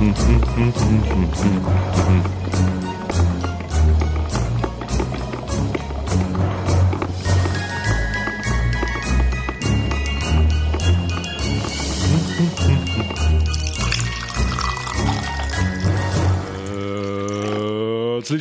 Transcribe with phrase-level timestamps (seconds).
[0.00, 0.16] Herzlich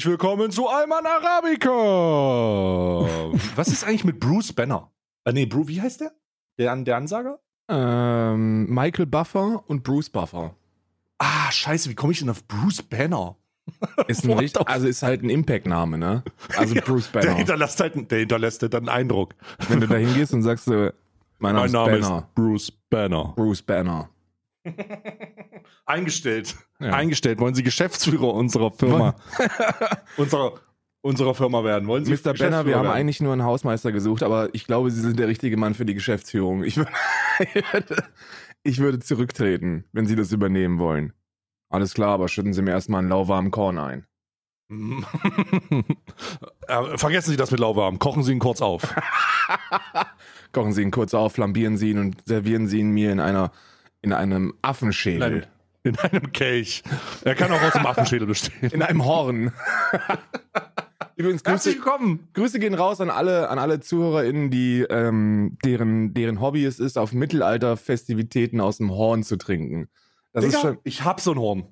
[0.05, 1.69] willkommen zu Alman Arabica.
[3.57, 4.93] Was ist eigentlich mit Bruce Banner?
[5.25, 6.13] Äh, nee, Bruce, wie heißt der?
[6.57, 7.41] Der, der Ansager?
[7.67, 10.55] Ähm, Michael Buffer und Bruce Buffer.
[11.19, 13.35] Ah, scheiße, wie komme ich denn auf Bruce Banner?
[14.07, 16.23] Ist ein richtig, also ist halt ein Impact-Name, ne?
[16.57, 17.35] Also Ja, Bruce Der Banner.
[17.35, 19.35] hinterlässt halt, der hinterlässt halt einen Eindruck.
[19.67, 20.91] Wenn du da hingehst und sagst, äh,
[21.37, 22.17] mein Name, Mein Name ist Banner.
[22.19, 23.33] ist Bruce Banner.
[23.35, 24.09] Bruce Banner.
[25.85, 26.55] Eingestellt.
[26.79, 26.91] Ja.
[26.93, 27.39] Eingestellt.
[27.39, 29.15] Wollen Sie Geschäftsführer unserer Firma,
[30.17, 30.53] unserer,
[31.01, 31.87] unserer Firma werden?
[31.87, 32.33] Wollen Sie Mr.
[32.33, 32.95] Banner, wir haben werden?
[32.95, 35.93] eigentlich nur einen Hausmeister gesucht, aber ich glaube, Sie sind der richtige Mann für die
[35.95, 36.63] Geschäftsführung.
[36.63, 36.91] Ich würde,
[38.63, 41.13] ich würde zurücktreten, wenn Sie das übernehmen wollen.
[41.69, 44.05] Alles klar, aber schütten Sie mir erstmal einen lauwarmen Korn ein.
[46.67, 47.99] äh, vergessen Sie das mit lauwarm.
[47.99, 48.95] Kochen Sie ihn kurz auf.
[50.51, 53.51] Kochen Sie ihn kurz auf, flambieren Sie ihn und servieren Sie ihn mir in einer,
[54.01, 55.47] in einem Affenschädel.
[55.83, 56.83] In einem Kelch.
[57.23, 58.69] Er kann auch aus dem Affenschädel bestehen.
[58.71, 59.53] In einem Horn.
[61.15, 62.27] Übrigens, Grüße, Herzlich willkommen.
[62.33, 66.97] Grüße gehen raus an alle, an alle ZuhörerInnen, die, ähm, deren, deren Hobby es ist,
[66.97, 69.89] auf Mittelalter-Festivitäten aus dem Horn zu trinken.
[70.33, 70.77] Das ist Digga, schon.
[70.83, 71.67] ich hab so ein Horn.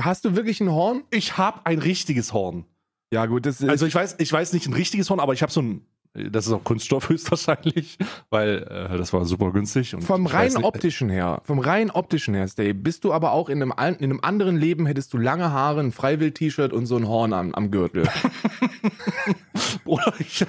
[0.00, 1.04] Hast du wirklich ein Horn?
[1.10, 2.64] Ich hab ein richtiges Horn.
[3.12, 3.68] Ja, gut, das ist.
[3.68, 5.86] Also ich weiß, ich weiß nicht ein richtiges Horn, aber ich habe so ein.
[6.16, 7.98] Das ist auch Kunststoff höchstwahrscheinlich,
[8.30, 8.62] weil
[8.92, 9.96] äh, das war super günstig.
[9.98, 13.60] Vom rein nicht- optischen her, vom rein optischen her, Stay, bist du aber auch in
[13.60, 17.32] einem, in einem anderen Leben hättest du lange Haare, ein Freiwild-T-Shirt und so ein Horn
[17.32, 18.08] am, am Gürtel.
[19.84, 20.46] Bruder, ich,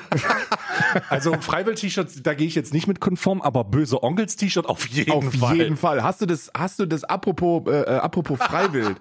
[1.10, 5.34] also Freiwild-T-Shirts, da gehe ich jetzt nicht mit konform, aber böse Onkels-T-Shirt auf jeden Auf
[5.34, 5.58] Fall.
[5.58, 6.04] jeden Fall.
[6.04, 8.98] Hast du das, hast du das apropos, äh, äh, apropos Freiwild,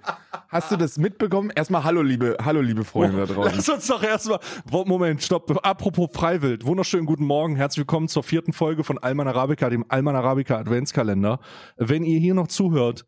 [0.49, 1.51] hast du das mitbekommen?
[1.55, 3.53] Erstmal hallo, liebe, hallo, liebe Freunde da draußen.
[3.57, 4.41] Lass uns doch erstmal.
[4.71, 5.55] Moment, stopp.
[5.65, 6.09] Apropos
[6.55, 6.67] Freiwild.
[6.67, 7.57] Wunderschönen guten Morgen.
[7.57, 11.41] Herzlich willkommen zur vierten Folge von Alman Arabica, dem Alman Arabica Adventskalender.
[11.77, 13.07] Wenn ihr hier noch zuhört,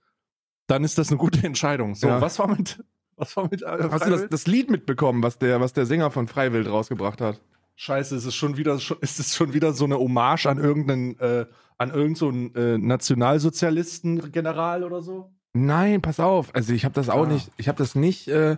[0.67, 1.95] dann ist das eine gute Entscheidung.
[1.95, 2.21] So, Ja.
[2.21, 2.83] was war mit.
[3.17, 3.63] Was war mit.
[3.63, 7.21] Äh, Hast du das, das Lied mitbekommen, was der, was der Sänger von Freiwild rausgebracht
[7.21, 7.41] hat?
[7.77, 11.47] Scheiße, ist es schon wieder, ist es schon wieder so eine Hommage an irgendeinen, äh,
[11.79, 15.31] an irgendeinen so äh, Nationalsozialisten-General oder so?
[15.53, 16.53] Nein, pass auf.
[16.55, 17.29] Also ich habe das auch Ah.
[17.29, 18.57] nicht, ich habe das nicht äh,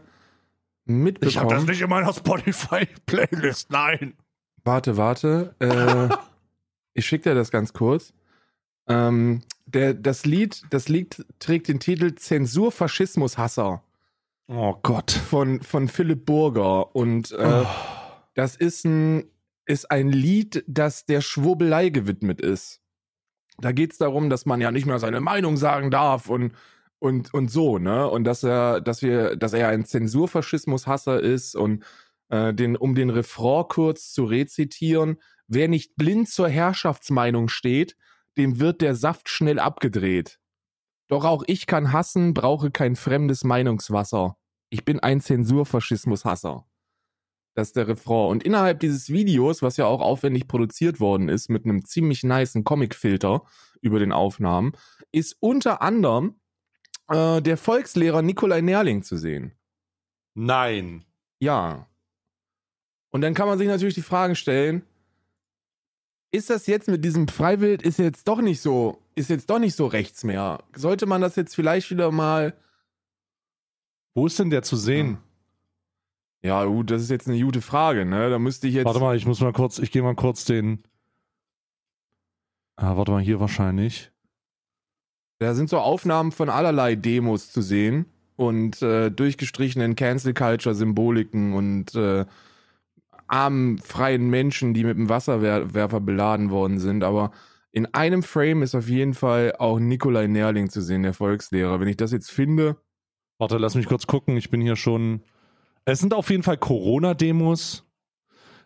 [0.87, 1.29] mitbekommen.
[1.31, 4.15] Ich habe das nicht in meiner Spotify-Playlist, nein.
[4.69, 5.55] Warte, warte.
[5.61, 6.15] Äh,
[6.93, 8.13] ich schicke dir das ganz kurz.
[8.87, 13.83] Ähm, der, das Lied, das Lied trägt den Titel Zensur Faschismus Hasser
[14.47, 15.11] Oh Gott.
[15.11, 16.95] von, von Philipp Burger.
[16.95, 17.65] Und äh,
[18.35, 19.25] das ist ein,
[19.65, 22.83] ist ein Lied, das der Schwurbelei gewidmet ist.
[23.57, 26.53] Da geht es darum, dass man ja nicht mehr seine Meinung sagen darf und,
[26.99, 28.07] und, und so, ne?
[28.07, 31.85] Und dass er, dass wir, dass er ein Zensurfaschismus-Hasser ist und
[32.29, 37.97] äh, den, um den Refrain kurz zu rezitieren, wer nicht blind zur Herrschaftsmeinung steht,
[38.37, 40.39] dem wird der Saft schnell abgedreht.
[41.09, 44.37] Doch auch ich kann hassen, brauche kein fremdes Meinungswasser.
[44.71, 46.67] Ich bin ein Zensurfaschismus-Hasser.
[47.55, 48.31] Das ist der Refrain.
[48.31, 52.63] Und innerhalb dieses Videos, was ja auch aufwendig produziert worden ist, mit einem ziemlich nicen
[52.63, 53.43] Comic-Filter
[53.81, 54.73] über den Aufnahmen,
[55.11, 56.41] ist unter anderem
[57.09, 59.59] äh, der Volkslehrer Nikolai Nerling zu sehen.
[60.35, 61.05] Nein.
[61.41, 61.88] Ja.
[63.11, 64.83] Und dann kann man sich natürlich die Frage stellen,
[66.31, 69.75] ist das jetzt mit diesem Freiwild, ist jetzt doch nicht so, ist jetzt doch nicht
[69.75, 70.63] so rechts mehr?
[70.77, 72.55] Sollte man das jetzt vielleicht wieder mal,
[74.15, 75.19] Wo ist denn der zu sehen?
[76.43, 78.29] ja gut, das ist jetzt eine gute Frage, ne?
[78.31, 80.83] Da müsste ich jetzt, Warte mal, ich muss mal kurz, ich gehe mal kurz den.
[82.77, 84.13] Ah, warte mal, hier wahrscheinlich.
[85.39, 91.55] da sind so Aufnahmen von allerlei Demos zu sehen und äh, durchgestrichenen Cancel Culture Symboliken
[91.55, 92.25] und äh,
[93.29, 97.31] armen freien Menschen, die mit dem Wasserwerfer beladen worden sind, aber
[97.71, 101.79] in einem Frame ist auf jeden Fall auch Nikolai Nerling zu sehen, der Volkslehrer.
[101.81, 102.77] Wenn ich das jetzt finde,
[103.39, 104.37] Warte, lass mich kurz gucken.
[104.37, 105.23] Ich bin hier schon.
[105.85, 107.88] Es sind auf jeden Fall Corona-Demos.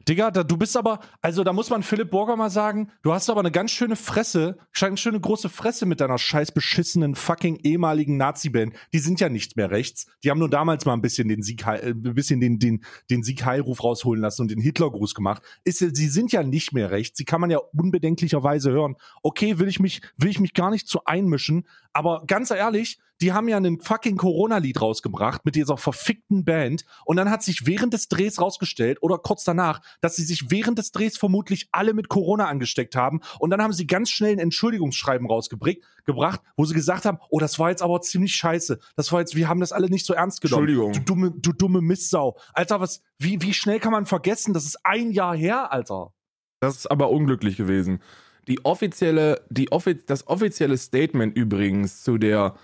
[0.08, 3.30] Digga, da, du bist aber, also da muss man Philipp Borger mal sagen, du hast
[3.30, 8.16] aber eine ganz schöne Fresse, eine schöne große Fresse mit deiner scheiß beschissenen fucking ehemaligen
[8.16, 8.74] Nazi-Band.
[8.92, 10.06] Die sind ja nicht mehr rechts.
[10.24, 13.22] Die haben nur damals mal ein bisschen den Sieg, äh, ein bisschen den, den, den
[13.22, 15.42] Sieg-Heilruf rausholen lassen und den Hitlergruß gemacht.
[15.64, 17.18] Ist, sie sind ja nicht mehr rechts.
[17.18, 18.96] Sie kann man ja unbedenklicherweise hören.
[19.22, 23.32] Okay, will ich mich, will ich mich gar nicht zu einmischen, aber ganz ehrlich, die
[23.32, 27.94] haben ja einen fucking Corona-Lied rausgebracht mit dieser verfickten Band und dann hat sich während
[27.94, 32.08] des Drehs rausgestellt oder kurz danach, dass sie sich während des Drehs vermutlich alle mit
[32.08, 37.04] Corona angesteckt haben und dann haben sie ganz schnell ein Entschuldigungsschreiben rausgebracht, wo sie gesagt
[37.04, 38.80] haben, oh, das war jetzt aber ziemlich scheiße.
[38.96, 40.68] Das war jetzt, wir haben das alle nicht so ernst genommen.
[40.68, 40.92] Entschuldigung.
[40.92, 42.36] Du dumme, du dumme Mistsau.
[42.52, 44.52] Alter, was, wie, wie schnell kann man vergessen?
[44.52, 46.12] Das ist ein Jahr her, Alter.
[46.60, 48.00] Das ist aber unglücklich gewesen.
[48.48, 52.56] Die offizielle, die offi das offizielle Statement übrigens zu der,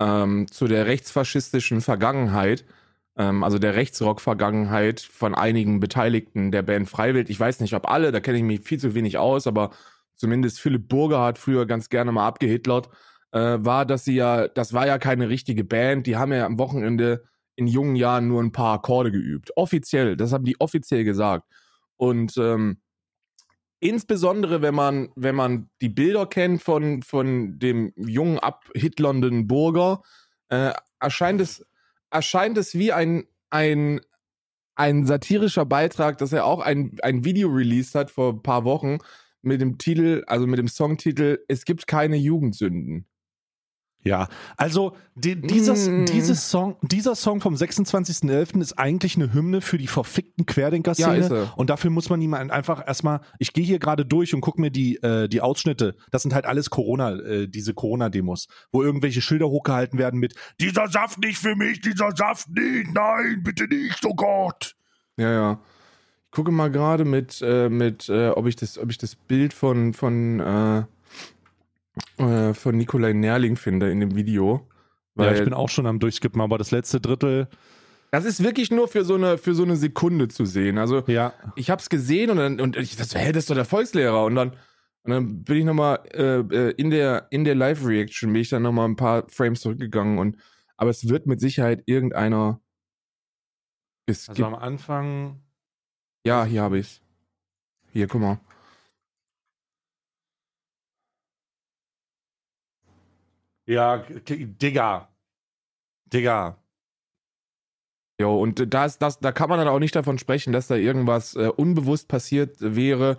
[0.00, 2.64] ähm, zu der rechtsfaschistischen Vergangenheit,
[3.16, 8.10] ähm, also der Rechtsrock-Vergangenheit von einigen Beteiligten der Band Freiwild, ich weiß nicht, ob alle,
[8.10, 9.70] da kenne ich mich viel zu wenig aus, aber
[10.16, 12.88] zumindest Philipp Burger hat früher ganz gerne mal abgehitlert,
[13.32, 16.58] äh, war, dass sie ja, das war ja keine richtige Band, die haben ja am
[16.58, 17.24] Wochenende
[17.56, 19.52] in jungen Jahren nur ein paar Akkorde geübt.
[19.56, 21.44] Offiziell, das haben die offiziell gesagt.
[21.96, 22.78] Und ähm,
[23.80, 30.02] insbesondere wenn man, wenn man die Bilder kennt von, von dem jungen, abhitlernden Burger,
[30.48, 31.66] äh, erscheint, es,
[32.10, 34.00] erscheint es wie ein, ein,
[34.74, 38.98] ein satirischer Beitrag, dass er auch ein, ein Video released hat vor ein paar Wochen
[39.42, 43.06] mit dem Titel, also mit dem Songtitel Es gibt keine Jugendsünden.
[44.02, 46.06] Ja, also die, dieses, Mm.
[46.06, 48.60] dieses Song, dieser Song vom 26.11.
[48.60, 51.28] ist eigentlich eine Hymne für die verfickten Querdenker-Szene.
[51.30, 54.58] Ja, und dafür muss man ihm einfach erstmal, ich gehe hier gerade durch und gucke
[54.58, 55.96] mir die, äh, die Ausschnitte.
[56.10, 60.88] Das sind halt alles Corona, äh, diese Corona-Demos, wo irgendwelche Schilder hochgehalten werden mit Dieser
[60.88, 64.76] Saft nicht für mich, dieser Saft nicht, nein, bitte nicht, oh Gott.
[65.18, 65.60] Ja, ja.
[66.26, 69.52] Ich gucke mal gerade mit, äh, mit äh, ob, ich das, ob ich das Bild
[69.52, 70.40] von, von,
[72.18, 74.68] äh, von Nikolai Nerling finde in dem Video.
[75.16, 77.48] ja, ich bin auch schon am Durchskippen, aber das letzte Drittel,
[78.10, 80.78] das ist wirklich nur für so eine, für so eine Sekunde zu sehen.
[80.78, 81.32] Also ja.
[81.54, 84.24] ich habe es gesehen und, dann, und ich dachte, hä, das ist doch der Volkslehrer.
[84.24, 84.50] Und dann,
[85.02, 88.62] und dann bin ich nochmal äh, äh, in der, in der Live-Reaction bin ich dann
[88.62, 90.36] nochmal ein paar Frames zurückgegangen und
[90.76, 92.60] aber es wird mit Sicherheit irgendeiner.
[94.06, 95.42] Es Also am Anfang,
[96.26, 97.02] ja, hier habe ich's.
[97.92, 98.40] Hier, guck mal.
[103.70, 105.08] Ja, Digga.
[106.12, 106.56] Digga.
[108.20, 111.34] Jo, und da, das, da kann man dann auch nicht davon sprechen, dass da irgendwas
[111.36, 113.16] äh, unbewusst passiert wäre.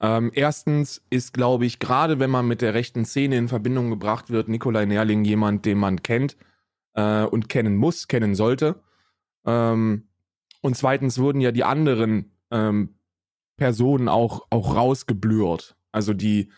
[0.00, 4.28] Ähm, erstens ist, glaube ich, gerade wenn man mit der rechten Szene in Verbindung gebracht
[4.30, 6.36] wird, Nikolai Nerling jemand, den man kennt
[6.94, 8.82] äh, und kennen muss, kennen sollte.
[9.46, 10.08] Ähm,
[10.60, 12.96] und zweitens wurden ja die anderen ähm,
[13.56, 15.76] Personen auch, auch rausgeblürt.
[15.92, 16.50] Also die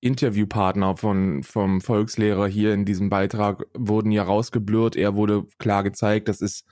[0.00, 4.96] Interviewpartner von, vom Volkslehrer hier in diesem Beitrag wurden ja rausgeblurrt.
[4.96, 6.64] Er wurde klar gezeigt, das ist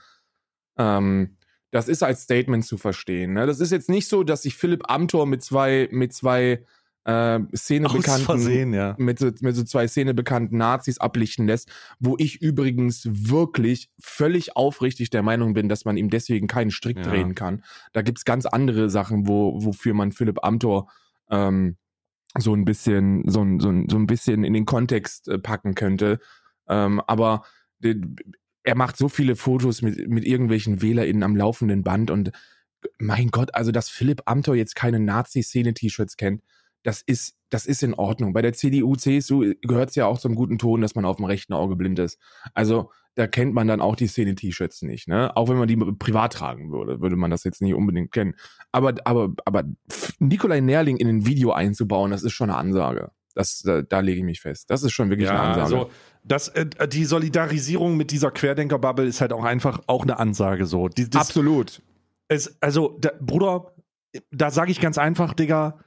[0.77, 1.37] ähm,
[1.71, 3.33] das ist als Statement zu verstehen.
[3.33, 3.45] Ne?
[3.45, 6.63] Das ist jetzt nicht so, dass sich Philipp Amthor mit zwei, mit zwei
[7.03, 8.95] äh, Szenebekannten, Versehen, ja.
[8.97, 11.69] mit, so- mit so zwei Szenebekannten Nazis ablichten lässt,
[11.99, 16.97] wo ich übrigens wirklich völlig aufrichtig der Meinung bin, dass man ihm deswegen keinen Strick
[16.97, 17.03] Ja.
[17.03, 17.63] drehen kann.
[17.91, 20.89] Da gibt's ganz andere Sachen, wo, wofür man Philipp Amthor
[21.29, 21.75] ähm,
[22.37, 25.75] so ein bisschen, so ein, so ein, so ein bisschen in den Kontext äh, packen
[25.75, 26.19] könnte.
[26.67, 27.43] Ähm, aber
[28.63, 32.31] er macht so viele Fotos mit, mit irgendwelchen WählerInnen am laufenden Band und
[32.99, 36.43] mein Gott, also dass Philipp Amthor jetzt keine Nazi-Szene-T-Shirts kennt,
[36.83, 38.33] das ist, das ist in Ordnung.
[38.33, 41.25] Bei der CDU, CSU gehört es ja auch zum guten Ton, dass man auf dem
[41.25, 42.19] rechten Auge blind ist.
[42.53, 45.35] Also da kennt man dann auch die Szene-T-Shirts nicht, ne?
[45.35, 48.35] Auch wenn man die privat tragen würde, würde man das jetzt nicht unbedingt kennen.
[48.71, 49.63] Aber, aber, aber
[50.19, 53.09] Nikolai Nerling in ein Video einzubauen, das ist schon eine Ansage.
[53.33, 54.69] Das, da, da lege ich mich fest.
[54.69, 55.63] Das ist schon wirklich eine Ja, Ansage.
[55.63, 55.89] also
[56.23, 60.87] das, äh, die Solidarisierung mit dieser Querdenker-Bubble ist halt auch einfach auch eine Ansage so.
[60.87, 61.81] Die, das, Absolut.
[62.27, 63.73] es, also, da, Bruder,
[64.29, 65.79] da sage ich ganz einfach, Digga,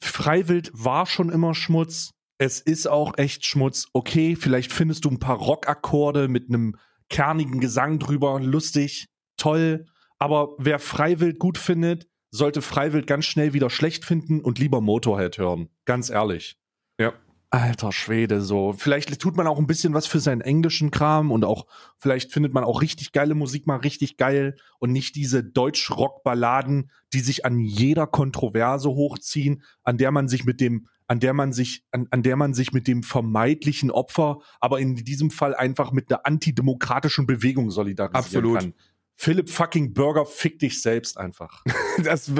[0.00, 2.10] Freiwild war schon immer Schmutz.
[2.38, 3.88] Es ist auch echt Schmutz.
[3.92, 6.76] Okay, vielleicht findest du ein paar Rockakkorde mit einem
[7.08, 8.40] kernigen Gesang drüber.
[8.40, 9.86] Lustig, toll.
[10.18, 15.38] Aber wer Freiwild gut findet, sollte Freiwild ganz schnell wieder schlecht finden und lieber Motorhead
[15.38, 15.68] hören.
[15.84, 16.56] Ganz ehrlich.
[16.98, 17.12] Ja.
[17.50, 18.74] Alter Schwede, so.
[18.74, 21.66] Vielleicht tut man auch ein bisschen was für seinen englischen Kram und auch,
[21.96, 27.20] vielleicht findet man auch richtig geile Musik mal richtig geil und nicht diese Deutsch-Rock-Balladen, die
[27.20, 31.82] sich an jeder Kontroverse hochziehen, an der man sich mit dem, an der man sich,
[31.90, 36.12] an, an der man sich mit dem vermeintlichen Opfer, aber in diesem Fall einfach mit
[36.12, 38.58] einer antidemokratischen Bewegung solidarisieren Absolut.
[38.60, 38.74] kann.
[39.20, 41.64] Philipp fucking Burger, fick dich selbst einfach.
[42.04, 42.30] Das,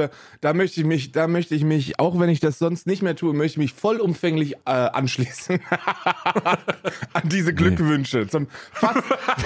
[0.40, 3.16] da möchte ich mich, da möchte ich mich, auch wenn ich das sonst nicht mehr
[3.16, 5.58] tue, möchte ich mich vollumfänglich äh, anschließen
[7.12, 8.28] an diese Glückwünsche.
[8.28, 9.02] Zum fast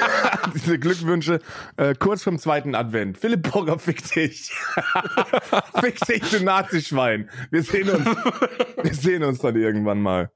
[0.54, 1.40] diese Glückwünsche
[1.78, 3.16] äh, kurz vom zweiten Advent.
[3.16, 4.52] Philipp Burger, fick dich,
[5.80, 7.30] fick dich, du Nazischwein.
[7.50, 8.04] Wir sehen uns,
[8.82, 10.30] wir sehen uns dann irgendwann mal.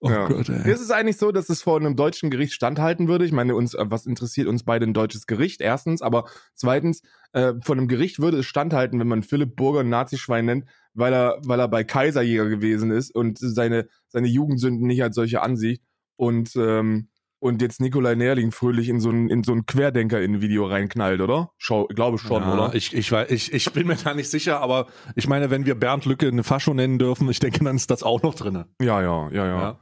[0.00, 0.28] Oh Ja.
[0.28, 0.70] Gott, ey.
[0.70, 3.24] Ist es eigentlich so, dass es vor einem deutschen Gericht standhalten würde?
[3.24, 5.60] Ich meine, uns, äh, was interessiert uns beide ein deutsches Gericht?
[5.60, 7.02] Erstens, aber zweitens,
[7.32, 11.12] äh, vor einem Gericht würde es standhalten, wenn man Philipp Burger ein Nazischwein nennt, weil
[11.12, 15.82] er, weil er bei Kaiserjäger gewesen ist und seine, seine Jugendsünden nicht als solche ansieht
[16.16, 17.08] und, ähm,
[17.40, 21.50] und jetzt Nikolai Nerling fröhlich in so ein, in so ein Querdenker-in-Video reinknallt, oder?
[21.56, 22.74] Schau, glaube schon, ja, oder?
[22.74, 24.86] Ich, ich, weiß- ich, ich bin mir da nicht sicher, aber
[25.16, 28.02] ich meine, wenn wir Bernd Lücke eine Fascho nennen dürfen, ich denke, dann ist das
[28.02, 28.64] auch noch drin.
[28.80, 29.78] Ja, ja, ja, ja.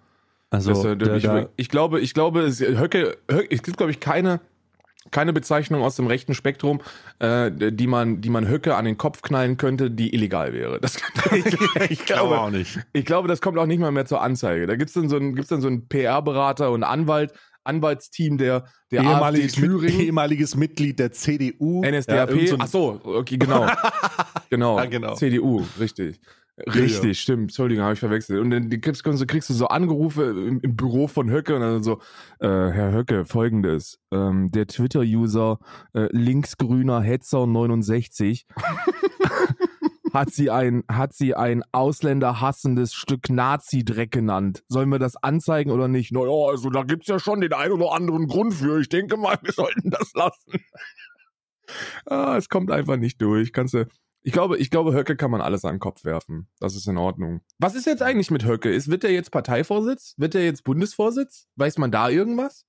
[0.50, 3.76] Also, Das, äh, der, ich, der, ich glaube, ich glaube, es, Höcke, Höcke, es gibt,
[3.76, 4.40] glaube ich, keine,
[5.10, 6.80] keine Bezeichnung aus dem rechten Spektrum,
[7.18, 10.80] äh, die man, die man Höcke an den Kopf knallen könnte, die illegal wäre.
[10.80, 10.96] Das,
[11.88, 12.78] ich, glaube, auch nicht.
[12.92, 14.66] ich glaube, das kommt auch nicht mal mehr zur Anzeige.
[14.66, 17.32] Da gibt's dann so einen, gibt's dann so einen PR-Berater und Anwalt,
[17.64, 20.00] Anwaltsteam der, der Ehemaliges, Thüringen.
[20.00, 21.82] ehemaliges Mitglied der CDU.
[21.84, 22.30] NSDAP.
[22.30, 23.66] irgend so Ach so, okay, genau.
[24.50, 24.78] genau.
[24.78, 25.14] Ja, genau.
[25.14, 26.20] CDU, richtig.
[26.58, 27.42] Richtig, stimmt.
[27.42, 28.40] Entschuldigung, habe ich verwechselt.
[28.40, 32.00] Und dann kriegst, kriegst, du- so Angerufe im, im Büro von Höcke und dann so,
[32.40, 33.98] äh, Herr Höcke, folgendes.
[34.10, 35.58] Ähm, der Twitter-User
[35.92, 38.46] äh, linksgrüner Hetzer 69
[40.14, 44.64] hat sie ein, hat sie ein ausländerhassendes Stück Nazi-Dreck genannt.
[44.68, 46.10] Sollen wir das anzeigen oder nicht?
[46.12, 48.80] Naja, also da gibt's ja schon den einen oder anderen Grund für.
[48.80, 50.52] Ich denke mal, wir sollten das lassen.
[52.06, 53.52] ah, es kommt einfach nicht durch.
[53.52, 53.84] Kannst du.
[54.26, 56.48] Ich glaube, ich glaube, Höcke kann man alles an den Kopf werfen.
[56.58, 57.42] Das ist in Ordnung.
[57.60, 58.72] Was ist jetzt eigentlich mit Höcke?
[58.72, 60.14] Ist, wird er jetzt Parteivorsitz?
[60.16, 61.46] Wird er jetzt Bundesvorsitz?
[61.54, 62.64] Weiß man da irgendwas?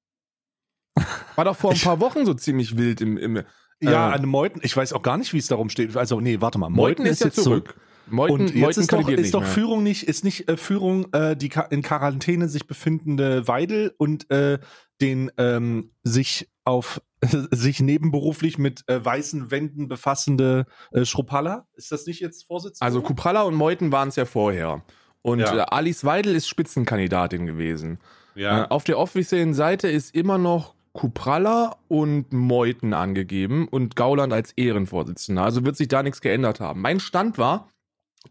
[1.36, 3.44] War doch vor ein paar Wochen so ziemlich wild im, im
[3.82, 5.98] Ja, Äh, an Meuthen, ich weiß auch gar nicht, wie es darum steht.
[5.98, 6.70] Also, nee, warte mal.
[6.70, 7.76] Meuthen ist ja jetzt zurück.
[8.06, 9.50] Meuthen, Und jetzt Meuthen ist doch, ist doch mehr.
[9.50, 14.60] Führung nicht, ist nicht äh, Führung äh, die in Quarantäne sich befindende Weidel und äh,
[15.02, 17.02] den ähm, sich auf
[17.52, 21.68] sich nebenberuflich mit äh, weißen Wänden befassende äh, Schruppalla.
[21.74, 22.86] Ist das nicht jetzt Vorsitzender?
[22.86, 24.84] Also Kupralla und Meuthen waren es ja vorher.
[25.24, 25.56] Und Ja.
[25.56, 28.00] äh, Alice Weidel ist Spitzenkandidatin gewesen.
[28.36, 28.66] ja.
[28.66, 34.52] Äh, auf der offiziellen Seite ist immer noch Kupralla und Meuthen angegeben und Gauland als
[34.54, 35.44] Ehrenvorsitzender.
[35.44, 36.82] Also wird sich da nichts geändert haben.
[36.82, 37.70] Mein Stand war,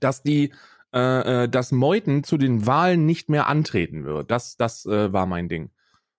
[0.00, 0.52] dass die,
[0.94, 4.30] äh, äh, dass Meuthen zu den Wahlen nicht mehr antreten wird.
[4.30, 5.70] Das, das äh, war mein Ding.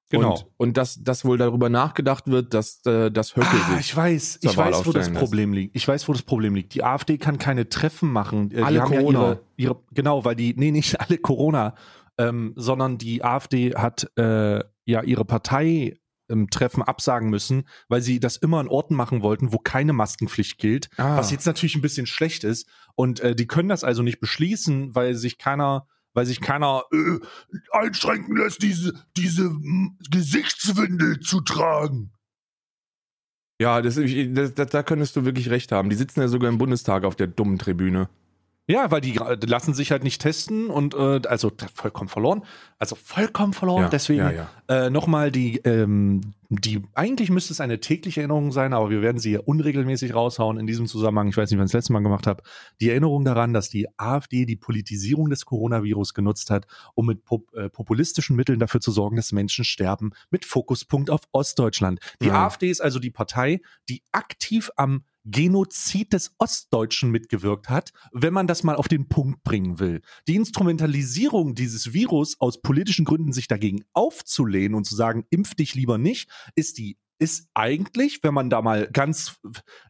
[0.09, 0.31] Genau.
[0.35, 4.39] Und, und dass, dass wohl darüber nachgedacht wird, dass äh, das Höcke Ah, ich weiß,
[4.41, 5.19] ich Wahl weiß, wo das aufstellen lässt.
[5.19, 5.75] Problem liegt.
[5.75, 6.73] Ich weiß, wo das Problem liegt.
[6.75, 8.51] Die AfD kann keine Treffen machen.
[8.51, 9.19] Äh, Alle Corona.
[9.19, 11.75] Ja ihre, ihre, genau, weil die, nee, nicht alle Corona,
[12.17, 15.99] ähm, sondern die AfD hat äh, ja ihre Partei
[16.29, 20.57] ähm, Treffen absagen müssen, weil sie das immer an Orten machen wollten, wo keine Maskenpflicht
[20.57, 21.17] gilt, Ah.
[21.17, 22.67] was jetzt natürlich ein bisschen schlecht ist.
[22.95, 25.87] Und äh, die können das also nicht beschließen, weil sich keiner,
[26.17, 27.19] weil sich keiner äh,
[27.71, 29.55] einschränken lässt, diese, diese
[30.09, 32.11] Gesichtswindel zu tragen.
[33.61, 35.91] Ja, das, das, das, da könntest du wirklich recht haben.
[35.91, 38.09] Die sitzen ja sogar im Bundestag auf der dummen Tribüne.
[38.69, 42.43] Ja, weil die lassen sich halt nicht testen und äh, also vollkommen verloren.
[42.79, 43.83] Also vollkommen verloren.
[43.83, 44.49] Ja, Deswegen ja, ja.
[44.67, 49.19] Äh, nochmal die, ähm, die, eigentlich müsste es eine tägliche Erinnerung sein, aber wir werden
[49.19, 51.29] sie hier unregelmäßig raushauen in diesem Zusammenhang.
[51.29, 52.43] Ich weiß nicht, wann ich das letzte Mal gemacht habe.
[52.81, 57.53] Die Erinnerung daran, dass die AfD die Politisierung des Coronavirus genutzt hat, um mit pop
[57.55, 62.01] äh, populistischen Mitteln dafür zu sorgen, dass Menschen sterben, mit Fokuspunkt auf Ostdeutschland.
[62.21, 62.31] Die.
[62.31, 68.47] AfD ist also die Partei, die aktiv am Genozid des Ostdeutschen mitgewirkt hat, wenn man
[68.47, 70.01] das mal auf den Punkt bringen will.
[70.27, 75.75] Die Instrumentalisierung dieses Virus aus politischen Gründen sich dagegen aufzulehnen und zu sagen, impf dich
[75.75, 79.39] lieber nicht, ist die ist eigentlich, wenn man da mal ganz,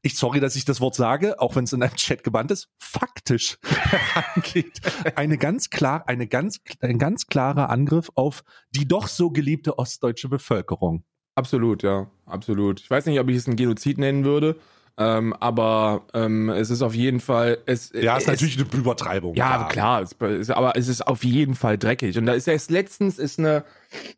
[0.01, 2.69] ich sorry, dass ich das Wort sage, auch wenn es in einem Chat gebannt ist,
[2.79, 4.79] faktisch herangeht,
[5.15, 10.29] eine ganz klar, eine ganz, ein ganz klarer Angriff auf die doch so geliebte ostdeutsche
[10.29, 11.03] Bevölkerung.
[11.35, 12.79] Absolut, ja, absolut.
[12.79, 14.59] Ich weiß nicht, ob ich es ein Genozid nennen würde,
[14.99, 17.59] ähm, aber ähm, es ist auf jeden Fall.
[17.67, 19.35] Es, Ja, ist es, natürlich eine Übertreibung.
[19.35, 22.17] Ja, klar, es, aber es ist auf jeden Fall dreckig.
[22.17, 23.63] Und da ist erst letztens ist eine,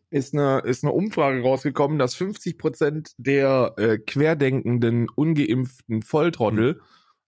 [0.09, 6.79] ist eine, ist eine Umfrage rausgekommen, dass 50 Prozent der äh, querdenkenden, ungeimpften Volltrottel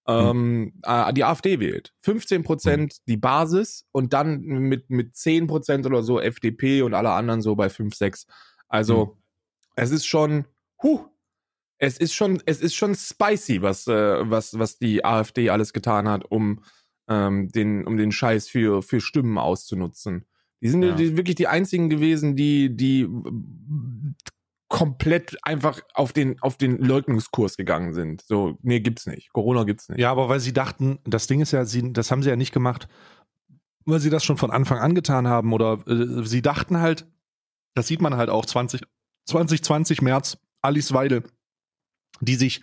[0.08, 1.94] ähm, äh, die AfD wählt.
[2.04, 7.12] 15 Prozent die Basis und dann mit, mit 10 Prozent oder so FDP und alle
[7.12, 8.28] anderen so bei 5, 6.
[8.70, 9.18] Also,
[9.76, 10.46] es ist schon,
[10.82, 11.11] huh,
[11.84, 16.08] es ist schon, es ist schon spicy, was, äh, was, was die AfD alles getan
[16.08, 16.62] hat, um
[17.10, 20.26] ähm, den, um den Scheiß für, für Stimmen auszunutzen.
[20.62, 20.94] Die sind Ja.
[20.94, 23.08] die, wirklich die einzigen gewesen, die, die
[24.68, 28.22] komplett einfach auf den, auf den Leugnungskurs gegangen sind.
[28.22, 29.34] So, nee, gibt's nicht.
[29.34, 30.00] Corona gibt's nicht.
[30.00, 32.54] Ja, aber weil sie dachten, das Ding ist ja, sie, das haben sie ja nicht
[32.54, 32.88] gemacht,
[33.86, 37.08] weil sie das schon von Anfang an getan haben oder äh, sie dachten halt,
[37.74, 38.82] das sieht man halt auch 20,
[39.26, 41.24] 2020 März, Alice Weidel,
[42.22, 42.62] die sich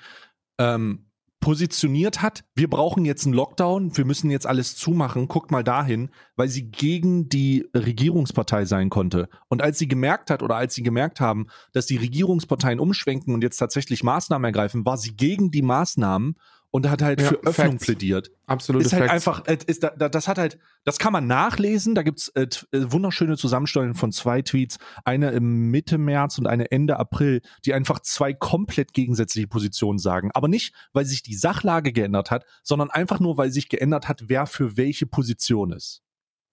[0.58, 1.08] ähm,
[1.40, 6.10] positioniert hat, wir brauchen jetzt einen Lockdown, wir müssen jetzt alles zumachen, guckt mal dahin,
[6.36, 9.28] weil sie gegen die Regierungspartei sein konnte.
[9.48, 13.42] Und als sie gemerkt hat oder als sie gemerkt haben, dass die Regierungsparteien umschwenken und
[13.42, 16.36] jetzt tatsächlich Maßnahmen ergreifen, war sie gegen die Maßnahmen
[16.70, 17.84] und hat halt Ja, für Öffnung Facts.
[17.86, 18.30] plädiert.
[18.46, 19.12] Absolute ist halt Facts.
[19.14, 21.94] einfach, äh, ist, da, da- das hat halt, das kann man nachlesen.
[21.94, 26.70] Da gibt's äh, äh, wunderschöne Zusammenstellungen von zwei Tweets, eine im Mitte März und eine
[26.70, 30.30] Ende April, die einfach zwei komplett gegensätzliche Positionen sagen.
[30.34, 34.24] Aber nicht, weil sich die Sachlage geändert hat, sondern einfach nur, weil sich geändert hat,
[34.28, 36.02] wer für welche Position ist.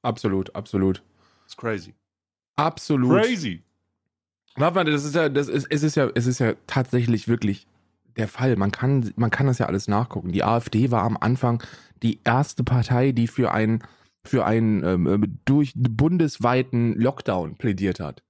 [0.02, 1.04] Absolut, absolut.
[1.44, 1.94] That's crazy.
[2.56, 3.22] Absolut.
[3.22, 3.64] Crazy.
[4.56, 7.68] Warte mal, das ist ja, das ist, es ist ja, es ist ja tatsächlich wirklich
[8.18, 8.56] der Fall.
[8.56, 10.32] Man kann, man kann das ja alles nachgucken.
[10.32, 11.62] Die AfD war am Anfang
[12.04, 13.84] die erste Partei, die für einen,
[14.24, 18.24] für einen ähm, ähm, durch bundesweiten Lockdown plädiert hat.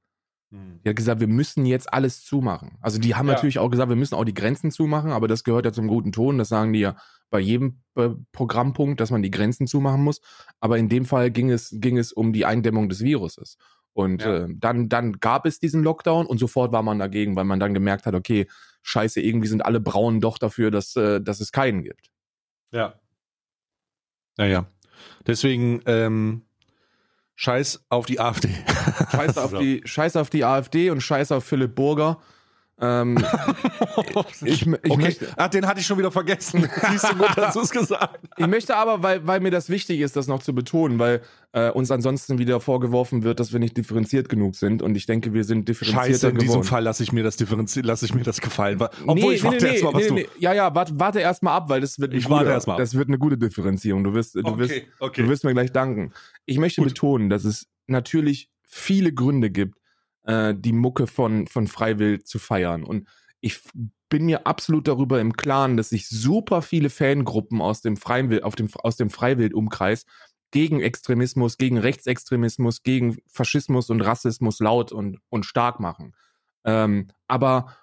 [0.85, 2.77] Die hat gesagt, wir müssen jetzt alles zumachen.
[2.79, 3.33] Also die haben Ja.
[3.33, 6.13] natürlich auch gesagt, wir müssen auch die Grenzen zumachen, aber das gehört ja zum guten
[6.13, 6.37] Ton.
[6.37, 6.95] Das sagen die ja
[7.29, 10.21] bei jedem äh, Programmpunkt, dass man die Grenzen zumachen muss.
[10.61, 13.57] Aber in dem Fall ging es, ging es um die Eindämmung des Viruses.
[13.91, 14.45] Und Ja.
[14.45, 17.73] äh, dann, dann gab es diesen Lockdown und sofort war man dagegen, weil man dann
[17.73, 18.47] gemerkt hat, okay,
[18.85, 22.11] scheiße, irgendwie sind alle Braunen doch dafür, dass, äh, dass es keinen gibt.
[22.71, 22.99] Ja.
[24.37, 24.67] Naja.
[25.25, 26.43] Deswegen, ähm,
[27.35, 28.49] Scheiß auf die AfD.
[29.11, 32.21] Scheiß auf, die, Scheiß auf die AfD und Scheiß auf Philipp Burger.
[32.81, 33.17] Ähm,
[34.43, 34.97] ich, ich, okay.
[34.97, 36.69] möchte, Ach, den hatte ich schon wieder vergessen.
[36.91, 40.01] Siehst du gut, dass du es gesagt Ich möchte aber, weil, weil mir das wichtig
[40.01, 41.21] ist, das noch zu betonen, weil
[41.53, 44.81] äh, uns ansonsten wieder vorgeworfen wird, dass wir nicht differenziert genug sind.
[44.81, 46.63] Und ich denke, wir sind differenzierter Scheiße, in diesem geworden.
[46.67, 48.77] Fall lasse ich mir das lasse ich mir das gefallen.
[48.81, 50.13] Obwohl Nee, ich nee, warte nee, erst mal, was nee, du.
[50.15, 50.27] nee.
[50.39, 52.67] Ja, ja, warte, warte erst mal ab, weil das wird eine Ich gute, warte erst
[52.67, 52.77] mal.
[52.77, 54.03] Das wird eine gute Differenzierung.
[54.03, 55.23] Du wirst, du wirst, Okay, okay.
[55.23, 56.11] du wirst mir gleich danken.
[56.45, 56.89] Ich möchte Gut.
[56.89, 59.77] betonen, dass es natürlich viele Gründe gibt,
[60.25, 62.83] äh, die Mucke von, von Freiwild zu feiern.
[62.83, 63.07] Und
[63.41, 63.61] ich
[64.09, 68.55] bin mir absolut darüber im Klaren, dass sich super viele Fangruppen aus dem Freiwild, auf
[68.55, 70.05] dem, aus dem Freiwild-Umkreis
[70.51, 76.15] gegen Extremismus, gegen Rechtsextremismus, gegen Faschismus und Rassismus laut und, und stark machen.
[76.63, 77.75] Ähm, aber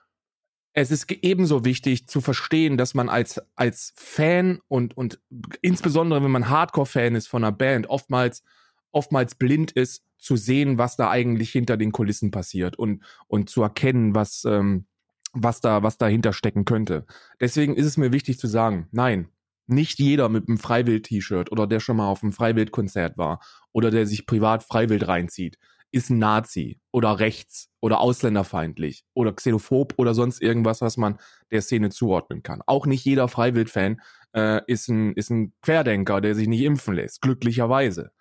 [0.72, 5.20] es ist ebenso wichtig zu verstehen, dass man als, als Fan und, und
[5.60, 8.42] insbesondere wenn man Hardcore-Fan ist von einer Band, oftmals,
[8.92, 13.62] oftmals blind ist, zu sehen, was da eigentlich hinter den Kulissen passiert und, und zu
[13.62, 14.86] erkennen, was, ähm,
[15.32, 17.06] was, da, was dahinter stecken könnte.
[17.40, 19.28] Deswegen ist es mir wichtig zu sagen, nein,
[19.66, 23.40] nicht jeder mit einem Freiwild-T-Shirt oder der schon mal auf einem Freiwild-Konzert war
[23.72, 25.58] oder der sich privat Freiwild reinzieht,
[25.92, 31.18] ist ein Nazi oder rechts oder ausländerfeindlich oder xenophob oder sonst irgendwas, was man
[31.50, 32.62] der Szene zuordnen kann.
[32.66, 34.00] Auch nicht jeder Freiwild-Fan
[34.34, 38.12] äh, ist, ein, ist ein Querdenker, der sich nicht impfen lässt, glücklicherweise.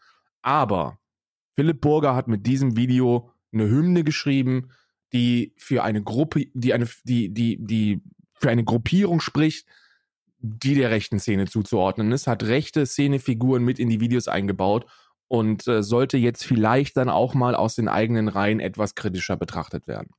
[0.42, 1.00] Aber
[1.56, 4.70] Philipp Burger hat mit diesem Video eine Hymne geschrieben,
[5.14, 8.02] die für eine Gruppe, die eine, die, die, die
[8.34, 9.68] für eine Gruppierung spricht,
[10.40, 14.86] die der rechten Szene zuzuordnen ist, hat rechte Szenefiguren mit in die Videos eingebaut
[15.28, 19.88] und äh, sollte jetzt vielleicht dann auch mal aus den eigenen Reihen etwas kritischer betrachtet
[19.88, 20.10] werden.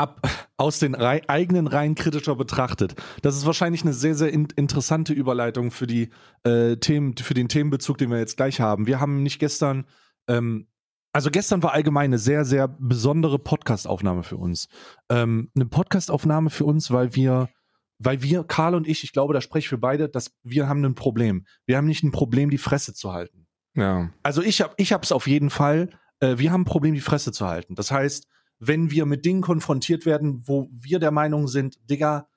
[0.00, 2.94] Ab aus den Rei eigenen Reihen kritischer betrachtet.
[3.20, 6.08] Das ist wahrscheinlich eine sehr, sehr in interessante Überleitung für die
[6.42, 8.86] äh, Themen, für den Themenbezug, den wir jetzt gleich haben.
[8.86, 9.84] Wir haben nicht gestern,
[10.26, 10.68] ähm,
[11.12, 14.68] also gestern war allgemein eine sehr, sehr besondere Podcastaufnahme für uns.
[15.10, 17.50] Ähm, eine Podcastaufnahme für uns, weil wir,
[17.98, 20.82] weil wir, Karl und ich, ich glaube, da spreche ich für beide, dass wir haben
[20.82, 21.44] ein Problem.
[21.66, 23.46] Wir haben nicht ein Problem, die Fresse zu halten.
[23.74, 24.10] Ja.
[24.22, 25.90] Also ich habe ich hab's auf jeden Fall.
[26.20, 27.74] Äh, wir haben ein Problem, die Fresse zu halten.
[27.74, 28.26] Das heißt,
[28.60, 32.28] wenn wir mit Dingen konfrontiert werden, wo wir der Meinung sind, Digga,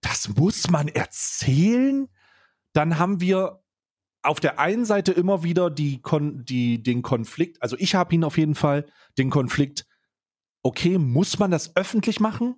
[0.00, 2.08] das muss man erzählen,
[2.72, 3.62] dann haben wir
[4.22, 8.24] auf der einen Seite immer wieder die, Kon die den Konflikt, also ich habe ihn
[8.24, 8.86] auf jeden Fall,
[9.18, 9.86] den Konflikt,
[10.62, 12.56] okay, muss man das öffentlich machen?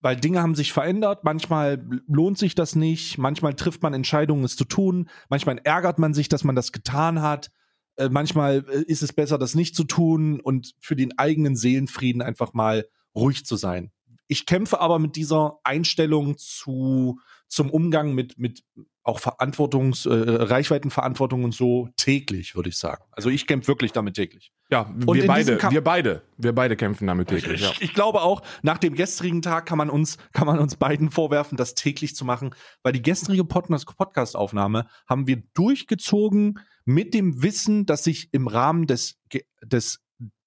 [0.00, 4.56] Weil Dinge haben sich verändert, manchmal lohnt sich das nicht, manchmal trifft man Entscheidungen, es
[4.56, 7.50] zu tun, manchmal ärgert man sich, dass man das getan hat,
[7.96, 12.22] äh, manchmal äh, ist es besser, das nicht zu tun und für den eigenen Seelenfrieden
[12.22, 13.90] einfach mal ruhig zu sein.
[14.28, 18.64] Ich kämpfe aber mit dieser Einstellung zu, zum Umgang mit, mit
[19.06, 23.04] auch Verantwortungs, äh, Reichweitenverantwortung und so täglich, würde ich sagen.
[23.12, 24.52] Also ich kämpfe wirklich damit täglich.
[24.68, 27.60] Ja, Und wir beide, wir beide, wir beide kämpfen damit täglich.
[27.60, 27.70] Ja.
[27.70, 31.12] Ich, ich glaube auch, nach dem gestrigen Tag kann man uns, kann man uns beiden
[31.12, 37.42] vorwerfen, das täglich zu machen, weil die gestrige Podcast- Podcast-Aufnahme haben wir durchgezogen mit dem
[37.42, 39.18] Wissen, dass sich im Rahmen des,
[39.62, 40.00] des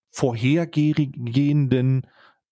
[0.09, 2.07] vorhergehenden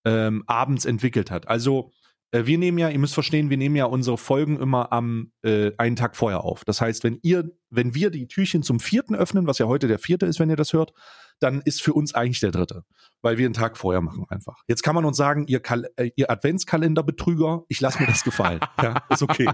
[0.05, 1.47] ähm, Abends entwickelt hat.
[1.47, 1.91] Also
[2.31, 5.71] äh, wir nehmen ja, ihr müsst verstehen, wir nehmen ja unsere Folgen immer am äh,
[5.77, 6.65] einen Tag vorher auf.
[6.65, 9.99] Das heißt, wenn ihr, wenn wir die Türchen zum vierten öffnen, was ja heute der
[9.99, 10.93] vierte ist, wenn ihr das hört,
[11.39, 12.83] dann ist für uns eigentlich der dritte,
[13.21, 14.63] weil wir einen Tag vorher machen einfach.
[14.67, 18.59] Jetzt kann man uns sagen, ihr, Kal äh, ihr Adventskalenderbetrüger, ich lasse mir das gefallen.
[18.81, 19.49] ja, ist okay.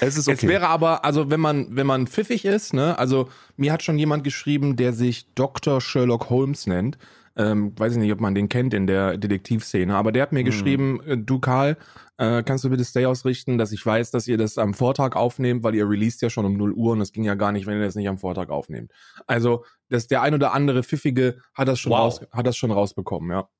[0.00, 0.36] Es ist okay.
[0.36, 3.98] Es wäre aber, also wenn man, wenn man pfiffig ist, ne, also mir hat schon
[3.98, 5.80] jemand geschrieben, der sich Dr.
[5.80, 6.98] Sherlock Holmes nennt.
[7.38, 10.40] Ähm, weiß ich nicht, ob man den kennt in der Detektivszene, aber der hat mir
[10.40, 10.46] mhm.
[10.46, 11.76] geschrieben, äh, du Karl,
[12.16, 15.62] äh, kannst du bitte Stay ausrichten, dass ich weiß, dass ihr das am Vortag aufnehmt,
[15.62, 17.78] weil ihr released ja schon um 0 Uhr und das ging ja gar nicht, wenn
[17.78, 18.90] ihr das nicht am Vortag aufnehmt.
[19.26, 21.98] Also, dass der ein oder andere Pfiffige hat das schon wow.
[21.98, 23.50] raus, hat das schon rausbekommen, ja.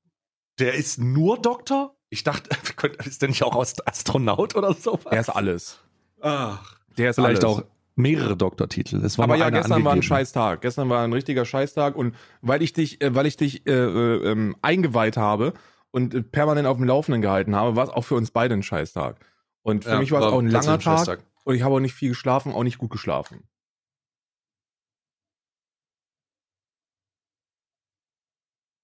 [0.59, 1.97] Der ist nur Doktor?
[2.09, 2.49] Ich dachte,
[3.05, 4.99] ist der nicht auch Astronaut oder so?
[5.11, 5.81] Er ist alles.
[6.21, 7.59] Ach, der ist vielleicht alles.
[7.59, 8.97] auch mehrere Doktortitel.
[9.05, 9.85] Es war Aber ja, gestern angegeben.
[9.87, 10.61] war ein Scheißtag.
[10.61, 14.31] Gestern war ein richtiger Scheißtag und weil ich dich, äh, weil ich dich äh, äh,
[14.31, 15.55] ähm, eingeweiht habe
[15.91, 18.63] und äh, permanent auf dem Laufenden gehalten habe, war es auch für uns beide ein
[18.63, 19.19] Scheißtag.
[19.63, 21.81] Und für ja, mich war es auch ein langer ein Tag und ich habe auch
[21.81, 23.49] nicht viel geschlafen, auch nicht gut geschlafen.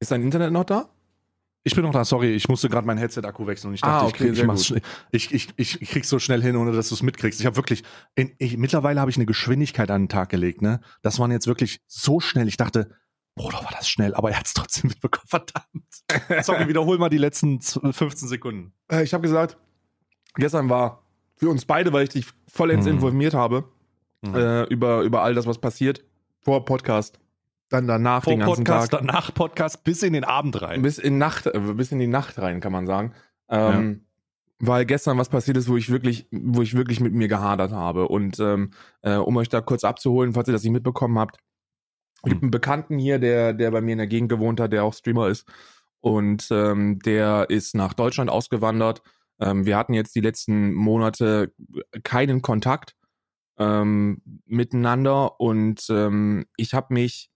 [0.00, 0.88] Ist dein Internet noch da?
[1.64, 4.08] Ich bin noch da, sorry, ich musste gerade mein Headset-Akku wechseln und ich dachte, ah,
[4.08, 7.02] okay, ich, krieg, ich, ich, ich, ich, krieg's so schnell hin, ohne dass du es
[7.02, 7.38] mitkriegst.
[7.38, 7.84] Ich habe wirklich,
[8.16, 10.80] in, ich, mittlerweile habe ich eine Geschwindigkeit an den Tag gelegt, ne?
[11.02, 12.48] Das waren jetzt wirklich so schnell.
[12.48, 12.90] Ich dachte,
[13.36, 16.44] Bruder, war das schnell, aber er hat es trotzdem mitbekommen, verdammt.
[16.44, 18.72] Sorry, wiederhol mal die letzten 15 Sekunden.
[18.90, 19.56] Äh, ich habe gesagt,
[20.34, 21.04] gestern war
[21.36, 22.94] für uns beide, weil ich dich vollends mhm.
[22.94, 23.64] informiert habe,
[24.22, 24.34] mhm.
[24.34, 26.04] äh, über, über all das, was passiert,
[26.40, 27.20] vor Podcast
[27.72, 29.00] dann danach Vor den ganzen Podcast, Tag.
[29.00, 30.82] Danach Podcast bis in den Abend rein.
[30.82, 33.12] Bis in Nacht, äh, bis in die Nacht rein, kann man sagen.
[33.48, 34.66] Ähm, ja.
[34.66, 38.08] Weil gestern was passiert ist, wo ich wirklich, wo ich wirklich mit mir gehadert habe.
[38.08, 38.70] Und ähm,
[39.02, 41.38] äh, um euch da kurz abzuholen, falls ihr das nicht mitbekommen habt,
[42.24, 42.42] es gibt hm.
[42.44, 45.28] einen Bekannten hier, der, der bei mir in der Gegend gewohnt hat, der auch Streamer
[45.28, 45.48] ist.
[46.00, 49.02] Und ähm, der ist nach Deutschland ausgewandert.
[49.40, 51.52] Ähm, wir hatten jetzt die letzten Monate
[52.04, 52.96] keinen Kontakt
[53.58, 57.31] ähm, miteinander und ähm, ich habe mich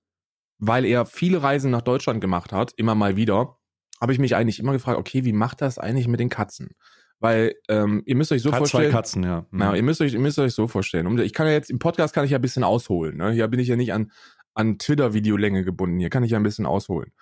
[0.59, 3.57] weil er viele Reisen nach Deutschland gemacht hat, immer mal wieder,
[4.01, 6.71] habe ich mich eigentlich immer gefragt, okay, wie macht das eigentlich mit den Katzen?
[7.19, 8.90] Weil ähm, ihr müsst euch so Katz, vorstellen.
[8.90, 9.47] Zwei Katzen, ja.
[9.51, 9.61] Mhm.
[9.61, 9.75] ja.
[9.75, 11.19] Ihr müsst euch, ihr müsst euch so vorstellen.
[11.21, 13.16] Ich kann ja jetzt im Podcast kann ich ja ein bisschen ausholen.
[13.16, 13.33] Ne?
[13.33, 14.11] Hier bin ich ja nicht an
[14.55, 15.99] an Twitter-Videolänge gebunden.
[15.99, 17.12] Hier kann ich ja ein bisschen ausholen.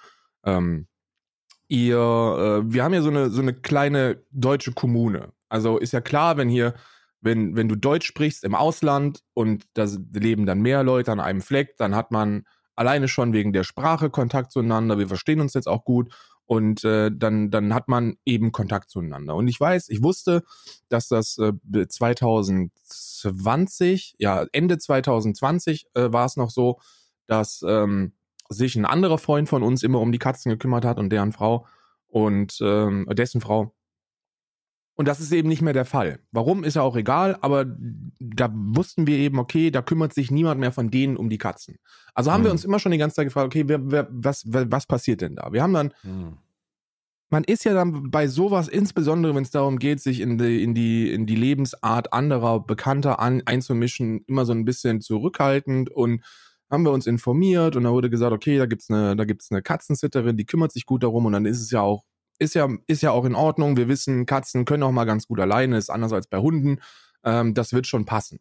[0.44, 0.86] Ähm,
[1.68, 5.32] ihr, äh, wir haben ja so eine so eine kleine deutsche Kommune.
[5.48, 6.74] Also ist ja klar, wenn hier
[7.20, 11.40] wenn wenn du Deutsch sprichst im Ausland und da leben dann mehr Leute an einem
[11.40, 12.44] Fleck, dann hat man
[12.76, 14.98] alleine schon wegen der Sprache Kontakt zueinander.
[14.98, 16.14] Wir verstehen uns jetzt auch gut
[16.46, 19.34] und äh, dann dann hat man eben Kontakt zueinander.
[19.34, 20.44] Und ich weiß, ich wusste,
[20.88, 21.54] dass das äh,
[21.88, 26.78] 2020, ja Ende 2020 äh, war es noch so,
[27.26, 28.12] dass ähm,
[28.48, 31.66] sich ein anderer Freund von uns immer um die Katzen gekümmert hat und deren Frau
[32.08, 33.73] und ähm, dessen Frau
[34.96, 36.20] und das ist eben nicht mehr der Fall.
[36.30, 37.66] Warum ist ja auch egal, aber
[38.20, 41.78] da wussten wir eben, okay, da kümmert sich niemand mehr von denen um die Katzen.
[42.14, 42.44] Also haben mhm.
[42.44, 45.20] wir uns immer schon die ganze Zeit gefragt, okay, wer, wer, was, wer, was passiert
[45.20, 45.52] denn da?
[45.52, 46.38] Wir haben dann, mhm.
[47.28, 50.74] man ist ja dann bei sowas, insbesondere wenn es darum geht, sich in die, in
[50.74, 56.22] die, in die Lebensart anderer Bekannter an, einzumischen, immer so ein bisschen zurückhaltend und
[56.70, 59.60] haben wir uns informiert und da wurde gesagt, okay, da gibt's eine, da gibt's eine
[59.60, 62.04] Katzensitterin, die kümmert sich gut darum und dann ist es ja auch
[62.38, 63.76] ist ja, ist ja auch in Ordnung.
[63.76, 66.80] Wir wissen, Katzen können auch mal ganz gut alleine, ist anders als bei Hunden.
[67.24, 68.40] Ähm, das wird schon passen.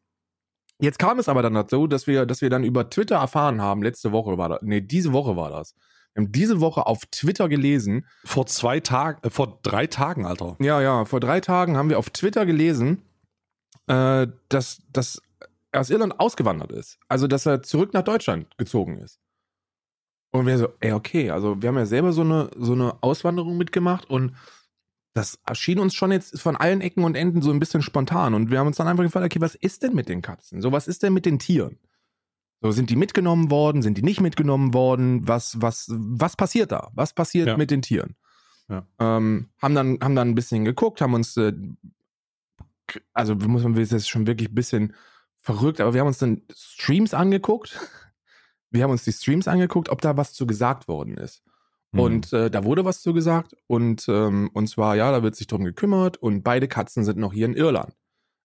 [0.80, 3.84] Jetzt kam es aber dann dazu, dass wir, dass wir dann über Twitter erfahren haben,
[3.84, 5.76] letzte Woche war das, nee, diese Woche war das.
[6.14, 8.06] Wir haben diese Woche auf Twitter gelesen.
[8.24, 10.56] Vor zwei Tagen, äh, vor drei Tagen, Alter.
[10.60, 13.02] Ja, ja, vor drei Tagen haben wir auf Twitter gelesen,
[13.88, 15.22] äh, dass, dass
[15.72, 17.00] er aus Irland ausgewandert ist.
[17.08, 19.20] Also, dass er zurück nach Deutschland gezogen ist.
[20.34, 23.56] Und wir so, ey, okay, also wir haben ja selber so eine, so eine Auswanderung
[23.56, 24.34] mitgemacht und
[25.14, 28.34] das erschien uns schon jetzt von allen Ecken und Enden so ein bisschen spontan.
[28.34, 30.60] Und wir haben uns dann einfach gefragt, okay, was ist denn mit den Katzen?
[30.60, 31.78] So, was ist denn mit den Tieren?
[32.62, 33.84] So, sind die mitgenommen worden?
[33.84, 35.28] Sind die nicht mitgenommen worden?
[35.28, 36.90] Was, was, was passiert da?
[36.96, 37.58] Was passiert ja.
[37.58, 38.16] mit den Tieren?
[38.70, 38.88] Ja.
[38.98, 41.54] Ähm, haben dann, haben dann ein bisschen geguckt, haben uns, äh,
[43.14, 44.96] also muss man, das ist schon wirklich ein bisschen
[45.42, 47.80] verrückt, aber wir haben uns dann Streams angeguckt
[48.74, 51.44] wir haben uns die Streams angeguckt, ob da was zu gesagt worden ist.
[51.92, 52.00] Mhm.
[52.00, 53.56] Und äh, da wurde was zu gesagt.
[53.68, 57.34] Und, ähm, und zwar, ja, da wird sich drum gekümmert und beide Katzen sind noch
[57.34, 57.94] hier in Irland.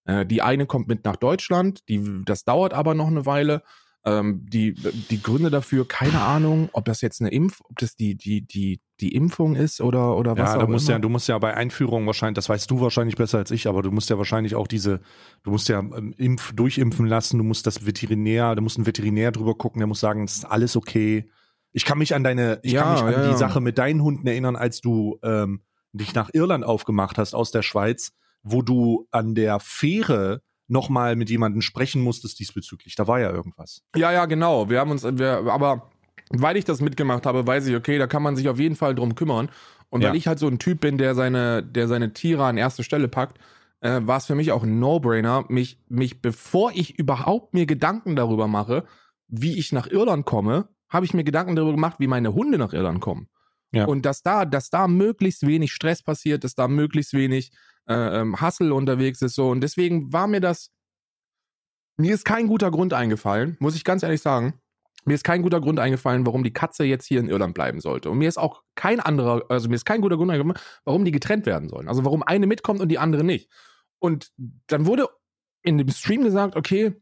[0.04, 3.62] Äh, die eine kommt mit nach Deutschland, die, das dauert aber noch eine Weile.
[4.04, 8.14] Ähm, die, die Gründe dafür, keine Ahnung, ob das jetzt eine Impf, ob das die,
[8.14, 10.96] die, die, die Impfung ist oder, oder was ja, auch musst immer.
[10.96, 13.82] Ja, du musst ja bei Einführung wahrscheinlich, das weißt du wahrscheinlich besser als ich, aber
[13.82, 15.00] du musst ja wahrscheinlich auch diese,
[15.42, 19.32] du musst ja ähm, impf, durchimpfen lassen, du musst das Veterinär, du musst ein Veterinär
[19.32, 21.28] drüber gucken, der muss sagen, es ist alles okay.
[21.72, 24.02] Ich kann mich an deine, ich ja, kann mich an ja, die Sache mit deinen
[24.02, 29.06] Hunden erinnern, als du ähm, dich nach Irland aufgemacht hast aus der Schweiz, wo du
[29.10, 32.94] an der Fähre nochmal mit jemandem sprechen musstest diesbezüglich.
[32.94, 33.82] Da war ja irgendwas.
[33.96, 34.68] Ja, ja, genau.
[34.70, 35.90] Wir haben uns, wir, aber
[36.30, 38.94] weil ich das mitgemacht habe, weiß ich, okay, da kann man sich auf jeden Fall
[38.94, 39.50] drum kümmern.
[39.90, 40.14] Und weil Ja.
[40.14, 43.38] ich halt so ein Typ bin, der seine, der seine Tiere an erste Stelle packt,
[43.80, 48.14] äh, war es für mich auch ein No-Brainer, mich, mich, bevor ich überhaupt mir Gedanken
[48.14, 48.84] darüber mache,
[49.28, 52.72] wie ich nach Irland komme, habe ich mir Gedanken darüber gemacht, wie meine Hunde nach
[52.74, 53.28] Irland kommen.
[53.72, 53.84] Ja.
[53.86, 57.52] Und dass da, dass da möglichst wenig Stress passiert, dass da möglichst wenig
[57.88, 59.34] äh, ähm, Hassel unterwegs ist.
[59.34, 59.50] So.
[59.50, 60.70] Und deswegen war mir das,
[61.96, 64.60] mir ist kein guter Grund eingefallen, muss ich ganz ehrlich sagen.
[65.04, 68.10] Mir ist kein guter Grund eingefallen, warum die Katze jetzt hier in Irland bleiben sollte.
[68.10, 71.12] Und mir ist auch kein anderer, also mir ist kein guter Grund eingefallen, warum die
[71.12, 71.88] getrennt werden sollen.
[71.88, 73.50] Also warum eine mitkommt und die andere nicht.
[74.00, 74.32] Und
[74.66, 75.08] dann wurde
[75.62, 77.00] in dem Stream gesagt, okay,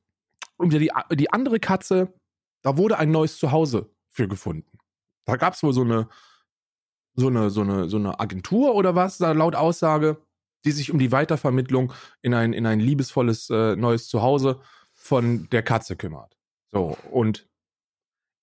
[0.56, 2.14] und die, die andere Katze,
[2.62, 4.78] da wurde ein neues Zuhause für gefunden.
[5.24, 6.08] Da gab es wohl so eine,
[7.14, 10.22] so eine, so eine, so eine Agentur oder was, laut Aussage,
[10.66, 14.60] die sich um die Weitervermittlung in ein, in ein liebesvolles äh, neues Zuhause
[14.92, 16.36] von der Katze kümmert.
[16.72, 17.48] So, und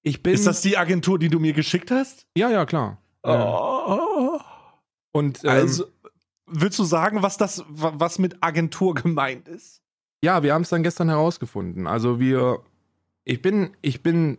[0.02, 0.34] ich bin.
[0.34, 2.26] Ist das die Agentur, die du mir geschickt hast?
[2.38, 2.98] Ja, ja, klar.
[3.24, 4.40] Oh.
[5.12, 5.86] Und ähm, Also,
[6.46, 9.82] willst du sagen, was das, wa- was mit Agentur gemeint ist?
[10.24, 11.86] ja, wir haben es dann gestern herausgefunden.
[11.86, 12.60] Also wir,
[13.26, 14.38] ich bin, ich bin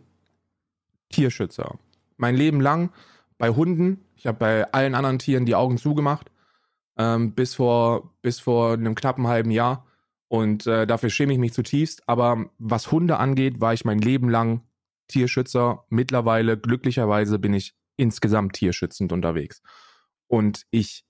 [1.09, 1.77] Tierschützer.
[2.17, 2.91] Mein Leben lang
[3.37, 4.03] bei Hunden.
[4.15, 6.31] Ich habe bei allen anderen Tieren die Augen zugemacht.
[6.97, 9.85] Ähm, bis vor, bis vor einem knappen halben Jahr.
[10.27, 12.07] Und äh, dafür schäme ich mich zutiefst.
[12.07, 14.61] Aber was Hunde angeht, war ich mein Leben lang
[15.07, 15.85] Tierschützer.
[15.89, 19.61] Mittlerweile, glücklicherweise, bin ich insgesamt tierschützend unterwegs.
[20.27, 21.05] Und ich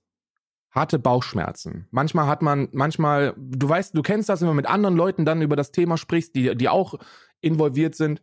[0.72, 1.88] hatte Bauchschmerzen.
[1.90, 5.42] Manchmal hat man, manchmal, du weißt, du kennst das, wenn man mit anderen Leuten dann
[5.42, 6.96] über das Thema sprichst, die, die auch
[7.40, 8.22] involviert sind.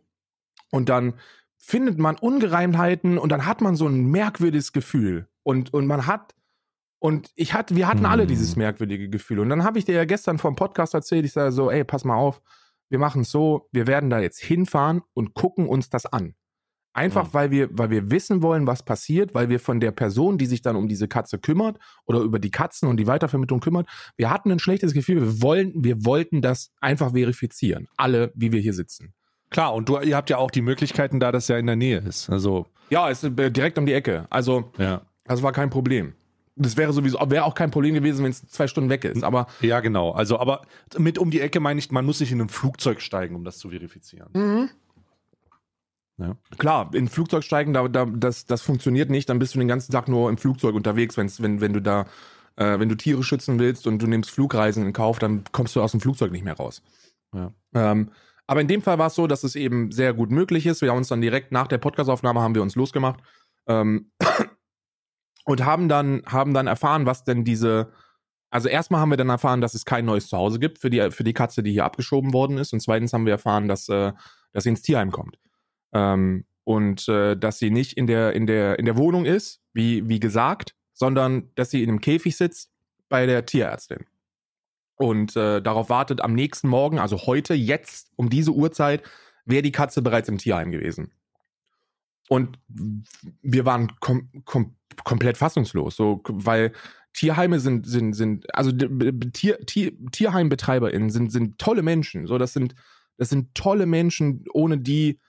[0.69, 1.15] Und dann
[1.57, 5.27] findet man Ungereimtheiten und dann hat man so ein merkwürdiges Gefühl.
[5.41, 6.35] Und, und man hat,
[7.03, 8.29] und ich hatte, wir hatten alle Hm.
[8.29, 9.39] dieses merkwürdige Gefühl.
[9.39, 12.05] Und dann habe ich dir ja gestern vom Podcast erzählt, ich sage so, ey, pass
[12.05, 12.41] mal auf,
[12.89, 16.33] wir machen es so, wir werden da jetzt hinfahren und gucken uns das an.
[16.93, 17.33] Einfach, Ja.
[17.33, 20.61] weil wir, weil wir wissen wollen, was passiert, weil wir von der Person, die sich
[20.61, 24.49] dann um diese Katze kümmert oder über die Katzen und die Weitervermittlung kümmert, wir hatten
[24.51, 27.89] ein schlechtes Gefühl, wir wollen, wir wollten das einfach verifizieren.
[27.97, 29.13] Alle, wie wir hier sitzen.
[29.49, 31.97] Klar, und du, ihr habt ja auch die Möglichkeiten, da das ja in der Nähe
[31.97, 32.29] ist.
[32.29, 34.25] Also, Ja, es ist äh, direkt um die Ecke.
[34.29, 35.01] Also, ja.
[35.25, 36.13] das war kein Problem.
[36.55, 39.23] Das wäre sowieso, wäre auch kein Problem gewesen, wenn es zwei Stunden weg ist.
[39.23, 40.11] Aber Ja, genau.
[40.11, 40.61] Also, aber
[40.97, 43.57] mit um die Ecke meine ich, man muss nicht in ein Flugzeug steigen, um das
[43.57, 44.29] zu verifizieren.
[44.33, 44.69] Mhm.
[46.17, 46.37] Ja.
[46.59, 49.29] Klar, in ein Flugzeug steigen, da, da, das, das funktioniert nicht.
[49.29, 52.05] Dann bist du den ganzen Tag nur im Flugzeug unterwegs, wenn's, wenn, wenn du da,
[52.55, 55.81] äh, wenn du Tiere schützen willst und du nimmst Flugreisen in Kauf, dann kommst du
[55.81, 56.83] aus dem Flugzeug nicht mehr raus.
[57.33, 57.51] Ja.
[57.73, 58.11] Ähm,
[58.45, 60.81] aber in dem Fall war es so, dass es eben sehr gut möglich ist.
[60.81, 63.19] Wir haben uns dann direkt nach der Podcastaufnahme haben wir uns losgemacht
[63.67, 64.11] ähm,
[65.45, 67.91] und haben dann haben dann erfahren, was denn diese
[68.49, 71.23] also erstmal haben wir dann erfahren, dass es kein neues Zuhause gibt für die für
[71.23, 74.13] die Katze, die hier abgeschoben worden ist und zweitens haben wir erfahren, dass äh,
[74.53, 75.37] dass sie ins Tierheim kommt.
[75.91, 80.07] Ähm, und äh, dass sie nicht in der, in der, in der Wohnung ist, wie,
[80.07, 82.71] wie gesagt, sondern dass sie in einem Käfig sitzt
[83.09, 84.05] bei der Tierärztin.
[84.95, 89.03] Und äh, darauf wartet am nächsten Morgen, also heute, jetzt, um diese Uhrzeit,
[89.43, 91.11] wäre die Katze bereits im Tierheim gewesen.
[92.29, 92.57] Und
[93.41, 96.71] wir waren kom kom komplett fassungslos, so, weil
[97.13, 102.27] Tierheime sind, sind, sind, also Tier, Tier, TierheimbetreiberInnen sind, sind tolle Menschen.
[102.27, 102.75] So, das sind,
[103.17, 105.19] das sind tolle Menschen, ohne die,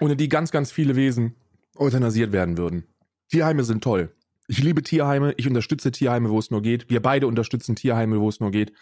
[0.00, 1.36] ohne die ganz, ganz viele Wesen
[1.76, 2.84] euthanasiert werden würden.
[3.28, 4.12] Tierheime sind toll.
[4.46, 6.90] Ich liebe Tierheime, ich unterstütze Tierheime, wo es nur geht.
[6.90, 8.72] Wir beide unterstützen Tierheime, wo es nur geht.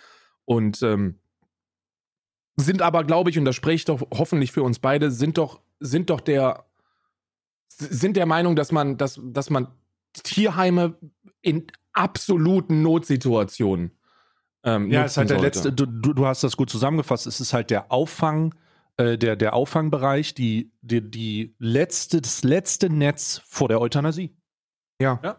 [0.44, 1.20] Und ähm,
[2.56, 5.60] sind aber, glaube ich, und das spreche ich doch hoffentlich für uns beide, sind doch,
[5.84, 6.64] sind doch der,
[7.68, 9.68] sind der Meinung, dass man, dass, dass man
[10.12, 10.96] Tierheime
[11.40, 13.92] in absoluten Notsituationen
[14.64, 15.46] ähm, Ja, es ist halt der sollte.
[15.46, 18.54] letzte, du, du, du hast das gut zusammengefasst, es ist halt der Auffang,
[18.96, 24.36] äh, der, der Auffangbereich, die, die, die letzte, das letzte Netz vor der Euthanasie.
[25.00, 25.20] Ja.
[25.22, 25.36] Ja.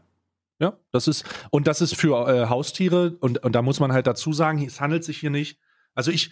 [0.60, 4.08] Ja, das ist, und das ist für äh, Haustiere, und, und da muss man halt
[4.08, 5.60] dazu sagen, es handelt sich hier nicht.
[5.94, 6.32] Also ich,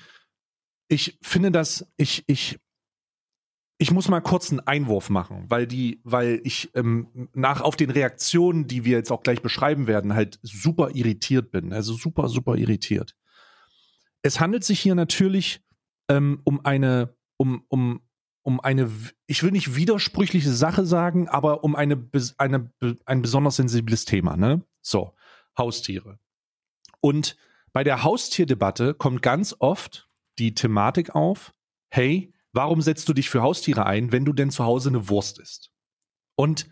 [0.87, 2.59] ich finde das, ich, ich,
[3.81, 7.89] ich muss mal kurz einen Einwurf machen, weil die, weil ich ähm, nach auf den
[7.89, 11.73] Reaktionen, die wir jetzt auch gleich beschreiben werden, halt super irritiert bin.
[11.73, 13.15] Also super, super irritiert.
[14.21, 15.63] Es handelt sich hier natürlich
[16.09, 18.01] ähm, um eine, um, um,
[18.43, 18.87] um eine,
[19.25, 22.71] ich will nicht widersprüchliche Sache sagen, aber um eine, eine,
[23.07, 24.61] ein besonders sensibles Thema, ne?
[24.83, 25.15] So,
[25.57, 26.19] Haustiere.
[26.99, 27.35] Und
[27.73, 31.55] bei der Haustierdebatte kommt ganz oft die Thematik auf,
[31.89, 35.39] hey, warum setzt du dich für Haustiere ein, wenn du denn zu Hause eine Wurst
[35.39, 35.71] isst?
[36.35, 36.67] Und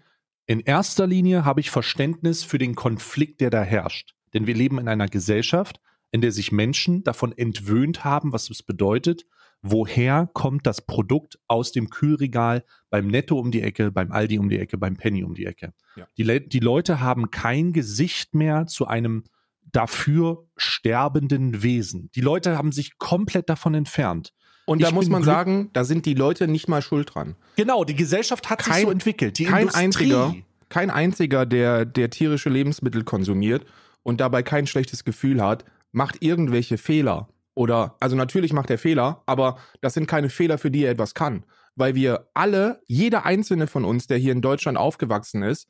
[0.46, 4.15] in erster Linie habe ich Verständnis für den Konflikt, der da herrscht.
[4.34, 5.80] Denn wir leben in einer Gesellschaft,
[6.12, 9.26] in der sich Menschen davon entwöhnt haben, was es bedeutet,
[9.62, 14.50] woher kommt das Produkt aus dem Kühlregal beim Netto um die Ecke, beim Aldi um
[14.50, 15.74] die Ecke, beim Penny um die Ecke.
[15.96, 16.08] Ja.
[16.18, 19.26] Die, Le die Leute haben kein Gesicht mehr zu einem
[19.72, 22.10] dafür sterbenden Wesen.
[22.15, 24.34] Die Leute haben sich komplett davon entfernt.
[24.69, 27.36] Und da Ich muss man sagen, da sind die Leute nicht mal schuld dran.
[27.55, 29.38] Genau, die Gesellschaft hat sich Kein- so entwickelt.
[29.39, 29.84] Die kein Industrie.
[29.84, 30.36] einziger,
[30.69, 33.65] kein einziger, der, der tierische Lebensmittel konsumiert
[34.03, 37.29] und dabei kein schlechtes Gefühl hat, macht irgendwelche Fehler.
[37.55, 41.13] Oder, also natürlich macht er Fehler, aber das sind keine Fehler, für die er etwas
[41.13, 41.43] kann.
[41.75, 45.67] Weil wir alle, jeder einzelne von uns, der hier in Deutschland aufgewachsen ist,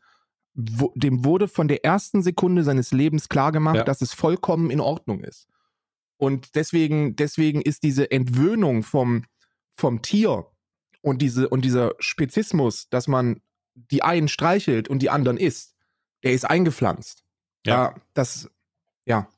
[0.53, 3.83] wo, dem wurde von der ersten Sekunde seines Lebens klar gemacht, Ja.
[3.83, 5.47] dass es vollkommen in Ordnung ist.
[6.19, 9.23] Und deswegen, deswegen ist diese Entwöhnung vom,
[9.77, 10.45] vom Tier
[11.01, 13.41] und, diese, und dieser Spezismus, dass man
[13.73, 15.77] die einen streichelt und die anderen isst,
[16.23, 17.23] der ist eingepflanzt.
[17.65, 17.73] Ja.
[17.73, 17.95] Ja.
[18.13, 18.49] das,
[19.05, 19.29] ja.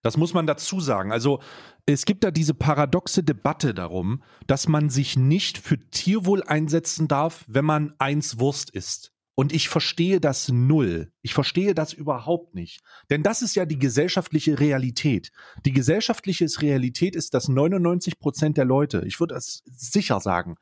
[0.00, 1.12] Das muss man dazu sagen.
[1.12, 1.40] Also
[1.84, 7.44] es gibt da diese paradoxe Debatte darum, dass man sich nicht für Tierwohl einsetzen darf,
[7.48, 9.13] wenn man eins Wurst isst.
[9.36, 11.12] Und ich verstehe das null.
[11.22, 12.82] Ich verstehe das überhaupt nicht.
[13.10, 15.32] Denn das ist ja die gesellschaftliche Realität.
[15.64, 20.54] Die gesellschaftliche Realität ist, dass 99 Prozent der Leute, ich würde das sicher sagen,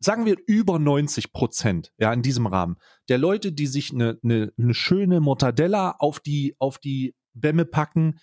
[0.00, 2.76] sagen wir über 90 Prozent, ja, in diesem Rahmen,
[3.08, 8.18] der Leute, die sich eine, eine, eine schöne Mortadella auf die, auf die Bämme packen,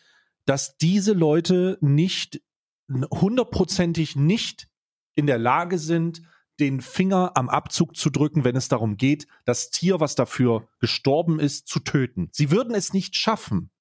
[0.46, 2.42] dass diese Leute nicht
[2.89, 4.68] hundertprozentig nicht
[5.16, 6.22] in der Lage sind,
[6.60, 11.39] den Finger am Abzug zu drücken, wenn es darum geht, das Tier, was dafür gestorben
[11.39, 12.30] ist, zu töten.
[12.32, 13.72] Sie würden es nicht schaffen.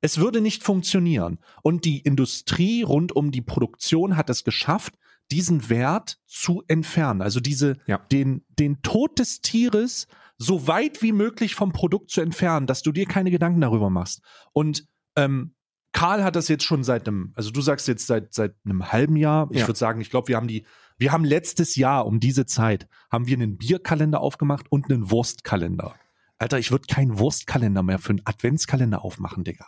[0.00, 1.38] Es würde nicht funktionieren.
[1.62, 4.94] Und die Industrie rund um die Produktion hat es geschafft,
[5.32, 7.20] diesen Wert zu entfernen.
[7.20, 7.98] Also diese, Ja.
[7.98, 10.06] den, den Tod des Tieres
[10.38, 14.22] so weit wie möglich vom Produkt zu entfernen, dass du dir keine Gedanken darüber machst.
[14.52, 15.54] Und ähm,
[15.92, 19.16] Karl hat das jetzt schon seit einem, also du sagst jetzt seit seit einem halben
[19.16, 19.48] Jahr.
[19.50, 19.66] Ich Ja.
[19.66, 20.64] würde sagen, ich glaube, wir haben die,
[20.98, 25.94] wir haben letztes Jahr um diese Zeit haben wir einen Bierkalender aufgemacht und einen Wurstkalender.
[26.38, 29.66] Alter, ich würde keinen Wurstkalender mehr für einen Adventskalender aufmachen, Digga.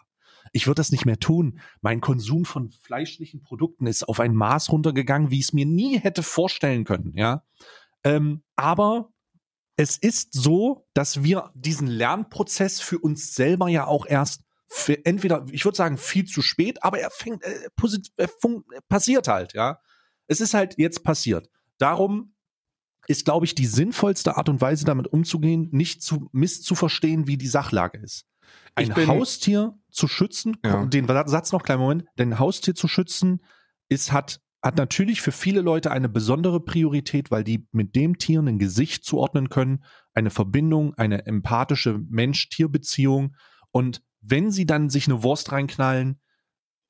[0.52, 1.60] Ich würde das nicht mehr tun.
[1.80, 5.98] Mein Konsum von fleischlichen Produkten ist auf ein Maß runtergegangen, wie ich es mir nie
[5.98, 7.44] hätte vorstellen können, ja.
[8.02, 9.12] Ähm, aber
[9.76, 15.46] es ist so, dass wir diesen Lernprozess für uns selber ja auch erst für entweder,
[15.50, 17.68] ich würde sagen, viel zu spät, aber er fängt, äh,
[18.16, 18.28] äh,
[18.88, 19.80] passiert halt, ja.
[20.30, 21.48] Es ist halt jetzt passiert.
[21.78, 22.34] Darum
[23.08, 27.48] ist, glaube ich, die sinnvollste Art und Weise, damit umzugehen, nicht zu misszuverstehen, wie die
[27.48, 28.26] Sachlage ist.
[28.76, 30.84] Ein bin- Haustier zu schützen, Ja.
[30.86, 33.42] den Satz noch, kleinen Moment, denn ein Haustier zu schützen,
[33.88, 38.40] ist, hat, hat natürlich für viele Leute eine besondere Priorität, weil die mit dem Tier
[38.40, 39.82] ein Gesicht zuordnen können,
[40.14, 43.34] eine Verbindung, eine empathische Mensch-Tier-Beziehung.
[43.72, 46.20] Und wenn sie dann sich eine Wurst reinknallen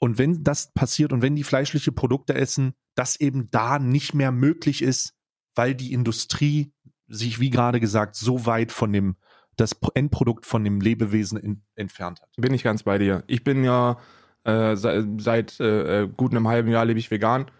[0.00, 4.32] und wenn das passiert und wenn die fleischliche Produkte essen, das eben da nicht mehr
[4.32, 5.14] möglich ist,
[5.54, 6.72] weil die Industrie
[7.06, 9.16] sich, wie gerade gesagt, so weit von dem,
[9.56, 12.30] das Endprodukt von dem Lebewesen in, entfernt hat.
[12.38, 13.24] Bin ich ganz bei dir.
[13.26, 13.98] Ich bin ja
[14.44, 17.50] äh, seit, seit äh, gut einem halben Jahr lebe ich vegan.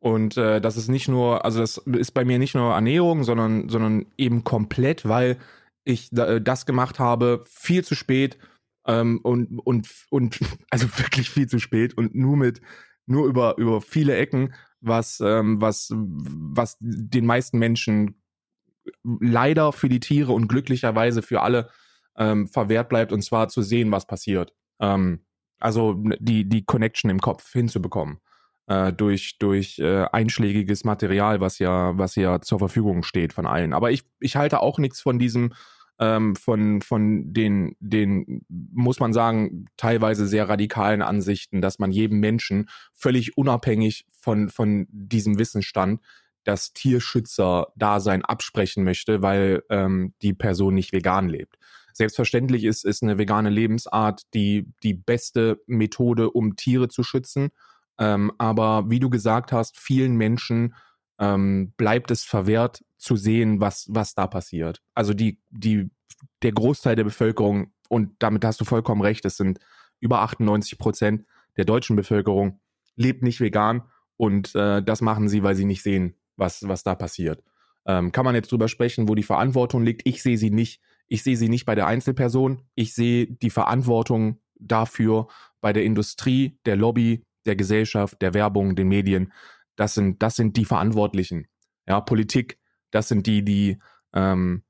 [0.00, 3.68] Und äh, das ist nicht nur, also das ist bei mir nicht nur Ernährung, sondern,
[3.68, 5.38] sondern eben komplett, weil
[5.84, 8.36] ich äh, das gemacht habe, viel zu spät
[8.86, 12.60] ähm, und, und, und also wirklich viel zu spät und nur mit,
[13.06, 18.22] nur über, über viele Ecken, was, ähm, was, was den meisten Menschen
[19.02, 21.70] leider für die Tiere und glücklicherweise für alle
[22.16, 24.52] ähm, verwehrt bleibt, und zwar zu sehen, was passiert.
[24.80, 25.24] Ähm,
[25.58, 28.18] also die, die Connection im Kopf hinzubekommen.
[28.66, 33.74] Äh, durch durch äh, einschlägiges Material, was ja, was ja zur Verfügung steht von allen.
[33.74, 35.52] Aber ich, ich halte auch nichts von diesem,
[35.98, 42.20] ähm, von, von den, den, muss man sagen, teilweise sehr radikalen Ansichten, dass man jedem
[42.20, 46.00] Menschen völlig unabhängig von, von diesem Wissensstand
[46.44, 51.56] das Tierschützer-Dasein absprechen möchte, weil ähm, die Person nicht vegan lebt.
[51.92, 57.50] Selbstverständlich ist, ist eine vegane Lebensart die, die beste Methode, um Tiere zu schützen.
[57.98, 60.74] Ähm, aber wie du gesagt hast, vielen Menschen
[61.18, 64.82] ähm, bleibt es verwehrt zu sehen, was, was da passiert.
[64.94, 65.90] Also die, die,
[66.42, 69.58] der Großteil der Bevölkerung, und damit hast du vollkommen recht, es sind
[70.00, 71.24] über 98 Prozent
[71.56, 72.60] der deutschen Bevölkerung,
[72.96, 73.82] lebt nicht vegan
[74.16, 77.42] und äh, das machen sie, weil sie nicht sehen, was, was da passiert.
[77.86, 80.02] Ähm, kann man jetzt drüber sprechen, wo die Verantwortung liegt?
[80.04, 80.80] Ich sehe sie nicht.
[81.06, 82.62] Ich sehe sie nicht bei der Einzelperson.
[82.74, 85.28] Ich sehe die Verantwortung dafür
[85.60, 89.32] bei der Industrie, der Lobby, der Gesellschaft, der Werbung, den Medien.
[89.76, 91.46] Das sind, das sind die Verantwortlichen.
[91.86, 92.58] Ja, Politik,
[92.90, 93.78] das sind die, die,
[94.12, 94.62] ähm,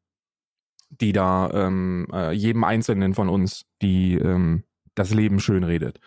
[0.89, 6.01] die da ähm, äh, jedem Einzelnen von uns, die ähm, das Leben schönredet.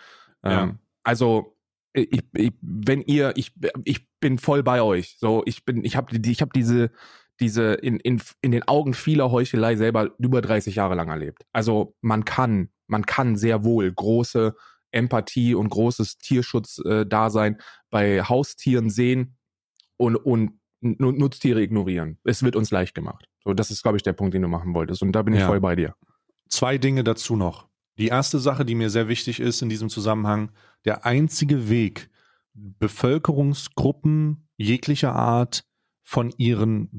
[0.43, 0.63] Ja.
[0.63, 1.57] Ähm, also
[1.93, 5.17] ich, ich, wenn ihr, ich, ich bin voll bei euch.
[5.19, 6.91] So, ich bin, ich habe ich hab diese,
[7.39, 11.45] diese in, in, in den Augen vieler Heuchelei selber über 30 Jahre lang erlebt.
[11.53, 14.55] Also man kann, man kann sehr wohl große
[14.91, 17.57] Empathie und großes Tierschutz-Dasein
[17.89, 19.37] bei Haustieren sehen
[19.97, 22.19] und, und Nutztiere ignorieren.
[22.23, 23.27] Es wird uns leicht gemacht.
[23.43, 25.01] So, das ist, glaube ich, der Punkt, den du machen wolltest.
[25.01, 25.47] Und da bin ich ja.
[25.47, 25.95] voll bei dir.
[26.49, 27.67] Zwei Dinge dazu noch.
[27.97, 30.51] Die erste Sache, die mir sehr wichtig ist in diesem Zusammenhang,
[30.85, 32.09] der einzige Weg,
[32.53, 35.63] Bevölkerungsgruppen jeglicher Art
[36.03, 36.89] von ihren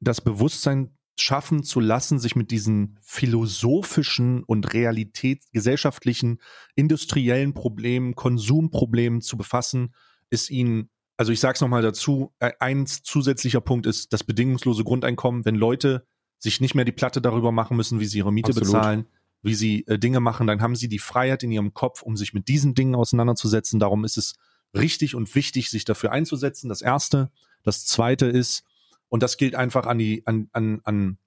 [0.00, 6.40] das Bewusstsein schaffen zu lassen, sich mit diesen philosophischen und realitätsgesellschaftlichen,
[6.74, 9.94] industriellen Problemen, Konsumproblemen zu befassen,
[10.30, 14.84] ist ihnen, also ich sage es nochmal dazu, äh, ein zusätzlicher Punkt ist das bedingungslose
[14.84, 15.44] Grundeinkommen.
[15.44, 16.06] Wenn Leute
[16.38, 18.72] sich nicht mehr die Platte darüber machen müssen, wie sie ihre Miete Absolut.
[18.72, 19.06] bezahlen,
[19.42, 22.32] wie sie äh, Dinge machen, dann haben sie die Freiheit in ihrem Kopf, um sich
[22.32, 23.78] mit diesen Dingen auseinanderzusetzen.
[23.78, 24.34] Darum ist es
[24.74, 26.68] richtig und wichtig, sich dafür einzusetzen.
[26.68, 27.30] Das erste.
[27.62, 28.64] Das zweite ist,
[29.12, 31.18] und das gilt einfach an die, an, an, an,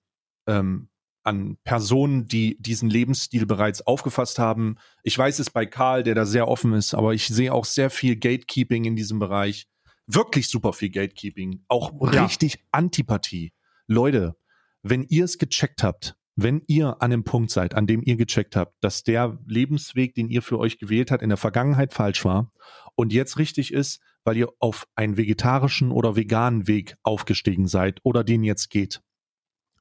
[0.48, 0.90] ähm,
[1.22, 4.78] an Personen, die diesen Lebensstil bereits aufgefasst haben.
[5.04, 7.92] Ich weiß es bei Karl, der da sehr offen ist, aber ich sehe auch sehr
[7.92, 9.68] viel Gatekeeping in diesem Bereich.
[10.08, 11.64] Wirklich super viel Gatekeeping.
[11.68, 12.24] Auch ja.
[12.24, 13.54] richtig Antipathie.
[13.86, 14.36] Leute,
[14.82, 18.56] wenn ihr es gecheckt habt, wenn ihr an dem Punkt seid, an dem ihr gecheckt
[18.56, 22.52] habt, dass der Lebensweg, den ihr für euch gewählt habt, in der Vergangenheit falsch war
[22.96, 28.24] und jetzt richtig ist, weil ihr auf einen vegetarischen oder veganen Weg aufgestiegen seid oder
[28.24, 29.02] den jetzt geht,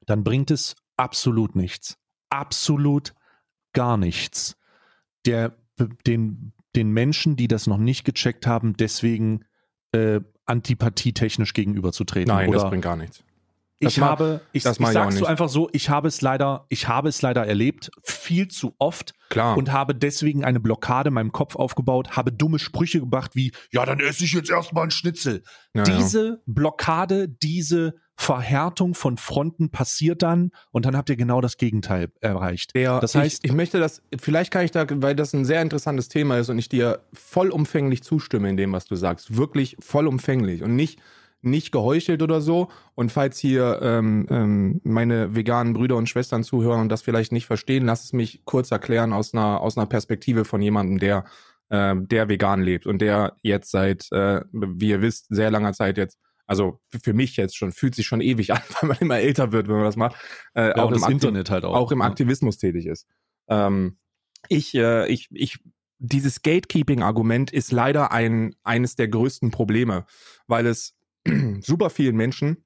[0.07, 1.99] dann bringt es absolut nichts.
[2.31, 3.15] Absolut
[3.73, 4.57] gar nichts.
[5.27, 5.57] Der,
[6.07, 9.45] den, den Menschen, die das noch nicht gecheckt haben, deswegen
[9.93, 12.33] äh, antipathietechnisch gegenüberzutreten.
[12.33, 13.25] Nein, oder, das bringt gar nichts.
[13.89, 17.23] Ich habe, ich, ich sag's so einfach so, ich habe es leider, ich habe es
[17.23, 19.15] leider erlebt, viel zu oft.
[19.31, 19.57] Klar.
[19.57, 23.85] Und habe deswegen eine Blockade in meinem Kopf aufgebaut, habe dumme Sprüche gemacht wie, ja,
[23.85, 25.43] dann esse ich jetzt erstmal einen Schnitzel.
[25.75, 26.37] Ja, diese ja.
[26.47, 32.75] Blockade, diese Verhärtung von Fronten passiert dann und dann habt ihr genau das Gegenteil erreicht.
[32.75, 35.61] Der, das heißt, ich, ich, möchte das, vielleicht kann ich da, weil das ein sehr
[35.61, 40.63] interessantes Thema ist und ich dir vollumfänglich zustimme in dem, was du sagst, wirklich vollumfänglich
[40.63, 41.01] und nicht
[41.47, 42.69] nicht geheuchelt oder so.
[42.95, 47.47] Und falls hier ähm, ähm, meine veganen Brüder und Schwestern zuhören und das vielleicht nicht
[47.47, 51.25] verstehen, lass es mich kurz erklären aus einer, aus einer Perspektive von jemandem, der,
[51.69, 55.99] äh, der vegan lebt und der jetzt seit, äh, wie ihr wisst, sehr langer Zeit
[55.99, 59.53] jetzt also für mich jetzt schon, fühlt sich schon ewig an, weil man immer älter
[59.53, 60.17] wird, wenn man das macht.
[60.55, 61.75] Äh, ja, auch im Internet halt auch.
[61.75, 63.07] Auch im Aktivismus tätig ist.
[63.49, 63.99] Ähm,
[64.49, 65.59] ich, äh, ich, ich,
[65.99, 70.05] dieses Gatekeeping-Argument ist leider ein, eines der größten Probleme,
[70.47, 70.95] weil es
[71.61, 72.65] super vielen Menschen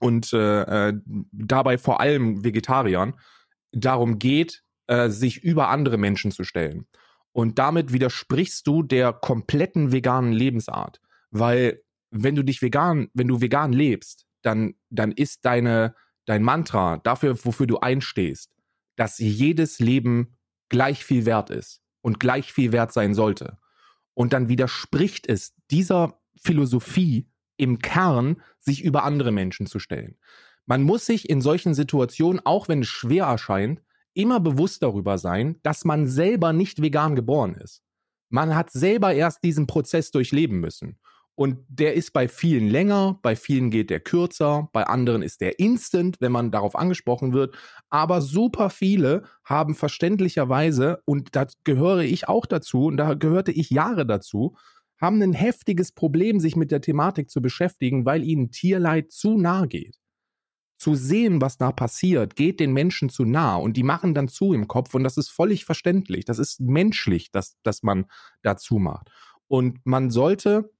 [0.00, 0.92] und äh, äh,
[1.32, 3.14] dabei vor allem Vegetariern
[3.72, 6.86] darum geht, äh, sich über andere Menschen zu stellen.
[7.32, 11.00] Und damit widersprichst du der kompletten veganen Lebensart.
[11.30, 15.94] Weil wenn du dich vegan, wenn du vegan lebst, dann, dann ist deine,
[16.24, 18.50] dein Mantra dafür, wofür du einstehst,
[18.96, 20.38] dass jedes Leben
[20.68, 23.58] gleich viel wert ist und gleich viel wert sein sollte.
[24.14, 27.28] Und dann widerspricht es dieser Philosophie
[27.58, 30.16] im Kern sich über andere Menschen zu stellen.
[30.64, 33.82] Man muss sich in solchen Situationen, auch wenn es schwer erscheint,
[34.14, 37.82] immer bewusst darüber sein, dass man selber nicht vegan geboren ist.
[38.30, 40.98] Man hat selber erst diesen Prozess durchleben müssen.
[41.34, 45.60] Und der ist bei vielen länger, bei vielen geht der kürzer, bei anderen ist der
[45.60, 47.56] instant, wenn man darauf angesprochen wird.
[47.90, 53.70] Aber super viele haben verständlicherweise, und da gehöre ich auch dazu, und da gehörte ich
[53.70, 54.56] Jahre dazu,
[55.00, 59.66] haben ein heftiges Problem, sich mit der Thematik zu beschäftigen, weil ihnen Tierleid zu nah
[59.66, 59.96] geht.
[60.76, 64.52] Zu sehen, was da passiert, geht den Menschen zu nah und die machen dann zu
[64.52, 66.24] im Kopf und das ist völlig verständlich.
[66.24, 68.06] Das ist menschlich, dass, dass man
[68.42, 69.10] dazu macht.
[69.48, 70.70] Und man sollte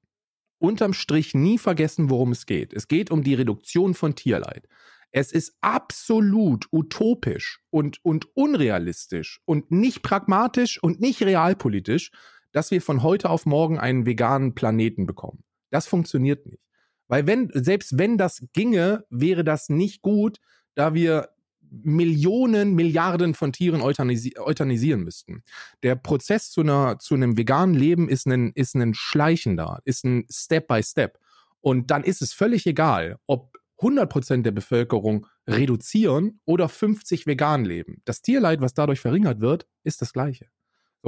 [0.59, 2.73] unterm Strich nie vergessen, worum es geht.
[2.73, 4.69] Es geht um die Reduktion von Tierleid.
[5.11, 12.11] Es ist absolut utopisch und, und unrealistisch und nicht pragmatisch und nicht realpolitisch,
[12.53, 15.45] dass wir von heute auf morgen einen veganen Planeten bekommen.
[15.71, 16.63] Das funktioniert nicht.
[17.09, 20.39] Weil wenn, selbst wenn das ginge, wäre das nicht gut,
[20.75, 21.31] da wir
[21.71, 25.43] Millionen, Milliarden von Tieren euthanisi euthanisieren müssten.
[25.83, 30.25] Der Prozess zu, einer, zu einem veganen Leben ist ein, ist ein schleichender, ist ein
[30.31, 31.19] Step by Step.
[31.61, 38.03] Und dann ist es völlig egal, ob 100% der Bevölkerung reduzieren oder 50 vegan leben.
[38.05, 40.47] Das Tierleid, was dadurch verringert wird, ist das gleiche.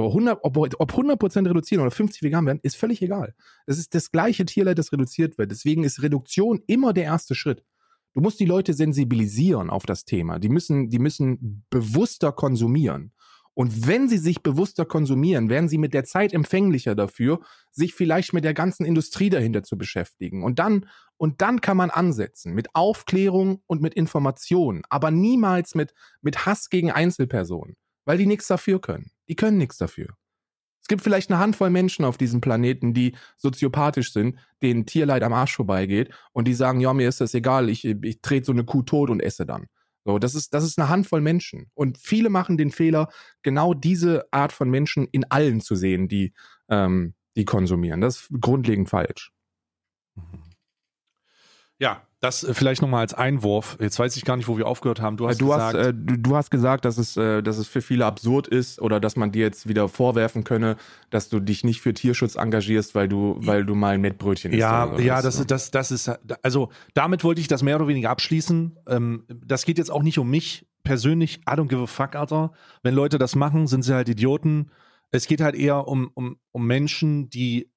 [0.01, 3.35] So 100, ob, ob 100% reduzieren oder 50 vegan werden, ist völlig egal.
[3.67, 5.51] Es ist das gleiche Tierleid, das reduziert wird.
[5.51, 7.63] Deswegen ist Reduktion immer der erste Schritt.
[8.13, 10.39] Du musst die Leute sensibilisieren auf das Thema.
[10.39, 13.13] Die müssen, die müssen bewusster konsumieren.
[13.53, 18.33] Und wenn sie sich bewusster konsumieren, werden sie mit der Zeit empfänglicher dafür, sich vielleicht
[18.33, 20.43] mit der ganzen Industrie dahinter zu beschäftigen.
[20.43, 20.87] Und dann,
[21.17, 26.69] und dann kann man ansetzen mit Aufklärung und mit Information, aber niemals mit, mit Hass
[26.71, 27.75] gegen Einzelpersonen,
[28.05, 29.11] weil die nichts dafür können.
[29.31, 30.09] Die können nichts dafür.
[30.81, 35.31] Es gibt vielleicht eine Handvoll Menschen auf diesem Planeten, die soziopathisch sind, denen Tierleid am
[35.31, 38.65] Arsch vorbeigeht und die sagen, ja, mir ist das egal, ich, ich trete so eine
[38.65, 39.67] Kuh tot und esse dann.
[40.03, 41.71] So, das ist, das ist eine Handvoll Menschen.
[41.75, 43.07] Und viele machen den Fehler,
[43.41, 46.33] genau diese Art von Menschen in allen zu sehen, die,
[46.67, 48.01] ähm, die konsumieren.
[48.01, 49.31] Das ist grundlegend falsch.
[51.79, 53.77] Ja, das äh, vielleicht nochmal als Einwurf.
[53.81, 55.17] Jetzt weiß ich gar nicht, wo wir aufgehört haben.
[55.17, 57.67] Du hast, du gesagt, hast, äh, du, du, hast gesagt, dass es, äh, dass es
[57.67, 60.77] für viele absurd ist oder dass man dir jetzt wieder vorwerfen könne,
[61.09, 64.59] dass du dich nicht für Tierschutz engagierst, weil du, weil du mal ein Mettbrötchen isst.
[64.59, 66.11] Ja, ja, das, das, das ist,
[66.43, 68.77] also damit wollte ich das mehr oder weniger abschließen.
[68.87, 71.39] Ähm, das geht jetzt auch nicht um mich persönlich.
[71.49, 72.51] I don't give a fuck, Alter.
[72.83, 74.69] Wenn Leute das machen, sind sie halt Idioten.
[75.09, 77.71] Es geht halt eher um, um, um Menschen, die,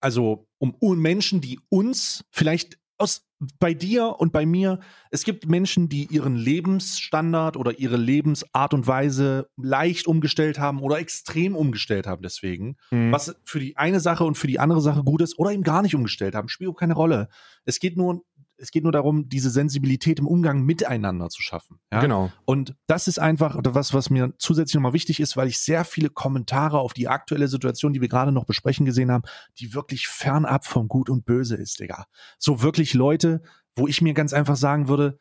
[0.00, 3.26] also um Menschen, die uns vielleicht aus
[3.58, 4.80] bei dir und bei mir,
[5.10, 10.98] es gibt Menschen, die ihren Lebensstandard oder ihre Lebensart und Weise leicht umgestellt haben oder
[10.98, 13.12] extrem umgestellt haben deswegen, mhm.
[13.12, 15.80] was für die eine Sache und für die andere Sache gut ist oder eben gar
[15.80, 17.28] nicht umgestellt haben, spielt keine Rolle.
[17.64, 18.22] Es geht nur
[18.60, 21.80] es geht nur darum, diese Sensibilität im Umgang miteinander zu schaffen.
[21.92, 22.00] Ja?
[22.00, 22.30] Genau.
[22.44, 26.10] Und das ist einfach was, was mir zusätzlich nochmal wichtig ist, weil ich sehr viele
[26.10, 29.24] Kommentare auf die aktuelle Situation, die wir gerade noch besprechen gesehen haben,
[29.58, 32.06] die wirklich fernab von Gut und Böse ist, Digga.
[32.38, 33.42] So wirklich Leute,
[33.76, 35.18] wo ich mir ganz einfach sagen würde,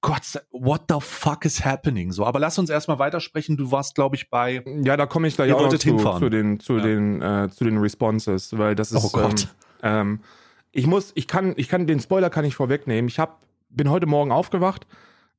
[0.00, 2.10] Gott, what the fuck is happening?
[2.10, 3.56] So, aber lass uns erstmal weitersprechen.
[3.56, 4.64] Du warst, glaube ich, bei.
[4.82, 6.82] Ja, da komme ich gleich auch noch zu, zu, den, zu, ja.
[6.82, 9.04] den, äh, zu den Responses, weil das ist.
[9.04, 9.46] Oh Gott.
[9.80, 10.20] Ähm, ähm,
[10.72, 13.08] ich muss, ich kann, ich kann, den Spoiler kann ich vorwegnehmen.
[13.08, 14.86] Ich hab, bin heute Morgen aufgewacht,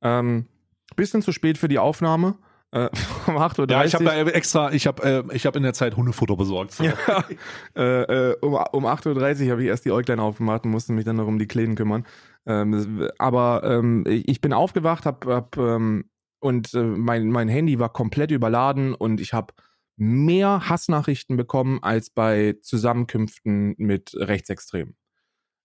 [0.02, 0.48] ähm,
[0.96, 2.36] bisschen zu spät für die Aufnahme.
[2.72, 2.90] Äh,
[3.28, 3.70] um 8.30 Uhr.
[3.70, 6.72] Ja, ich habe da extra, ich habe äh, ich hab in der Zeit Hundefutter besorgt.
[6.72, 6.84] So.
[6.84, 6.96] Ja,
[7.76, 11.06] äh, äh, um, um 8.30 Uhr habe ich erst die Äuglein aufgemacht und musste mich
[11.06, 12.06] dann noch um die Kleinen kümmern.
[12.46, 16.06] Ähm, aber ähm, ich bin aufgewacht, hab, hab ähm,
[16.40, 19.54] und äh, mein, mein Handy war komplett überladen und ich habe
[19.96, 24.96] mehr Hassnachrichten bekommen als bei Zusammenkünften mit Rechtsextremen.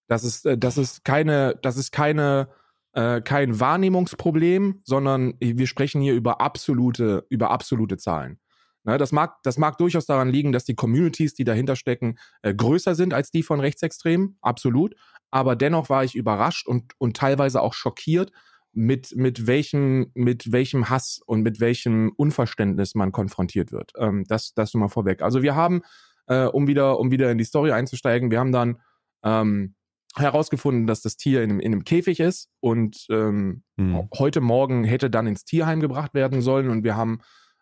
[0.08, 2.48] Das ist, äh, das ist keine, das ist keine,
[2.92, 8.40] äh, kein Wahrnehmungsproblem, sondern wir sprechen hier über absolute, über absolute Zahlen.
[8.84, 12.54] Ne, das, mag, das mag durchaus daran liegen, dass die Communities, die dahinter stecken, äh,
[12.54, 14.94] größer sind als die von Rechtsextremen, absolut.
[15.30, 18.32] Aber dennoch war ich überrascht und, und teilweise auch schockiert,
[18.72, 23.92] mit, mit, welchem, mit welchem Hass und mit welchem Unverständnis man konfrontiert wird.
[23.96, 25.20] Ähm, das, das nur mal vorweg.
[25.20, 25.82] Also wir haben,
[26.26, 28.80] äh, um, wieder, um wieder in die Story einzusteigen, wir haben dann
[29.24, 29.74] ähm,
[30.20, 34.08] herausgefunden, dass das Tier in einem, in einem Käfig ist und ähm, mhm.
[34.18, 37.20] heute Morgen hätte dann ins Tierheim gebracht werden sollen und wir haben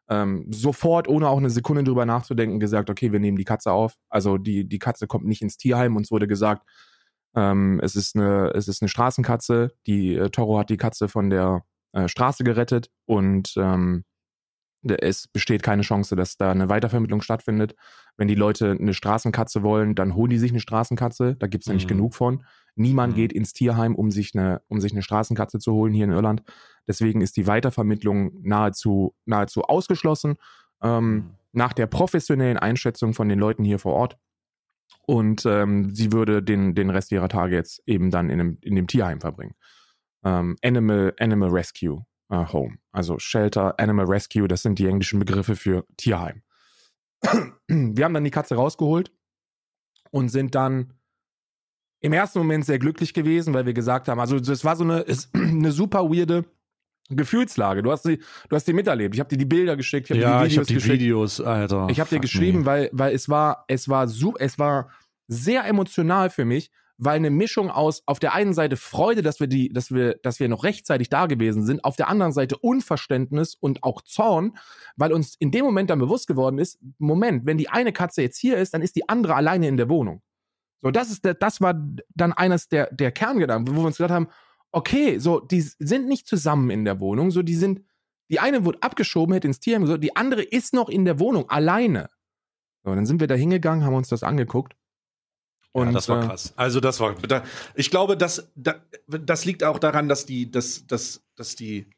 [0.08, 3.94] ähm, sofort, ohne auch eine Sekunde drüber nachzudenken, gesagt, okay, wir nehmen die Katze auf.
[4.08, 5.96] Also die, die Katze kommt nicht ins Tierheim.
[5.96, 6.62] Uns wurde gesagt,
[7.34, 9.72] ähm, es, ist eine, es ist eine Straßenkatze.
[9.86, 14.04] Die äh, Toro hat die Katze von der äh, Straße gerettet und ähm,
[14.90, 17.74] es besteht keine Chance, dass da eine Weitervermittlung stattfindet.
[18.16, 21.36] Wenn die Leute eine Straßenkatze wollen, dann holen die sich eine Straßenkatze.
[21.36, 21.72] Da gibt es mhm.
[21.72, 22.44] nämlich genug von.
[22.74, 23.16] Niemand mhm.
[23.16, 26.42] geht ins Tierheim, um sich, eine, um sich eine Straßenkatze zu holen hier in Irland.
[26.86, 30.36] Deswegen ist die Weitervermittlung nahezu, nahezu ausgeschlossen.
[30.82, 31.30] Ähm, mhm.
[31.52, 34.18] Nach der professionellen Einschätzung von den Leuten hier vor Ort.
[35.06, 38.74] Und ähm, sie würde den, den Rest ihrer Tage jetzt eben dann in dem, in
[38.74, 39.54] dem Tierheim verbringen.
[40.24, 42.78] Ähm, Animal, Animal Rescue äh, Home.
[42.92, 46.42] Also Shelter, Animal Rescue, das sind die englischen Begriffe für Tierheim.
[47.68, 49.10] Wir haben dann die Katze rausgeholt
[50.10, 50.92] und sind dann
[52.00, 55.00] im ersten Moment sehr glücklich gewesen, weil wir gesagt haben, also das war so eine,
[55.00, 56.44] ist eine super weirde
[57.08, 57.82] Gefühlslage.
[57.82, 58.18] Du hast sie,
[58.48, 59.14] du hast die miterlebt.
[59.14, 60.74] Ich habe dir die Bilder geschickt, ich habe ja, dir die Videos ich hab die
[60.74, 61.00] geschickt.
[61.00, 61.86] Videos, Alter.
[61.90, 62.66] Ich habe dir geschrieben, me.
[62.66, 64.90] weil, weil es war, es war es war
[65.28, 69.46] sehr emotional für mich, weil eine Mischung aus auf der einen Seite Freude, dass wir
[69.46, 73.54] die, dass wir, dass wir noch rechtzeitig da gewesen sind, auf der anderen Seite Unverständnis
[73.54, 74.56] und auch Zorn,
[74.96, 78.38] weil uns in dem Moment dann bewusst geworden ist, Moment, wenn die eine Katze jetzt
[78.38, 80.22] hier ist, dann ist die andere alleine in der Wohnung.
[80.82, 81.74] So, das ist der, das war
[82.14, 84.28] dann eines der, der Kerngedanken, wo wir uns gedacht haben,
[84.72, 87.82] okay, so, die sind nicht zusammen in der Wohnung, so, die sind,
[88.30, 91.48] die eine wurde abgeschoben, hätte ins Tierheim so, die andere ist noch in der Wohnung,
[91.50, 92.08] alleine.
[92.84, 94.76] So, dann sind wir da hingegangen, haben uns das angeguckt
[95.76, 96.54] und, ja, das war äh, krass.
[96.56, 97.14] Also das war,
[97.74, 101.90] ich glaube, das, da, das liegt auch daran, dass die, dass, dass, dass die,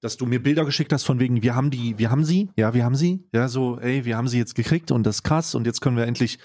[0.00, 2.74] dass du mir Bilder geschickt hast von wegen, wir haben die, wir haben sie, ja,
[2.74, 5.56] wir haben sie, ja, so, ey, wir haben sie jetzt gekriegt und das ist krass
[5.56, 6.38] und jetzt können wir endlich.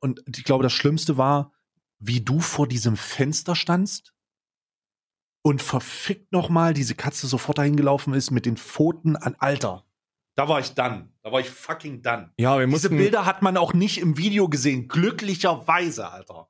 [0.00, 1.52] Und ich glaube, das Schlimmste war,
[2.00, 4.12] wie du vor diesem Fenster standst
[5.42, 9.84] und verfickt nochmal diese Katze sofort dahin gelaufen ist mit den Pfoten an Alter.
[10.40, 11.12] Da war ich dann.
[11.22, 12.32] Da war ich fucking dann.
[12.38, 12.96] Ja, wir Diese mussten.
[12.96, 14.88] Bilder hat man auch nicht im Video gesehen.
[14.88, 16.48] Glücklicherweise, Alter.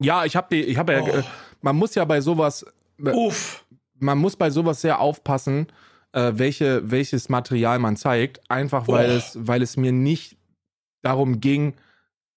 [0.00, 1.06] Ja, ich habe die, ich habe ja, Oh.
[1.06, 1.22] äh,
[1.60, 2.64] man muss ja bei sowas,
[2.98, 3.66] Uff.
[3.98, 5.66] man muss bei sowas sehr aufpassen,
[6.12, 9.14] äh, welche, welches Material man zeigt, einfach weil Oh.
[9.16, 10.38] es, weil es mir nicht
[11.02, 11.74] darum ging,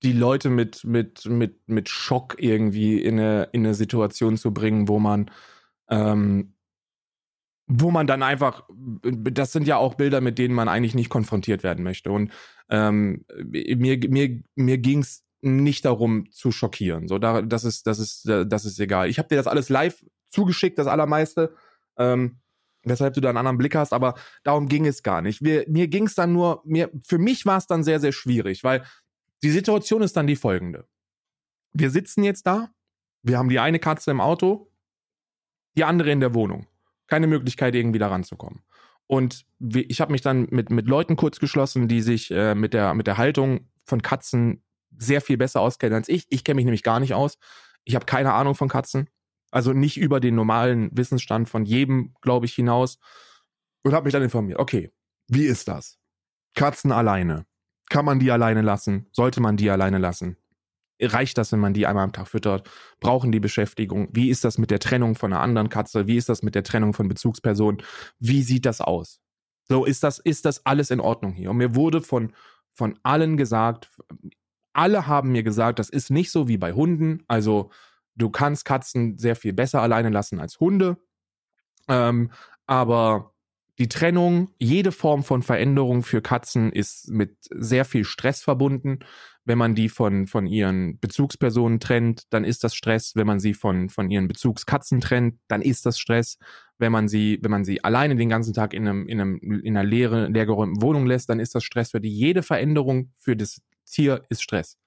[0.03, 4.89] die Leute mit, mit, mit, mit Schock irgendwie in eine, in eine Situation zu bringen,
[4.89, 5.31] wo man,
[5.89, 6.55] ähm,
[7.67, 8.67] wo man dann einfach,
[9.03, 12.11] das sind ja auch Bilder, mit denen man eigentlich nicht konfrontiert werden möchte.
[12.11, 12.31] Und
[12.69, 17.07] ähm, mir, mir, mir ging's nicht darum zu schockieren.
[17.07, 19.09] So, da, das ist, das ist, das ist egal.
[19.09, 21.55] Ich habe dir das alles live zugeschickt, das allermeiste.
[21.97, 22.39] Ähm,
[22.83, 25.43] weshalb du da einen anderen Blick hast, aber darum ging es gar nicht.
[25.43, 28.63] Wir, mir ging es dann nur, mir, für mich war es dann sehr, sehr schwierig,
[28.63, 28.83] weil
[29.41, 30.87] die Situation ist dann die folgende.
[31.71, 32.69] Wir sitzen jetzt da,
[33.21, 34.71] wir haben die eine Katze im Auto,
[35.75, 36.67] die andere in der Wohnung.
[37.13, 38.63] Keine Möglichkeit, irgendwie da ranzukommen.
[39.05, 42.95] Und ich habe mich dann mit, mit Leuten kurz geschlossen, die sich äh, mit, der,
[42.95, 44.63] mit der Haltung von Katzen
[44.97, 46.25] sehr viel besser auskennen als ich.
[46.29, 47.37] Ich kenne mich nämlich gar nicht aus.
[47.83, 49.11] Ich habe keine Ahnung von Katzen.
[49.51, 52.97] Also nicht über den normalen Wissensstand von jedem, glaube ich, hinaus.
[53.83, 54.57] Und habe mich dann informiert.
[54.57, 54.91] Okay,
[55.27, 55.99] wie ist das?
[56.55, 57.45] Katzen alleine.
[57.91, 59.05] Kann man die alleine lassen?
[59.11, 60.35] Sollte man die alleine lassen?
[61.05, 62.69] Reicht das, wenn man die einmal am Tag füttert?
[62.99, 64.09] Brauchen die Beschäftigung?
[64.11, 66.07] Wie ist das mit der Trennung von einer anderen Katze?
[66.07, 67.81] Wie ist das mit der Trennung von Bezugspersonen?
[68.19, 69.19] Wie sieht das aus?
[69.69, 71.49] So, ist das, ist das alles in Ordnung hier?
[71.49, 72.33] Und mir wurde von,
[72.73, 73.89] von allen gesagt,
[74.73, 77.23] alle haben mir gesagt, das ist nicht so wie bei Hunden.
[77.27, 77.71] Also,
[78.15, 80.97] du kannst Katzen sehr viel besser alleine lassen als Hunde.
[81.87, 82.31] Ähm,
[82.65, 83.32] aber
[83.79, 88.99] die Trennung, jede Form von Veränderung für Katzen ist mit sehr viel Stress verbunden.
[89.45, 93.15] Wenn man die von, von ihren Bezugspersonen trennt, dann ist das Stress.
[93.15, 96.37] Wenn man sie von, von ihren Bezugskatzen trennt, dann ist das Stress.
[96.77, 99.75] Wenn man sie, wenn man sie alleine den ganzen Tag in, einem, in, einem, in
[99.75, 102.15] einer leeren, leergeräumten Wohnung lässt, dann ist das Stress für die.
[102.15, 104.77] Jede Veränderung für das Tier ist Stress.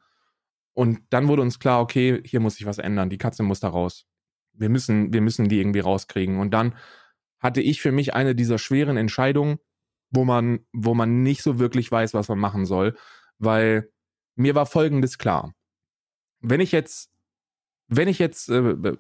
[0.75, 3.11] Und dann wurde uns klar, okay, hier muss sich was ändern.
[3.11, 4.07] Die Katze muss da raus.
[4.53, 6.39] Wir müssen, wir müssen die irgendwie rauskriegen.
[6.39, 6.75] Und dann
[7.47, 9.59] hatte ich für mich eine dieser schweren Entscheidungen,
[10.11, 12.97] wo man, wo man nicht so wirklich weiß, was man machen soll,
[13.39, 13.89] weil
[14.35, 15.55] mir war Folgendes klar.
[16.41, 17.11] Wenn ich jetzt,
[17.87, 18.97] wenn ich jetzt äh,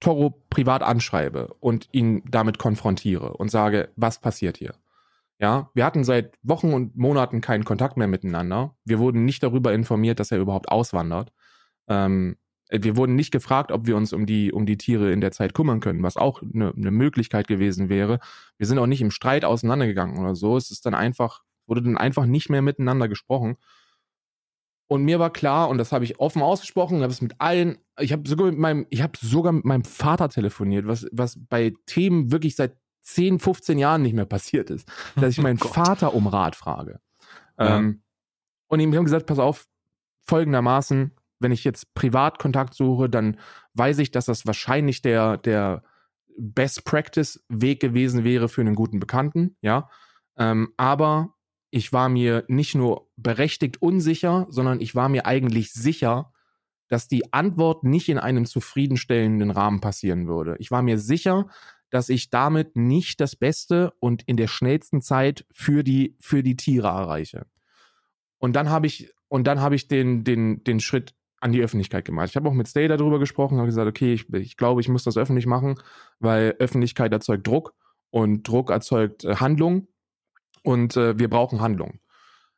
[0.00, 4.74] Toro privat anschreibe und ihn damit konfrontiere und sage, was passiert hier?
[5.38, 8.74] Ja, wir hatten seit Wochen und Monaten keinen Kontakt mehr miteinander.
[8.84, 11.32] Wir wurden nicht darüber informiert, dass er überhaupt auswandert.
[11.88, 12.36] Ähm,
[12.72, 15.52] wir wurden nicht gefragt, ob wir uns um die, um die Tiere in der Zeit
[15.52, 18.18] kümmern können, was auch eine, eine Möglichkeit gewesen wäre.
[18.56, 20.56] Wir sind auch nicht im Streit auseinandergegangen oder so.
[20.56, 23.56] Es ist dann einfach, wurde dann einfach nicht mehr miteinander gesprochen.
[24.88, 28.12] Und mir war klar, und das habe ich offen ausgesprochen, habe es mit allen, ich
[28.12, 32.30] habe sogar mit meinem, ich habe sogar mit meinem Vater telefoniert, was, was bei Themen
[32.30, 35.68] wirklich seit 10, 15 Jahren nicht mehr passiert ist, dass ich meinen Oh.
[35.68, 37.00] Vater um Rat frage.
[37.58, 37.78] Ja.
[37.78, 38.02] Ähm,
[38.68, 39.66] und ihm haben gesagt, pass auf,
[40.24, 41.12] folgendermaßen,
[41.42, 43.38] wenn ich jetzt privat Kontakt suche, dann
[43.74, 45.82] weiß ich, dass das wahrscheinlich der, der
[46.38, 49.88] Best Practice Weg gewesen wäre für einen guten Bekannten, ja.
[50.36, 51.34] Ähm, aber
[51.70, 56.32] ich war mir nicht nur berechtigt unsicher, sondern ich war mir eigentlich sicher,
[56.88, 60.56] dass die Antwort nicht in einem zufriedenstellenden Rahmen passieren würde.
[60.58, 61.48] Ich war mir sicher,
[61.88, 66.56] dass ich damit nicht das Beste und in der schnellsten Zeit für die, für die
[66.56, 67.46] Tiere erreiche.
[68.38, 72.04] Und dann habe ich, und dann habe ich den, den, den Schritt an die Öffentlichkeit
[72.04, 72.28] gemacht.
[72.30, 75.02] Ich habe auch mit Stay darüber gesprochen, habe gesagt, okay, ich, ich glaube, ich muss
[75.02, 75.74] das öffentlich machen,
[76.20, 77.74] weil Öffentlichkeit erzeugt Druck
[78.10, 79.88] und Druck erzeugt äh, Handlung
[80.62, 81.98] und äh, wir brauchen Handlung.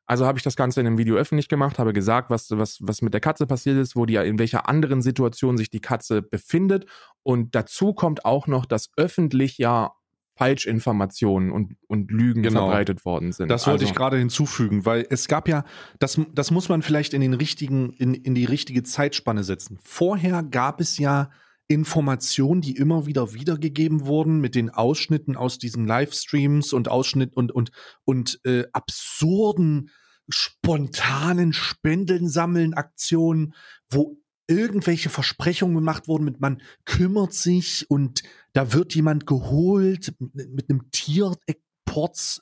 [0.07, 3.01] Also habe ich das Ganze in einem Video öffentlich gemacht, habe gesagt, was, was, was
[3.01, 6.85] mit der Katze passiert ist, wo die in welcher anderen Situation sich die Katze befindet.
[7.23, 9.95] Und dazu kommt auch noch, dass öffentlich ja
[10.37, 12.67] Falschinformationen und, und Lügen Genau.
[12.67, 13.49] verbreitet worden sind.
[13.49, 15.65] Das wollte also, ich gerade hinzufügen, weil es gab ja,
[15.99, 19.79] das, das muss man vielleicht in den richtigen, in, in die richtige Zeitspanne setzen.
[19.83, 21.31] Vorher gab es ja
[21.67, 27.53] Informationen, die immer wieder wiedergegeben wurden mit den Ausschnitten aus diesen Livestreams und Ausschnitt und
[27.53, 27.71] und
[28.05, 29.91] und äh, absurden
[30.29, 33.55] spontanen Spendeln sammeln Aktionen,
[33.91, 38.23] wo irgendwelche Versprechungen gemacht wurden mit man kümmert sich und
[38.53, 41.55] da wird jemand geholt mit, einem Tier äh,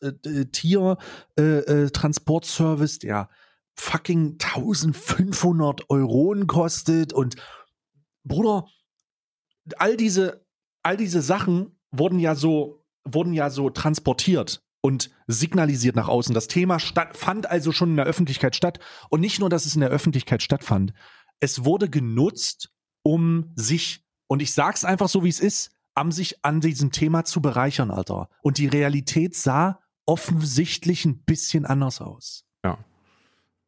[0.01, 0.97] äh, Tier
[1.39, 3.29] äh, äh, Transportservice, der
[3.75, 7.37] fucking 1500 Euronen kostet und
[8.25, 8.67] Bruder,
[9.77, 10.45] all diese,
[10.83, 16.35] all diese Sachen wurden ja so, wurden ja so transportiert und signalisiert nach außen.
[16.35, 18.81] Das Thema statt, fand also schon in der Öffentlichkeit statt.
[19.11, 20.93] Und nicht nur, dass es in der Öffentlichkeit stattfand.
[21.43, 22.71] Es wurde genutzt,
[23.03, 27.25] um sich, und ich sag's einfach so, wie es ist, am sich an diesem Thema
[27.25, 28.29] zu bereichern, Alter.
[28.43, 32.45] Und die Realität sah offensichtlich ein bisschen anders aus.
[32.65, 32.79] Ja.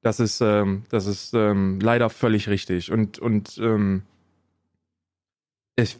[0.02, 2.92] Das ist, ähm, das ist ähm, leider völlig richtig.
[2.92, 4.04] Und, und ähm,
[5.74, 5.98] ich,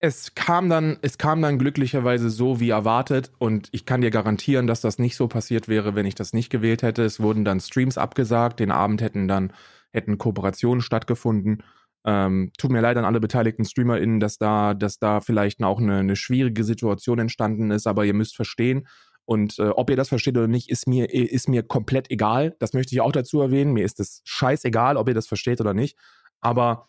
[0.00, 4.66] es kam dann, es kam dann glücklicherweise so wie erwartet und ich kann dir garantieren,
[4.66, 7.02] dass das nicht so passiert wäre, wenn ich das nicht gewählt hätte.
[7.02, 9.52] Es wurden dann Streams abgesagt, den Abend hätten dann
[9.92, 11.62] hätten Kooperationen stattgefunden.
[12.04, 15.98] Ähm, tut mir leid an alle beteiligten StreamerInnen, dass da, dass da vielleicht auch eine,
[15.98, 18.86] eine schwierige Situation entstanden ist, aber ihr müsst verstehen,
[19.26, 22.54] und äh, ob ihr das versteht oder nicht, ist mir, ist mir komplett egal.
[22.60, 23.72] Das möchte ich auch dazu erwähnen.
[23.72, 25.98] Mir ist es scheißegal, ob ihr das versteht oder nicht.
[26.40, 26.88] Aber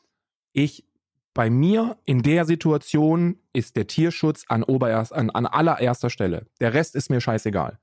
[0.53, 0.86] ich
[1.37, 6.47] bei mir in der Situation ist der Tierschutz an, obererst, an, an allererster Stelle.
[6.59, 7.77] Der Rest ist mir scheißegal.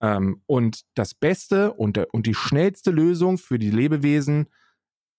[0.00, 4.46] Ähm, und das Beste und, und die schnellste Lösung für die Lebewesen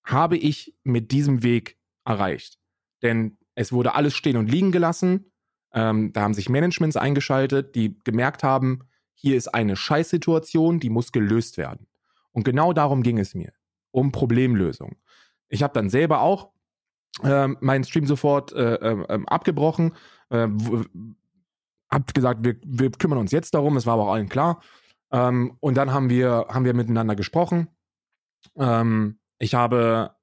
[0.02, 2.58] habe ich mit diesem Weg erreicht.
[3.02, 5.34] Denn es wurde alles stehen und liegen gelassen.
[5.74, 11.12] Ähm, da haben sich Managements eingeschaltet, die gemerkt haben, hier ist eine Scheißsituation, die muss
[11.12, 11.88] gelöst werden.
[12.32, 13.52] Und genau darum ging es mir,
[13.92, 14.96] um Problemlösung.
[15.50, 16.53] Ich habe dann selber auch
[17.22, 19.94] meinen Stream sofort äh, ähm, ähm abgebrochen.
[20.32, 24.62] Hab gesagt, wir, wir kümmern uns jetzt darum, es war aber auch allen klar.
[25.12, 27.68] Ähm, und dann haben wir, haben wir miteinander gesprochen.
[28.58, 30.16] Ähm, ich habe,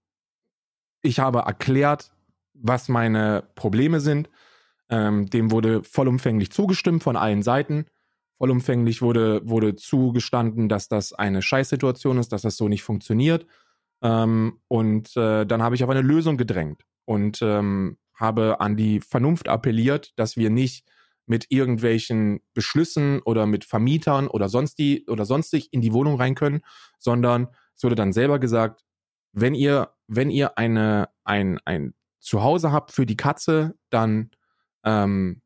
[1.00, 2.12] ich habe erklärt,
[2.54, 4.28] was meine Probleme sind.
[4.88, 7.86] Ähm, dem wurde vollumfänglich zugestimmt von allen Seiten.
[8.38, 13.46] Vollumfänglich wurde, wurde zugestanden, dass das eine Scheißsituation ist, dass das so nicht funktioniert.
[14.02, 19.00] Ähm, und äh, dann habe ich auf eine Lösung gedrängt und ähm, habe an die
[19.00, 20.88] Vernunft appelliert, dass wir nicht
[21.26, 26.34] mit irgendwelchen Beschlüssen oder mit Vermietern oder sonst die oder sonstig in die Wohnung rein
[26.34, 26.60] können,
[26.98, 28.84] sondern es wurde dann selber gesagt,
[29.32, 34.30] wenn ihr, wenn ihr eine, ein, ein Zuhause habt für die Katze, dann
[34.84, 35.40] ähm,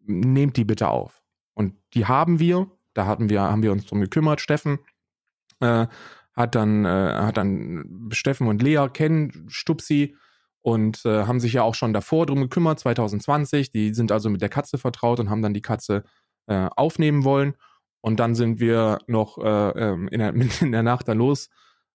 [0.00, 1.22] nehmt die bitte auf.
[1.54, 4.80] Und die haben wir, da hatten wir, haben wir uns drum gekümmert, Steffen,
[5.60, 5.86] äh,
[6.34, 10.16] hat dann, äh, hat dann Steffen und Lea kennen Stupsi
[10.62, 13.70] und äh, haben sich ja auch schon davor drum gekümmert, 2020.
[13.70, 16.04] Die sind also mit der Katze vertraut und haben dann die Katze
[16.46, 17.54] äh, aufnehmen wollen.
[18.00, 21.50] Und dann sind wir noch äh, ähm, in, der, in der Nacht da los,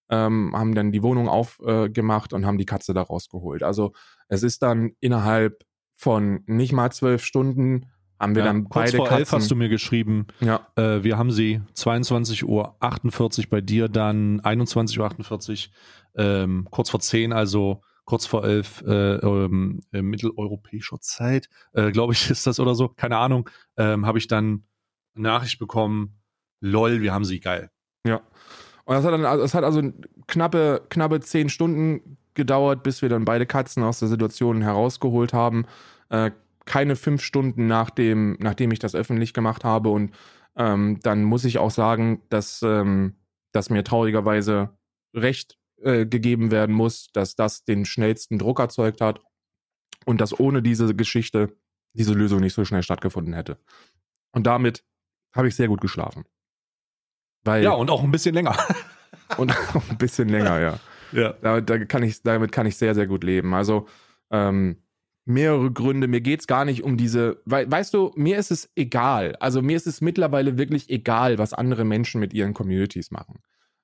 [0.10, 3.64] ähm, haben dann die Wohnung aufgemacht äh, und haben die Katze da rausgeholt.
[3.64, 3.94] Also
[4.28, 5.64] es ist dann innerhalb
[5.96, 7.88] von nicht mal zwölf Stunden
[8.20, 10.28] haben wir ja, dann kurz beide vor elf hast du mir geschrieben.
[10.39, 10.68] Ja.
[10.76, 17.34] Äh, wir haben sie 22.48 Uhr bei dir, dann 21.48 Uhr, ähm, kurz vor zehn,
[17.34, 22.74] also kurz vor elf äh, ähm, äh, mitteleuropäischer Zeit, äh, glaube ich, ist das oder
[22.74, 24.63] so, keine Ahnung, ähm, habe ich dann
[25.15, 26.20] eine Nachricht bekommen,
[26.59, 27.70] lol, wir haben sie, geil.
[28.05, 28.22] Ja.
[28.86, 29.82] Und das hat dann, also, es hat also
[30.28, 35.65] knappe, knappe zehn Stunden gedauert, bis wir dann beide Katzen aus der Situation herausgeholt haben.
[36.09, 36.32] Äh,
[36.68, 39.89] keine fünf Stunden nachdem, nachdem ich das öffentlich gemacht habe.
[39.89, 40.11] Und
[40.55, 43.15] ähm, dann muss ich auch sagen, dass, ähm,
[43.51, 44.78] dass mir traurigerweise
[45.15, 49.22] recht äh, gegeben werden muss, dass das den schnellsten Druck erzeugt hat
[50.05, 51.57] und dass ohne diese Geschichte
[51.93, 53.57] diese Lösung nicht so schnell stattgefunden hätte.
[54.32, 54.84] Und damit
[55.34, 56.26] habe ich sehr gut geschlafen.
[57.43, 58.55] Weil ja, und auch ein bisschen länger.
[59.38, 60.80] und auch ein bisschen länger, ja.
[61.13, 61.34] Ja.
[61.41, 63.53] Da, da kann ich, damit kann ich sehr, sehr gut leben.
[63.53, 63.88] Also,
[64.30, 64.78] ähm,
[65.28, 66.08] mehrere Gründe.
[66.08, 69.36] Mir geht es gar nicht um diese, weil, weißt du, mir ist es egal.
[69.40, 73.40] Also mir ist es mittlerweile wirklich egal, was andere Menschen mit ihren Communities machen.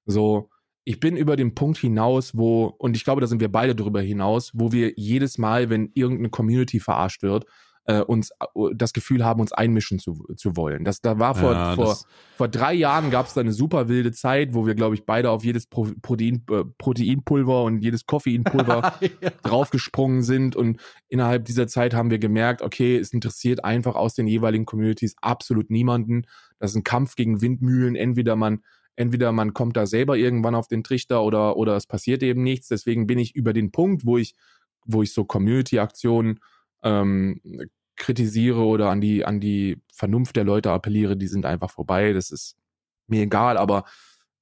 [0.06, 0.50] So,
[0.86, 4.02] ich bin über den Punkt hinaus, wo, und ich glaube, da sind wir beide drüber
[4.02, 7.46] hinaus, wo wir jedes Mal, wenn irgendeine Community verarscht wird,
[7.86, 10.86] äh, uns äh, das Gefühl haben, uns einmischen zu, zu wollen.
[10.86, 11.98] Das, da war vor, ja, vor,
[12.38, 15.30] vor drei Jahren gab es da eine super wilde Zeit, wo wir, glaube ich, beide
[15.30, 19.30] auf jedes Pro Protein, äh, Proteinpulver und jedes Koffeinpulver ja.
[19.44, 20.56] draufgesprungen sind.
[20.56, 20.80] Und
[21.10, 25.70] innerhalb dieser Zeit haben wir gemerkt, okay, es interessiert einfach aus den jeweiligen Communities absolut
[25.70, 26.26] niemanden.
[26.60, 27.96] Das ist ein Kampf gegen Windmühlen.
[27.96, 28.64] Entweder man
[28.96, 32.68] entweder man kommt da selber irgendwann auf den Trichter oder, oder es passiert eben nichts.
[32.68, 34.36] Deswegen bin ich über den Punkt, wo ich,
[34.86, 36.40] wo ich so Community-Aktionen
[36.84, 37.42] ähm,
[37.96, 42.14] kritisiere oder an die, an die Vernunft der Leute appelliere, die sind einfach vorbei.
[42.14, 42.58] Das ist
[43.08, 43.86] mir egal, aber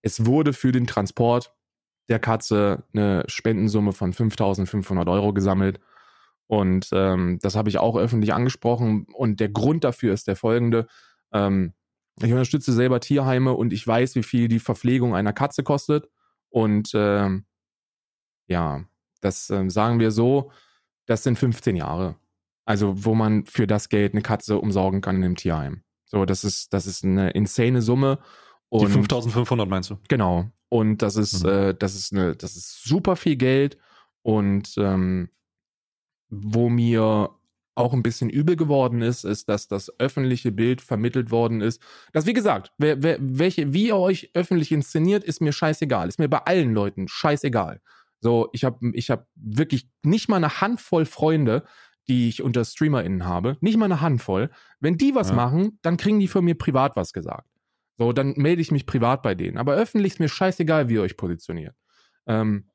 [0.01, 1.53] es wurde für den Transport
[2.09, 5.79] der Katze eine Spendensumme von 5500 Euro gesammelt.
[6.47, 9.05] Und ähm, das habe ich auch öffentlich angesprochen.
[9.13, 10.87] Und der Grund dafür ist der folgende.
[11.31, 11.73] Ähm,
[12.19, 16.09] ich unterstütze selber Tierheime und ich weiß, wie viel die Verpflegung einer Katze kostet.
[16.49, 17.45] Und ähm,
[18.47, 18.83] ja,
[19.21, 20.51] das ähm, sagen wir so,
[21.05, 22.15] das sind 15 Jahre.
[22.66, 25.84] Also, wo man für das Geld eine Katze umsorgen kann in einem Tierheim.
[26.05, 28.20] So, das ist, das ist eine insane Summe.
[28.70, 29.97] Und, Die 5500 meinst du?
[30.07, 30.51] Genau.
[30.70, 31.49] Und das ist, mhm.
[31.49, 33.78] äh, das ist eine, das ist super viel Geld
[34.22, 35.30] und ähm,
[36.30, 37.30] wo mir
[37.76, 41.82] auch ein bisschen übel geworden ist, ist, dass das öffentliche Bild vermittelt worden ist.
[42.14, 46.07] Das, wie gesagt, wer, wer, welche, wie ihr euch öffentlich inszeniert, ist mir scheißegal.
[46.07, 47.82] Ist mir bei allen Leuten scheißegal.
[48.20, 51.64] So, ich habe ich hab wirklich nicht mal eine Handvoll Freunde,
[52.08, 53.58] die ich unter StreamerInnen habe.
[53.62, 54.49] Nicht mal eine Handvoll.
[54.80, 55.36] Wenn die was ja.
[55.36, 57.47] machen, dann kriegen die von mir privat was gesagt.
[57.97, 59.58] So, dann melde ich mich privat bei denen.
[59.58, 61.76] Aber öffentlich ist mir scheißegal, wie ihr euch positioniert.
[62.26, 62.68] Ähm,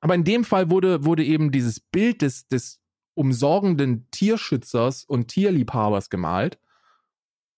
[0.00, 2.82] aber in dem Fall wurde, wurde eben dieses Bild des, des
[3.14, 6.58] umsorgenden Tierschützers und Tierliebhabers gemalt.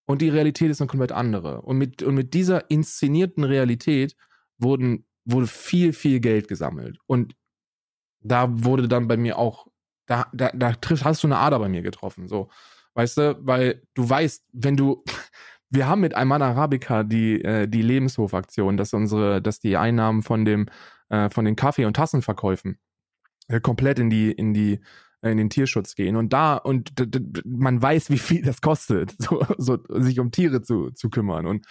[0.07, 1.63] Und die Realität ist eine komplett andere.
[1.63, 4.17] Und mit, und mit dieser inszenierten Realität
[4.59, 6.99] wurden, wurde viel, viel Geld gesammelt.
[7.07, 7.35] Und
[8.21, 9.67] da wurde dann bei mir auch,
[10.07, 12.29] da, da, da triffst, hast du eine Ader bei mir getroffen.
[12.29, 12.49] So,
[12.95, 15.05] weißt du, weil du weißt, wenn du,
[15.71, 20.45] wir haben mit Ayman Arabica die, äh, die Lebenshofaktion, dass unsere, dass die Einnahmen von
[20.45, 20.67] dem,
[21.09, 22.79] äh, von den Kaffee- und Tassenverkäufen
[23.49, 24.81] äh, komplett in die, in die
[25.23, 26.17] äh, in den Tierschutz gehen.
[26.17, 26.93] Und da und
[27.45, 31.47] man weiß, wie viel das kostet, so, so sich um Tiere zu, zu kümmern.
[31.47, 31.67] Und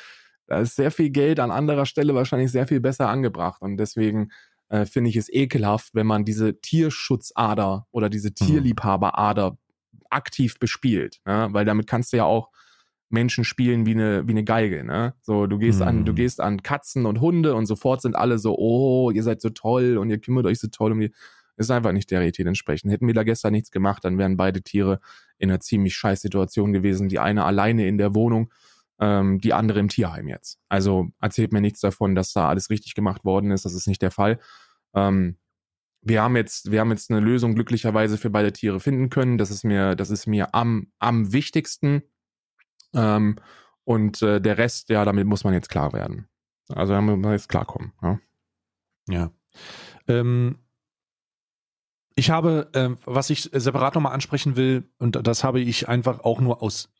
[0.48, 3.62] da ist sehr viel Geld an anderer Stelle wahrscheinlich sehr viel besser angebracht.
[3.62, 4.32] Und deswegen
[4.70, 8.36] äh, finde ich es ekelhaft, wenn man diese Tierschutzader oder diese mhm.
[8.36, 9.58] Tierliebhaberader
[10.10, 11.50] aktiv bespielt, ne?
[11.52, 12.50] weil damit kannst du ja auch
[13.10, 15.14] Menschen spielen wie eine, wie eine Geige, ne?
[15.22, 15.88] So, du gehst mhm.
[15.88, 16.16] an, du mhm.
[16.16, 19.98] gehst an Katzen und Hunde und sofort sind alle so, oh, ihr seid so toll
[19.98, 21.12] und ihr kümmert euch so toll um die
[21.58, 22.92] ist einfach nicht der Realität entsprechend.
[22.92, 25.00] Hätten wir da gestern nichts gemacht, dann wären beide Tiere
[25.38, 27.10] in einer ziemlich scheiß Situation gewesen.
[27.10, 28.52] Die eine alleine in der Wohnung,
[29.00, 30.60] ähm, die andere im Tierheim jetzt.
[30.70, 33.66] Also erzählt mir nichts davon, dass da alles richtig gemacht worden ist.
[33.66, 34.40] Das ist nicht der Fall.
[34.94, 35.38] Ähm,
[36.02, 39.38] wir haben jetzt, wir haben jetzt eine Lösung glücklicherweise für beide Tiere finden können.
[39.38, 42.04] Das ist mir, das ist mir am, am wichtigsten.
[42.94, 43.38] Ähm,
[43.84, 46.28] und äh, der Rest, ja, damit muss man jetzt klar werden.
[46.70, 47.92] Also da muss man jetzt klarkommen.
[48.02, 48.20] Ja.
[49.10, 49.32] ja.
[50.08, 50.60] Ähm,
[52.16, 56.40] ich habe, äh, was ich separat nochmal ansprechen will, und das habe ich einfach auch
[56.40, 56.94] nur aus,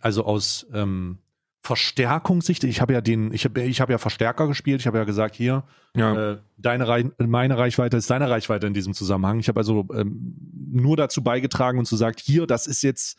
[0.00, 1.18] also aus ähm,
[1.62, 2.64] Verstärkungssicht.
[2.64, 4.80] Ich habe ja den, ich habe ich hab ja Verstärker gespielt.
[4.80, 5.64] Ich habe ja gesagt, hier,
[5.96, 6.32] ja.
[6.32, 9.40] Äh, deine Reich, meine Reichweite ist deine Reichweite in diesem Zusammenhang.
[9.40, 10.36] Ich habe also ähm,
[10.70, 13.18] nur dazu beigetragen und zu gesagt, hier, das ist jetzt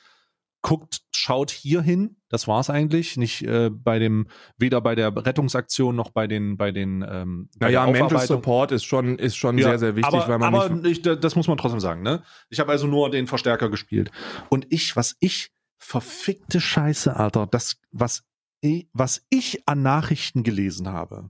[0.66, 2.18] guckt, schaut hier hin.
[2.30, 3.18] Das war es eigentlich.
[3.18, 4.28] Nicht äh, bei dem,
[4.58, 7.06] weder bei der Rettungsaktion noch bei den, bei den.
[7.08, 10.56] Ähm, naja, Mental Support ist schon, ist schon ja, sehr, sehr wichtig, aber, weil man
[10.56, 11.06] aber nicht.
[11.06, 12.24] Ich, das muss man trotzdem sagen, ne?
[12.50, 14.12] Ich habe also nur den Verstärker gespielt.
[14.50, 18.23] Und ich, was ich, verfickte Scheiße, Alter, das, was,
[18.93, 21.30] was ich an Nachrichten gelesen habe,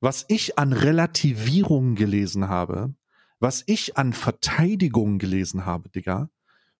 [0.00, 2.94] was ich an Relativierungen gelesen habe,
[3.40, 6.30] was ich an Verteidigungen gelesen habe, Digga,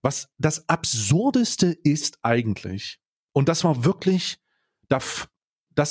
[0.02, 3.00] was das Absurdeste ist eigentlich,
[3.32, 4.40] und das war wirklich,
[4.88, 5.28] das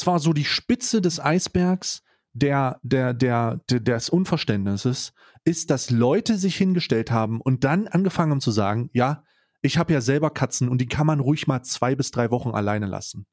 [0.05, 2.03] war so die Spitze des Eisbergs
[2.33, 5.13] der, der, der, der, des Unverständnisses,
[5.45, 9.23] ist, dass Leute sich hingestellt haben und dann angefangen haben zu sagen, ja,
[9.67, 12.51] ich habe ja selber Katzen und die kann man ruhig mal zwei bis drei Wochen
[12.51, 13.27] alleine lassen.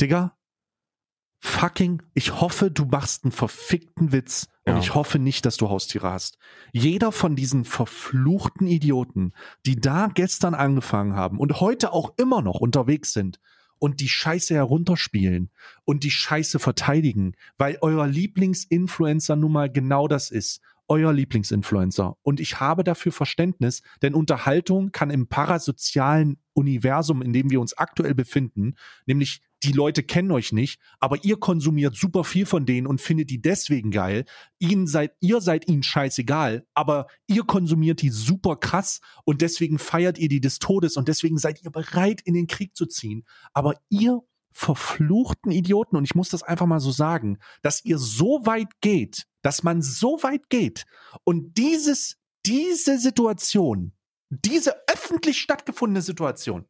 [0.00, 0.36] Digga,
[1.40, 4.78] fucking, ich hoffe, du machst einen verfickten Witz und ja.
[4.80, 6.38] ich hoffe nicht, dass du Haustiere hast.
[6.72, 9.32] Jeder von diesen verfluchten Idioten,
[9.66, 13.38] die da gestern angefangen haben und heute auch immer noch unterwegs sind
[13.78, 15.50] und die Scheiße herunterspielen
[15.84, 22.16] und die Scheiße verteidigen, weil euer Lieblingsinfluencer nun mal genau das ist euer Lieblingsinfluencer.
[22.22, 27.76] Und ich habe dafür Verständnis, denn Unterhaltung kann im parasozialen Universum, in dem wir uns
[27.76, 28.74] aktuell befinden,
[29.06, 33.28] nämlich die Leute kennen euch nicht, aber ihr konsumiert super viel von denen und findet
[33.30, 34.24] die deswegen geil.
[34.60, 40.16] Ihnen seid, ihr seid ihnen scheißegal, aber ihr konsumiert die super krass und deswegen feiert
[40.18, 43.24] ihr die des Todes und deswegen seid ihr bereit, in den Krieg zu ziehen.
[43.52, 44.20] Aber ihr
[44.58, 49.28] verfluchten Idioten, und ich muss das einfach mal so sagen, dass ihr so weit geht,
[49.40, 50.84] dass man so weit geht
[51.22, 53.92] und dieses, diese Situation,
[54.30, 56.66] diese öffentlich stattgefundene Situation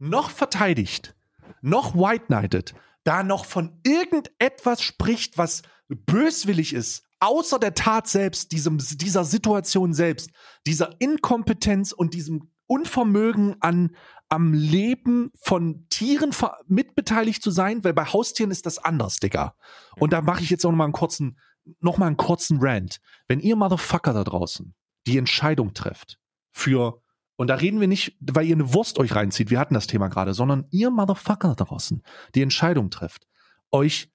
[0.00, 1.14] noch verteidigt,
[1.62, 2.74] noch white knighted,
[3.04, 9.92] da noch von irgendetwas spricht, was böswillig ist, außer der Tat selbst, diesem, dieser Situation
[9.92, 10.30] selbst,
[10.66, 13.96] dieser Inkompetenz und diesem Unvermögen an,
[14.28, 16.30] am Leben von Tieren
[16.68, 19.56] mitbeteiligt zu sein, weil bei Haustieren ist das anders, Digga.
[19.96, 21.36] Und da mache ich jetzt auch noch mal einen kurzen,
[21.80, 23.00] noch mal einen kurzen Rant.
[23.26, 24.72] Wenn ihr Motherfucker da draußen
[25.08, 26.20] die Entscheidung trefft
[26.52, 27.02] für,
[27.34, 30.06] und da reden wir nicht, weil ihr eine Wurst euch reinzieht, wir hatten das Thema
[30.06, 32.04] gerade, sondern ihr Motherfucker da draußen
[32.36, 33.26] die Entscheidung trefft,
[33.72, 34.12] euch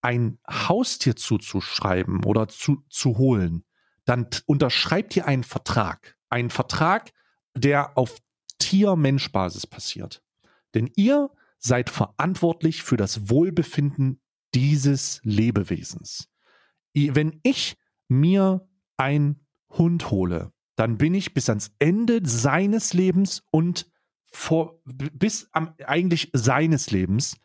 [0.00, 3.64] ein Haustier zuzuschreiben oder zu, zu holen,
[4.04, 6.16] dann unterschreibt ihr einen Vertrag.
[6.28, 7.10] Einen Vertrag,
[7.56, 8.18] der auf
[8.58, 10.22] Tier-Mensch-Basis passiert.
[10.74, 14.20] Denn ihr seid verantwortlich für das Wohlbefinden
[14.54, 16.28] dieses Lebewesens.
[16.94, 17.76] Wenn ich
[18.08, 23.90] mir einen Hund hole, dann bin ich bis ans Ende seines Lebens und
[24.24, 27.38] vor, bis am eigentlich seines Lebens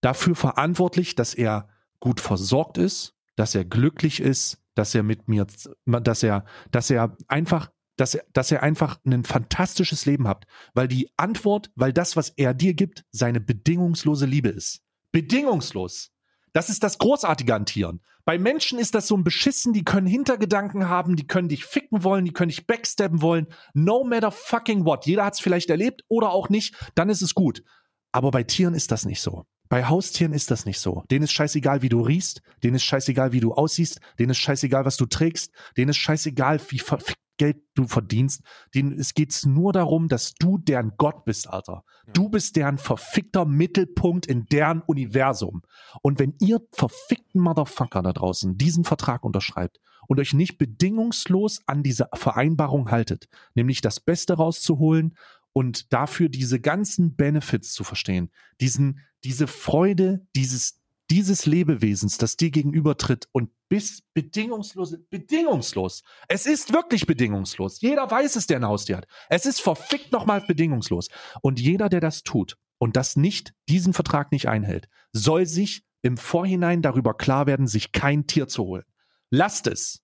[0.00, 1.68] dafür verantwortlich, dass er
[2.00, 5.46] gut versorgt ist, dass er glücklich ist, dass er mit mir,
[5.86, 10.88] dass er, dass er einfach, dass er, dass er einfach ein fantastisches Leben hat, weil
[10.88, 14.82] die Antwort, weil das, was er dir gibt, seine bedingungslose Liebe ist.
[15.12, 16.10] Bedingungslos.
[16.52, 18.00] Das ist das Großartige an Tieren.
[18.24, 22.02] Bei Menschen ist das so ein Beschissen, die können Hintergedanken haben, die können dich ficken
[22.02, 23.46] wollen, die können dich backstabben wollen.
[23.72, 25.06] No matter fucking what.
[25.06, 27.62] Jeder hat es vielleicht erlebt oder auch nicht, dann ist es gut.
[28.10, 29.44] Aber bei Tieren ist das nicht so.
[29.68, 31.02] Bei Haustieren ist das nicht so.
[31.10, 34.84] Denen ist scheißegal, wie du riechst, denen ist scheißegal, wie du aussiehst, denen ist scheißegal,
[34.84, 38.42] was du trägst, denen ist scheißegal, wie verfickt Geld du verdienst.
[38.74, 41.84] Denen, es geht nur darum, dass du deren Gott bist, Alter.
[42.06, 42.12] Ja.
[42.12, 45.62] Du bist deren verfickter Mittelpunkt in deren Universum.
[46.02, 51.82] Und wenn ihr verfickten Motherfucker da draußen diesen Vertrag unterschreibt und euch nicht bedingungslos an
[51.82, 55.16] diese Vereinbarung haltet, nämlich das Beste rauszuholen
[55.52, 58.30] und dafür diese ganzen Benefits zu verstehen,
[58.60, 60.80] diesen, diese Freude, dieses,
[61.10, 66.02] dieses Lebewesens, das dir gegenübertritt und bis bedingungslos, bedingungslos.
[66.28, 67.80] Es ist wirklich bedingungslos.
[67.80, 69.06] Jeder weiß es, der ein Haustier hat.
[69.28, 71.08] Es ist verfickt nochmal bedingungslos.
[71.42, 76.16] Und jeder, der das tut und das nicht, diesen Vertrag nicht einhält, soll sich im
[76.16, 78.84] Vorhinein darüber klar werden, sich kein Tier zu holen.
[79.30, 80.02] Lasst es.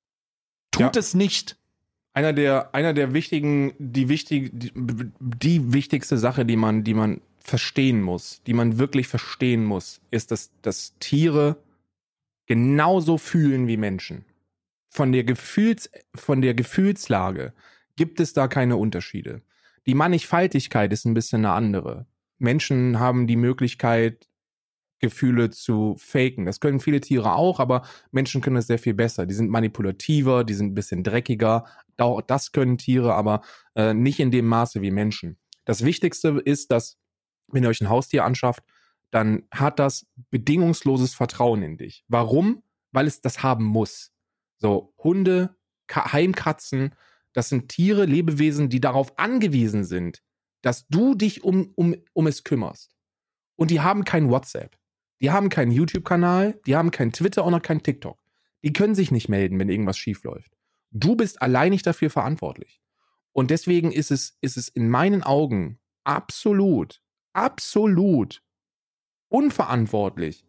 [0.73, 1.01] Tut ja.
[1.01, 1.59] es nicht.
[2.15, 7.23] Einer der, einer der wichtigen, die wichtig, die, die wichtigste Sache, die man, die man
[7.45, 11.63] verstehen muss, die man wirklich verstehen muss, ist, dass, dass Tiere
[12.47, 14.25] genauso fühlen wie Menschen.
[14.89, 17.55] Von der, Gefühls, von der Gefühlslage
[17.97, 19.43] gibt es da keine Unterschiede.
[19.87, 22.07] Die Mannigfaltigkeit ist ein bisschen eine andere.
[22.39, 24.29] Menschen haben die Möglichkeit,
[25.03, 26.47] Gefühle zu faken.
[26.47, 27.83] Das können viele Tiere auch, aber
[28.13, 29.27] Menschen können das sehr viel besser.
[29.27, 31.67] Die sind manipulativer, die sind ein bisschen dreckiger.
[31.97, 33.43] Das können Tiere, aber
[33.75, 35.39] äh, nicht in dem Maße wie Menschen.
[35.65, 36.99] Das Wichtigste ist, dass
[37.53, 38.65] wenn ihr euch ein Haustier anschafft,
[39.11, 42.05] dann hat das bedingungsloses Vertrauen in dich.
[42.09, 42.63] Warum?
[42.93, 44.13] Weil es das haben muss.
[44.59, 45.55] So, Hunde,
[45.87, 46.95] Ka Heimkatzen,
[47.33, 50.23] das sind Tiere, Lebewesen, die darauf angewiesen sind,
[50.63, 52.97] dass du dich um, um, um es kümmerst.
[53.57, 54.79] Und die haben kein WhatsApp.
[55.21, 58.23] Die haben keinen YouTube-Kanal, die haben kein Twitter und auch kein TikTok.
[58.65, 60.57] Die können sich nicht melden, wenn irgendwas schief läuft.
[60.91, 62.81] Du bist alleinig dafür verantwortlich.
[63.33, 67.02] Und deswegen ist es, ist es in meinen Augen absolut
[67.33, 68.43] absolut
[69.29, 70.45] unverantwortlich,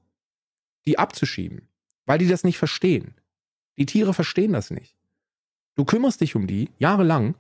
[0.86, 1.70] die abzuschieben,
[2.06, 3.16] weil die das nicht verstehen.
[3.78, 4.96] Die Tiere verstehen das nicht.
[5.76, 7.36] Du kümmerst dich um die jahrelang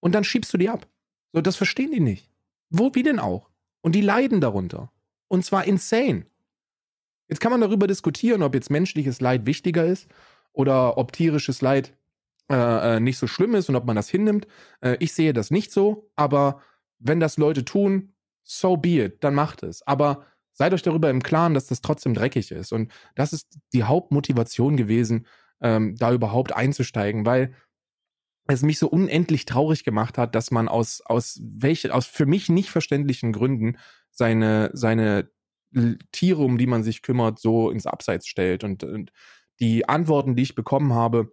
[0.00, 0.86] und dann schiebst du die ab.
[1.32, 2.30] So, das verstehen die nicht.
[2.70, 3.50] Wo, wie denn auch?
[3.80, 4.92] Und die leiden darunter.
[5.28, 6.26] Und zwar insane.
[7.28, 10.08] Jetzt kann man darüber diskutieren, ob jetzt menschliches Leid wichtiger ist
[10.52, 11.96] oder ob tierisches Leid
[12.50, 14.46] äh, äh nicht so schlimm ist und ob man das hinnimmt.
[14.80, 16.62] Äh, ich sehe das nicht so, aber
[16.98, 18.12] wenn das Leute tun,
[18.46, 19.86] so be it, dann macht es.
[19.86, 22.72] Aber seid euch darüber im Klaren, dass das trotzdem dreckig ist.
[22.72, 25.26] Und das ist die Hauptmotivation gewesen,
[25.60, 27.54] ähm, da überhaupt einzusteigen, weil
[28.46, 32.48] es mich so unendlich traurig gemacht hat, dass man aus, aus welche, aus für mich
[32.48, 33.76] nicht verständlichen Gründen
[34.10, 35.28] seine, seine
[36.12, 38.62] Tiere, um die man sich kümmert, so ins Abseits stellt.
[38.62, 39.12] Und, und
[39.58, 41.32] die Antworten, die ich bekommen habe,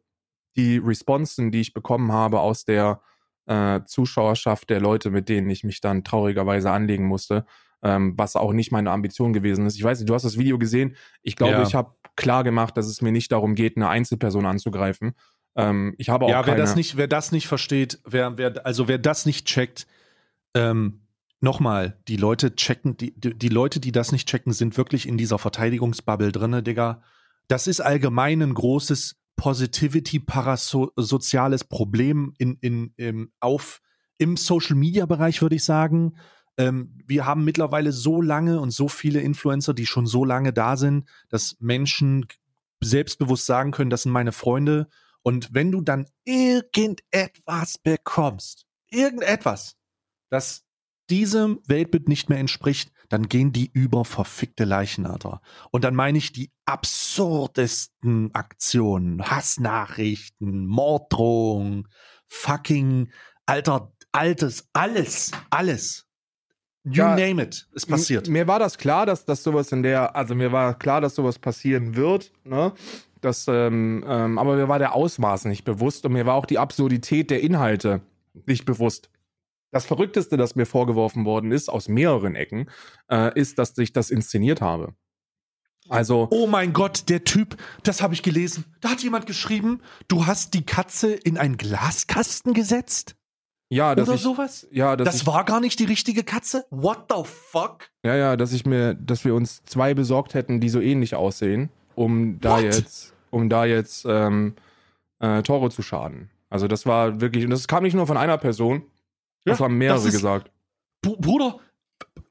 [0.56, 3.02] die Responsen, die ich bekommen habe aus der
[3.46, 7.46] äh, Zuschauerschaft der Leute, mit denen ich mich dann traurigerweise anlegen musste,
[7.82, 9.76] ähm, was auch nicht meine Ambition gewesen ist.
[9.76, 10.96] Ich weiß nicht, du hast das Video gesehen.
[11.22, 11.64] Ich glaube, ja.
[11.64, 15.14] ich habe klar gemacht, dass es mir nicht darum geht, eine Einzelperson anzugreifen.
[15.56, 18.88] Ähm, ich habe auch ja, wer das nicht, wer das nicht versteht, wer, wer, also
[18.88, 19.88] wer das nicht checkt,
[20.56, 21.02] ähm,
[21.42, 25.18] nochmal, die Leute checken, die, die, die Leute, die das nicht checken, sind wirklich in
[25.18, 27.02] dieser Verteidigungsbubble drinne, Digga.
[27.48, 33.82] Das ist allgemein ein großes Positivity-parasoziales Problem in, in, im, auf,
[34.18, 36.16] im Social-Media-Bereich, würde ich sagen.
[36.58, 40.78] Ähm, wir haben mittlerweile so lange und so viele Influencer, die schon so lange da
[40.78, 42.26] sind, dass Menschen
[42.82, 44.88] selbstbewusst sagen können, das sind meine Freunde.
[45.24, 49.76] Und wenn du dann irgendetwas bekommst, irgendetwas,
[50.30, 50.64] das
[51.10, 55.40] diesem Weltbild nicht mehr entspricht, dann gehen die über verfickte Leichen, Alter.
[55.70, 61.88] Und dann meine ich die absurdesten Aktionen, Hassnachrichten, Morddrohungen,
[62.28, 63.12] fucking,
[63.46, 66.08] alter, altes, alles, alles.
[66.86, 68.28] You ja, name it, ist passiert.
[68.28, 71.38] Mir war das klar, dass, dass sowas in der, also mir war klar, dass sowas
[71.38, 72.74] passieren wird, ne?
[73.22, 76.58] Das, ähm, ähm, aber mir war der Ausmaß nicht bewusst und mir war auch die
[76.58, 78.02] Absurdität der Inhalte
[78.48, 79.10] nicht bewusst.
[79.74, 82.70] Das Verrückteste, das mir vorgeworfen worden ist, aus mehreren Ecken,
[83.12, 84.94] äh, ist, dass ich das inszeniert habe.
[85.90, 88.64] Also, Oh mein Gott, der Typ, das habe ich gelesen.
[88.80, 93.16] Da hat jemand geschrieben, du hast die Katze in einen Glaskasten gesetzt?
[93.70, 94.68] ja, dass Oder ich, sowas?
[94.72, 96.66] ja, dass Das ich, war gar nicht die richtige Katze?
[96.70, 97.90] What the fuck?
[98.06, 101.70] ja, ja, dass ich mir, dass wir uns zwei besorgt hätten, die so ähnlich aussehen,
[101.96, 102.64] um da What?
[102.64, 104.54] jetzt, um da jetzt ähm,
[105.20, 106.30] äh, Toro zu schaden.
[106.52, 108.84] Also das war wirklich, und das kam nicht nur von einer Person,
[109.46, 110.52] das Ja, haben mehrere das gesagt.
[111.02, 111.60] Br- Bruder,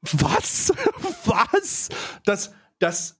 [0.01, 0.73] was?
[1.25, 1.89] was?
[2.25, 3.19] Das, das,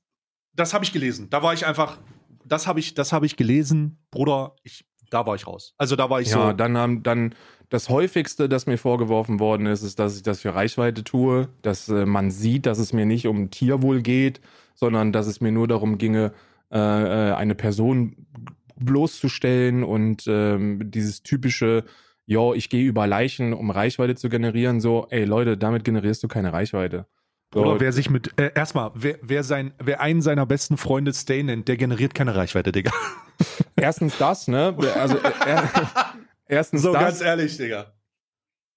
[0.54, 1.30] das habe ich gelesen.
[1.30, 1.98] Da war ich einfach,
[2.46, 5.74] das habe ich, das habe ich gelesen, Bruder, ich, da war ich raus.
[5.78, 6.54] Also da war ich Ja, so.
[6.54, 7.36] dann haben dann
[7.70, 11.90] das häufigste, das mir vorgeworfen worden ist, ist, dass ich das für Reichweite tue, dass
[11.90, 14.42] äh, man sieht, dass es mir nicht um Tierwohl geht,
[14.76, 16.34] sondern dass es mir nur darum ginge,
[16.72, 18.28] äh, äh, eine Person
[18.76, 21.84] bloßzustellen und ähm, dieses typische,
[22.26, 26.28] ja, ich gehe über Leichen, um Reichweite zu generieren, so, ey Leute, damit generierst du
[26.28, 27.06] keine Reichweite.
[27.54, 31.14] So, Oder wer sich mit, äh, erstmal, wer, wer, sein, wer einen seiner besten Freunde
[31.14, 32.92] Stay nennt, der generiert keine Reichweite, Digga.
[33.76, 34.76] erstens das, ne?
[34.96, 35.70] Also äh, er,
[36.48, 37.22] erstens das.
[37.22, 37.93] ehrlich, Digga.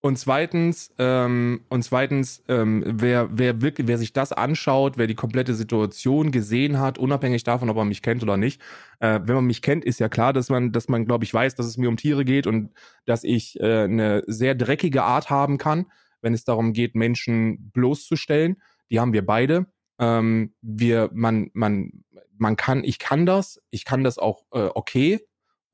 [0.03, 5.15] Und zweitens, ähm, und zweitens, ähm, wer, wer wirklich, wer sich das anschaut, wer die
[5.15, 8.61] komplette Situation gesehen hat, unabhängig davon, ob er mich kennt oder nicht,
[9.01, 11.55] äh, wenn man mich kennt, ist ja klar, dass man, dass man, glaube ich, weiß,
[11.57, 12.71] dass es mir um Tiere geht und
[13.05, 15.87] dass ich äh, eine sehr dreckige Art haben kann,
[16.21, 18.63] wenn es darum geht, Menschen bloßzustellen.
[18.91, 19.67] Die haben wir beide.
[19.99, 22.05] Ähm, wir, man, man,
[22.39, 25.27] man kann, ich kann das, ich kann das auch äh, okay.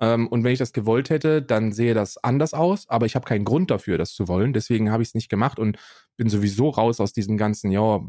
[0.02, 3.24] Ähm, und wenn ich das gewollt hätte, dann sehe das anders aus, aber ich habe
[3.24, 4.52] keinen Grund dafür, das zu wollen.
[4.52, 5.78] Deswegen habe ich es nicht gemacht und
[6.16, 8.00] bin sowieso raus aus diesem ganzen, ja,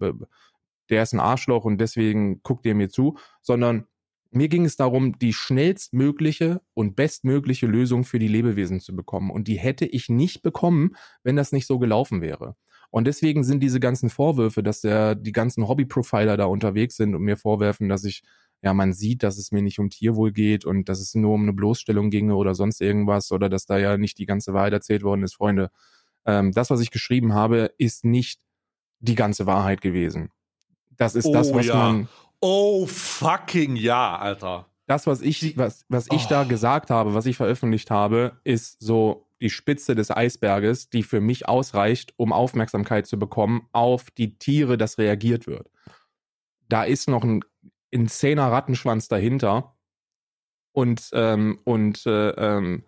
[0.90, 3.86] der ist ein Arschloch und deswegen guckt ihr mir zu, sondern
[4.32, 9.30] mir ging es darum, die schnellstmögliche und bestmögliche Lösung für die Lebewesen zu bekommen.
[9.30, 12.56] Und die hätte ich nicht bekommen, wenn das nicht so gelaufen wäre.
[12.90, 17.22] Und deswegen sind diese ganzen Vorwürfe, dass der, die ganzen Hobby-Profiler da unterwegs sind und
[17.22, 18.24] mir vorwerfen, dass ich
[18.64, 21.44] ja, man sieht, dass es mir nicht um Tierwohl geht und dass es nur um
[21.44, 25.04] eine Bloßstellung ginge oder sonst irgendwas oder dass da ja nicht die ganze Wahrheit erzählt
[25.04, 25.70] worden ist, Freunde.
[26.26, 28.40] Ähm, das, was ich geschrieben habe, ist nicht
[29.00, 30.30] die ganze Wahrheit gewesen.
[30.96, 31.76] Das ist das, Oh was ja.
[31.76, 32.08] man,
[32.40, 34.68] Oh fucking ja, Alter.
[34.88, 36.30] das, was ich, was, was ich Oh.
[36.30, 41.20] da gesagt habe, was ich veröffentlicht habe, ist so die Spitze des Eisberges, die für
[41.20, 45.70] mich ausreicht, um Aufmerksamkeit zu bekommen auf die Tiere, das reagiert wird.
[46.70, 47.42] Da ist noch ein
[47.94, 49.76] insaner Rattenschwanz dahinter.
[50.74, 52.84] Und, ähm, und äh, ähm,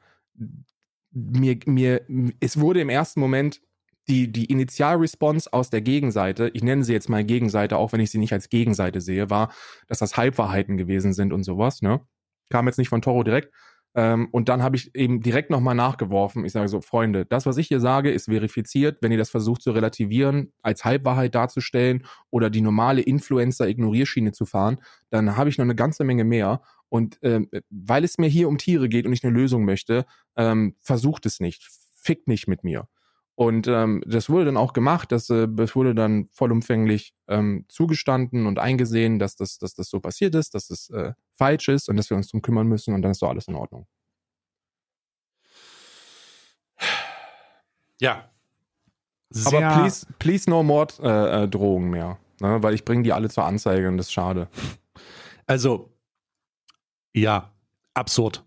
[1.11, 2.01] mir, mir,
[2.39, 3.61] es wurde im ersten Moment
[4.07, 8.11] die, die Initialresponse aus der Gegenseite, ich nenne sie jetzt mal Gegenseite, auch wenn ich
[8.11, 9.53] sie nicht als Gegenseite sehe, war,
[9.87, 12.01] dass das Halbwahrheiten gewesen sind und sowas, ne?
[12.49, 13.51] Kam jetzt nicht von Toro direkt.
[13.95, 16.43] Ähm, und dann habe ich eben direkt nochmal nachgeworfen.
[16.43, 18.97] Ich sage so, Freunde, das, was ich hier sage, ist verifiziert.
[19.01, 24.81] Wenn ihr das versucht zu relativieren, als Halbwahrheit darzustellen oder die normale Influencer-Ignorierschiene zu fahren,
[25.09, 26.61] dann habe ich noch eine ganze Menge mehr.
[26.89, 30.75] Und ähm, weil es mir hier um Tiere geht und ich eine Lösung möchte, ähm,
[30.81, 31.67] versucht es nicht.
[31.95, 32.87] Fickt nicht mit mir.
[33.35, 38.47] Und ähm, das wurde dann auch gemacht, das, äh, das wurde dann vollumfänglich ähm, zugestanden
[38.47, 41.97] und eingesehen, dass das, dass das so passiert ist, dass das äh, falsch ist und
[41.97, 43.87] dass wir uns drum kümmern müssen und dann ist doch alles in Ordnung.
[47.99, 48.29] Ja.
[49.45, 52.17] Aber Sehr- please, please no more äh, äh, mehr.
[52.39, 52.63] Ne?
[52.63, 54.47] Weil ich bringe die alle zur Anzeige und das ist schade.
[55.45, 55.93] Also,
[57.13, 57.51] ja,
[57.93, 58.45] absurd.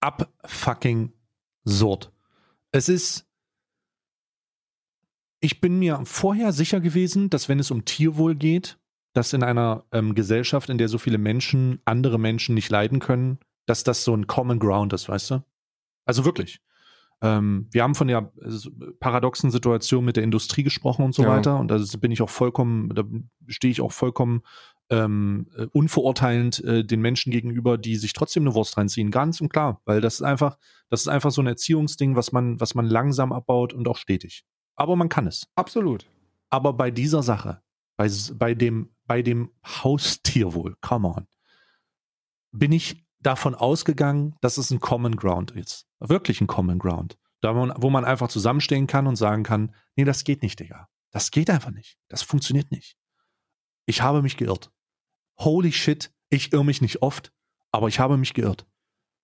[0.00, 1.12] Ab fucking
[1.66, 2.12] surd.
[2.72, 3.26] Es ist.
[5.44, 8.78] Ich bin mir vorher sicher gewesen, dass wenn es um Tierwohl geht,
[9.12, 13.38] dass in einer ähm, Gesellschaft, in der so viele Menschen andere Menschen nicht leiden können,
[13.66, 15.44] dass das so ein Common Ground ist, weißt du?
[16.04, 16.60] Also wirklich.
[17.20, 18.32] Ähm, wir haben von der
[19.00, 21.28] paradoxen Situation mit der Industrie gesprochen und so Ja.
[21.30, 21.58] weiter.
[21.58, 23.02] Und da bin ich auch vollkommen, da
[23.48, 24.42] stehe ich auch vollkommen
[24.90, 29.10] ähm, äh, unverurteilend äh, den Menschen gegenüber, die sich trotzdem eine Wurst reinziehen.
[29.10, 30.56] Ganz und klar, weil das ist einfach,
[30.88, 34.44] das ist einfach so ein Erziehungsding, was man, was man langsam abbaut und auch stetig.
[34.82, 35.46] Aber man kann es.
[35.54, 36.10] Absolut.
[36.50, 37.62] Aber bei dieser Sache,
[37.96, 41.28] bei, bei dem, bei dem Haustierwohl, come on,
[42.50, 45.86] bin ich davon ausgegangen, dass es ein Common Ground ist.
[46.00, 47.16] Wirklich ein Common Ground.
[47.40, 50.88] Da man, wo man einfach zusammenstehen kann und sagen kann, nee, das geht nicht, Digga.
[51.12, 51.96] Das geht einfach nicht.
[52.08, 52.96] Das funktioniert nicht.
[53.86, 54.72] Ich habe mich geirrt.
[55.38, 57.32] Holy shit, ich irre mich nicht oft,
[57.70, 58.66] aber ich habe mich geirrt.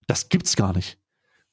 [0.07, 1.01] Das gibt's gar nicht.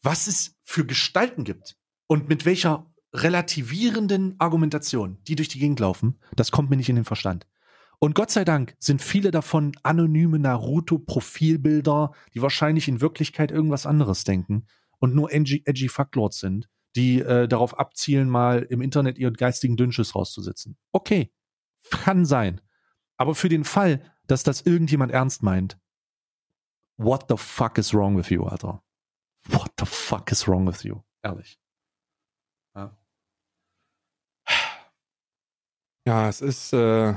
[0.04, 1.76] Was es für Gestalten gibt
[2.06, 2.86] und mit welcher
[3.24, 7.48] relativierenden Argumentation, die durch die Gegend laufen, das kommt mir nicht in den Verstand.
[8.00, 14.26] Und Gott sei Dank sind viele davon anonyme Naruto-Profilbilder, die wahrscheinlich in Wirklichkeit irgendwas anderes
[14.26, 14.68] denken
[15.00, 19.78] und nur edgy, edgy Fucklords sind, die äh, darauf abzielen, mal im Internet ihren geistigen
[19.78, 20.78] Dünnschiss rauszusetzen.
[20.92, 21.32] Okay,
[21.90, 22.62] kann sein.
[23.18, 25.78] Aber für den Fall, dass das irgendjemand ernst meint.
[26.98, 28.82] What the fuck is wrong with you, Alter?
[29.48, 31.02] What the fuck is wrong with you?
[31.24, 31.60] Ehrlich.
[36.06, 37.14] Ja es ist, äh,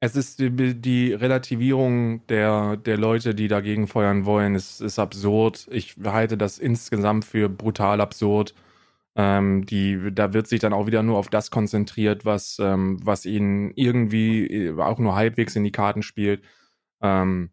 [0.00, 5.66] es ist die, die, Relativierung der, der Leute, die dagegen feuern wollen, ist, ist absurd.
[5.70, 8.54] Ich halte das insgesamt für brutal absurd.
[9.16, 13.26] Ähm, die, da wird sich dann auch wieder nur auf das konzentriert, was, ähm, was
[13.26, 16.42] ihnen irgendwie äh, auch nur halbwegs in die Karten spielt.
[17.02, 17.50] Ähm,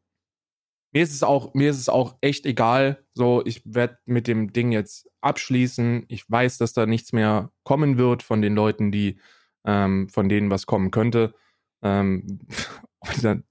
[0.92, 3.04] mir ist es auch, mir ist es auch echt egal.
[3.14, 6.06] So, ich werde mit dem Ding jetzt abschließen.
[6.08, 9.20] Ich weiß, dass da nichts mehr kommen wird von den Leuten, die,
[9.66, 11.34] ähm, von denen was kommen könnte.
[11.82, 12.40] Ähm,
[13.00, 13.44] und, dann,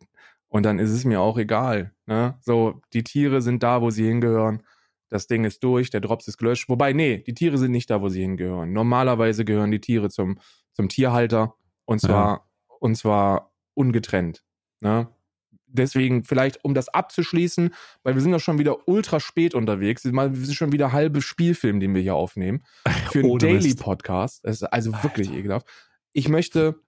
[0.48, 1.94] und dann ist es mir auch egal.
[2.06, 2.38] Ne?
[2.40, 4.62] So, die Tiere sind da, wo sie hingehören
[5.10, 6.68] das Ding ist durch, der Drops ist gelöscht.
[6.68, 8.72] Wobei, nee, die Tiere sind nicht da, wo sie hingehören.
[8.72, 10.38] Normalerweise gehören die Tiere zum,
[10.72, 11.54] zum Tierhalter
[11.84, 12.44] und zwar, ja.
[12.78, 14.44] und zwar ungetrennt.
[14.80, 15.08] Ne?
[15.72, 20.04] Deswegen, vielleicht, um das abzuschließen, weil wir sind ja schon wieder ultra spät unterwegs.
[20.04, 22.64] Wir sind schon wieder halbe Spielfilm, den wir hier aufnehmen.
[23.10, 24.44] Für einen Daily Podcast.
[24.44, 25.04] Das ist also Alter.
[25.04, 25.66] wirklich ekelhaft.
[26.12, 26.80] Ich möchte,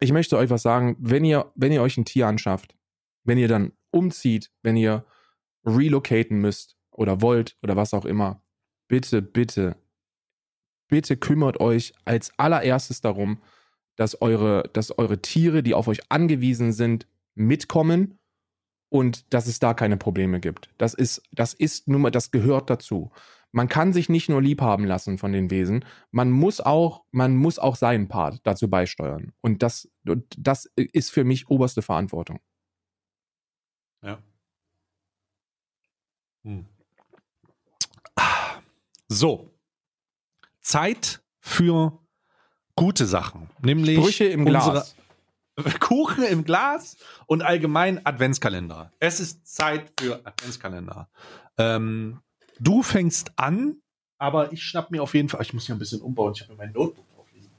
[0.00, 0.96] ich möchte euch was sagen.
[0.98, 2.76] Wenn ihr, wenn ihr euch ein Tier anschafft,
[3.24, 5.04] wenn ihr dann umzieht, wenn ihr
[5.64, 8.42] relocaten müsst, oder wollt oder was auch immer,
[8.88, 9.76] bitte, bitte,
[10.88, 13.42] bitte kümmert euch als allererstes darum,
[13.96, 18.18] dass eure, dass eure Tiere, die auf euch angewiesen sind, mitkommen
[18.96, 20.70] und dass es da keine Probleme gibt.
[20.78, 23.10] Das ist, das ist nun mal, das gehört dazu.
[23.52, 27.36] Man kann sich nicht nur lieb haben lassen von den Wesen, man muss auch, man
[27.36, 29.32] muss auch seinen Part dazu beisteuern.
[29.40, 32.40] Und das, das ist für mich oberste Verantwortung.
[34.02, 34.18] Ja.
[36.44, 36.66] Hm.
[39.08, 39.50] So.
[40.60, 41.98] Zeit für
[42.74, 43.48] gute Sachen.
[43.62, 44.96] Nämlich Sprüche im Glas.
[45.80, 46.96] Kuchen im Glas
[47.26, 48.92] und allgemein Adventskalender.
[49.00, 51.08] Es ist Zeit für Adventskalender.
[51.58, 52.20] Ähm,
[52.60, 53.76] du fängst an,
[54.18, 55.42] aber ich schnapp mir auf jeden Fall.
[55.42, 56.32] Ich muss hier ein bisschen umbauen.
[56.34, 57.50] Ich habe mir mein Notebook drauflegen.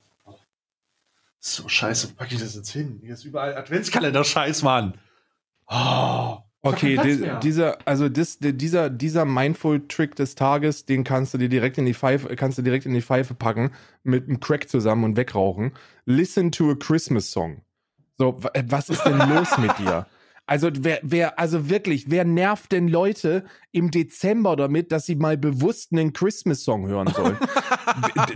[1.39, 2.99] So scheiße, packe ich das jetzt hin?
[3.03, 4.93] Hier ist überall Adventskalender-Scheiß, Mann.
[5.67, 6.37] Oh.
[6.63, 11.77] Okay, die, dieser, also das, dieser, dieser Mindful-Trick des Tages, den kannst du dir direkt
[11.77, 13.71] in die Pfeife, kannst du direkt in die Pfeife packen,
[14.03, 15.73] mit einem Crack zusammen und wegrauchen.
[16.05, 17.61] Listen to a Christmas Song.
[18.17, 20.07] So, was ist denn los mit dir?
[20.49, 25.37] Also wer, wer, also wirklich, wer nervt denn Leute im Dezember damit, dass sie mal
[25.37, 27.37] bewusst einen Christmas-Song hören sollen?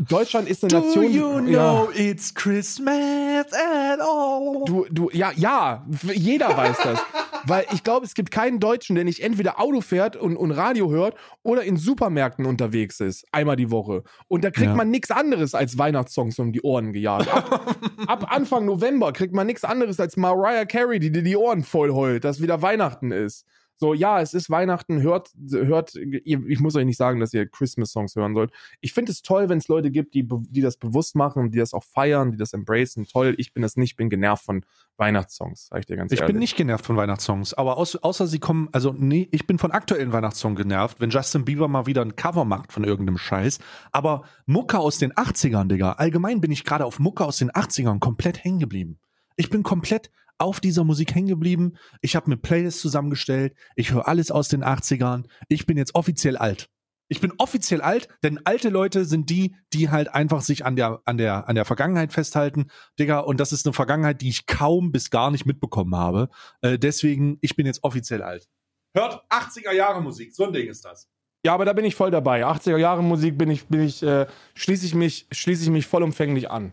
[0.09, 1.13] Deutschland ist eine Do Nation.
[1.13, 2.09] You know ja.
[2.11, 4.65] it's Christmas at all.
[4.65, 6.99] Du, du, ja, ja, jeder weiß das.
[7.45, 10.91] Weil ich glaube, es gibt keinen Deutschen, der nicht entweder Auto fährt und, und Radio
[10.91, 14.03] hört oder in Supermärkten unterwegs ist, einmal die Woche.
[14.27, 14.75] Und da kriegt ja.
[14.75, 17.33] man nichts anderes als Weihnachtssongs um die Ohren gejagt.
[17.33, 17.75] Ab,
[18.07, 21.91] ab Anfang November kriegt man nichts anderes als Mariah Carey, die dir die Ohren voll
[21.91, 23.45] heult, dass wieder Weihnachten ist.
[23.81, 28.15] So, ja, es ist Weihnachten, hört, hört, ich muss euch nicht sagen, dass ihr Christmas-Songs
[28.15, 28.51] hören sollt.
[28.79, 31.73] Ich finde es toll, wenn es Leute gibt, die, die das bewusst machen, die das
[31.73, 33.07] auch feiern, die das embracen.
[33.07, 34.63] Toll, ich bin das nicht, bin genervt von
[34.97, 36.29] Weihnachtssongs, sag ich dir ganz ich ehrlich.
[36.29, 39.57] Ich bin nicht genervt von Weihnachtssongs, aber aus, außer sie kommen, also nee, ich bin
[39.57, 43.57] von aktuellen Weihnachtssongs genervt, wenn Justin Bieber mal wieder ein Cover macht von irgendeinem Scheiß.
[43.91, 47.97] Aber Mucke aus den 80ern, Digga, allgemein bin ich gerade auf Mucke aus den 80ern
[47.97, 48.99] komplett hängen geblieben.
[49.37, 50.11] Ich bin komplett
[50.41, 51.77] auf dieser Musik hängen geblieben.
[52.01, 53.53] Ich habe mir Playlists zusammengestellt.
[53.75, 55.25] Ich höre alles aus den 80ern.
[55.47, 56.67] Ich bin jetzt offiziell alt.
[57.07, 61.01] Ich bin offiziell alt, denn alte Leute sind die, die halt einfach sich an der,
[61.03, 62.71] an der, an der Vergangenheit festhalten.
[62.97, 66.29] Digga, und das ist eine Vergangenheit, die ich kaum bis gar nicht mitbekommen habe.
[66.61, 68.47] Äh, deswegen, ich bin jetzt offiziell alt.
[68.93, 71.09] Hört 80er Jahre Musik, so ein Ding ist das.
[71.45, 72.45] Ja, aber da bin ich voll dabei.
[72.45, 76.49] 80er Jahre Musik bin ich, bin ich, äh, schließe ich mich, schließe ich mich vollumfänglich
[76.49, 76.71] an.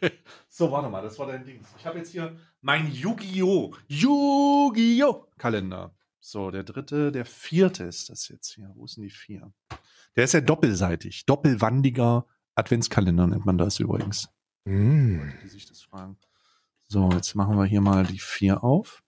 [0.48, 1.60] so, warte mal, das war dein Ding.
[1.78, 2.36] Ich habe jetzt hier
[2.66, 3.76] mein Yu-Gi-Oh!
[3.86, 5.28] Yu-Gi-Oh!
[5.38, 5.94] Kalender.
[6.18, 8.72] So, der dritte, der vierte ist das jetzt hier.
[8.74, 9.52] Wo sind die vier?
[10.16, 11.26] Der ist ja doppelseitig.
[11.26, 12.26] Doppelwandiger
[12.56, 14.28] Adventskalender nennt man das übrigens.
[14.64, 15.20] Mm.
[15.44, 16.18] Die sich das fragen.
[16.88, 19.04] So, jetzt machen wir hier mal die vier auf.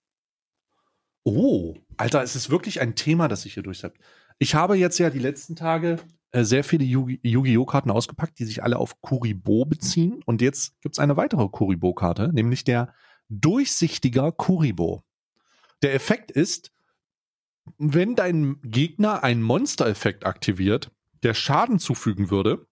[1.25, 3.99] Oh, Alter, es ist wirklich ein Thema, das sich hier durchsetzt.
[4.39, 5.99] Ich habe jetzt ja die letzten Tage
[6.31, 7.67] äh, sehr viele Yu-Gi-Oh!
[7.67, 10.23] Karten ausgepackt, die sich alle auf Kuribo beziehen.
[10.27, 12.95] Und jetzt gibt es eine weitere Kuribo-Karte, nämlich der
[13.29, 15.03] durchsichtiger Kuribo.
[15.83, 16.73] Der Effekt ist,
[17.77, 20.91] wenn dein Gegner einen Monster-Effekt aktiviert,
[21.23, 22.67] der Schaden zufügen würde,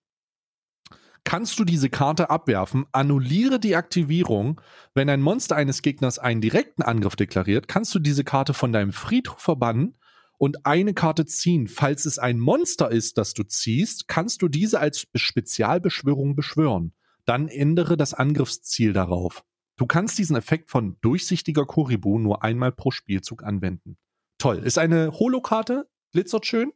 [1.23, 4.61] kannst du diese Karte abwerfen, annulliere die Aktivierung.
[4.93, 8.93] Wenn ein Monster eines Gegners einen direkten Angriff deklariert, kannst du diese Karte von deinem
[8.93, 9.97] Friedhof verbannen
[10.37, 11.67] und eine Karte ziehen.
[11.67, 16.93] Falls es ein Monster ist, das du ziehst, kannst du diese als Spezialbeschwörung beschwören.
[17.25, 19.43] Dann ändere das Angriffsziel darauf.
[19.77, 23.97] Du kannst diesen Effekt von durchsichtiger Kuribu nur einmal pro Spielzug anwenden.
[24.39, 24.57] Toll.
[24.57, 26.73] Ist eine Holokarte, glitzert schön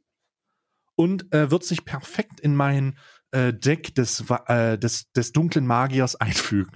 [0.95, 2.98] und äh, wird sich perfekt in mein
[3.32, 6.72] äh, Deck des, äh, des, des dunklen Magiers einfügen.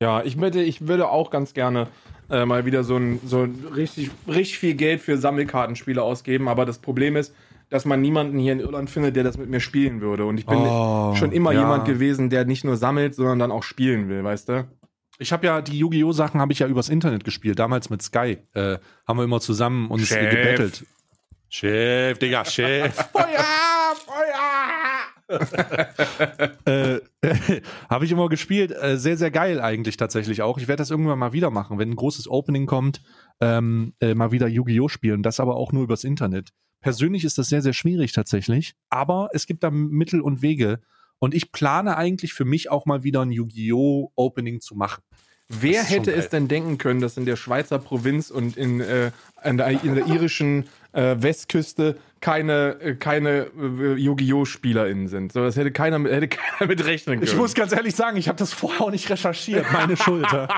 [0.00, 1.88] Ja, ich würde, ich würde auch ganz gerne
[2.30, 6.66] äh, mal wieder so ein, so ein richtig, richtig viel Geld für Sammelkartenspiele ausgeben, aber
[6.66, 7.34] das Problem ist,
[7.70, 10.26] dass man niemanden hier in Irland findet, der das mit mir spielen würde.
[10.26, 11.60] Und ich bin Oh, schon immer ja.
[11.60, 14.68] jemand gewesen, der nicht nur sammelt, sondern dann auch spielen will, weißt du?
[15.18, 16.12] Ich habe ja die Yu-Gi-Oh!
[16.12, 18.38] Sachen habe ich ja übers Internet gespielt, damals mit Sky.
[18.54, 20.30] Äh, haben wir immer zusammen uns Chef.
[20.30, 20.84] gebettelt.
[21.48, 22.94] Chef, Digga, Chef.
[23.12, 23.94] Feuer!
[24.04, 24.56] Feuer!
[26.66, 27.00] äh,
[27.88, 28.72] habe ich immer gespielt.
[28.72, 30.58] Äh, sehr, sehr geil eigentlich tatsächlich auch.
[30.58, 33.00] Ich werde das irgendwann mal wieder machen, wenn ein großes Opening kommt,
[33.40, 34.88] ähm, äh, mal wieder Yu-Gi-Oh!
[34.88, 35.22] spielen.
[35.22, 36.50] Das aber auch nur übers Internet.
[36.80, 38.74] Persönlich ist das sehr, sehr schwierig tatsächlich.
[38.90, 40.80] Aber es gibt da Mittel und Wege.
[41.18, 44.12] Und ich plane eigentlich für mich auch mal wieder ein Yu-Gi-Oh!
[44.16, 45.02] Opening zu machen.
[45.48, 49.12] Wer hätte es denn denken können, dass in der Schweizer Provinz und in, äh,
[49.44, 54.44] in, der, in der irischen äh, Westküste keine, äh, keine äh, Yu-Gi-Oh!
[54.44, 55.32] SpielerInnen sind?
[55.32, 57.30] So, das hätte keiner, mit- hätte keiner mit rechnen können.
[57.30, 59.64] Ich muss ganz ehrlich sagen, ich habe das vorher auch nicht recherchiert.
[59.72, 60.48] Meine Schulter.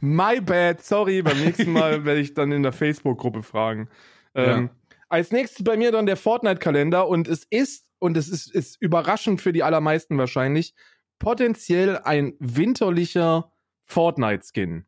[0.00, 1.22] My bad, sorry.
[1.22, 3.88] Beim nächsten Mal werde ich dann in der Facebook-Gruppe fragen.
[4.34, 4.70] Ähm,
[5.08, 9.40] Als nächstes bei mir dann der Fortnite-Kalender und es ist, und es ist, ist überraschend
[9.40, 10.74] für die allermeisten wahrscheinlich,
[11.18, 13.52] potenziell ein winterlicher
[13.84, 14.86] Fortnite-Skin.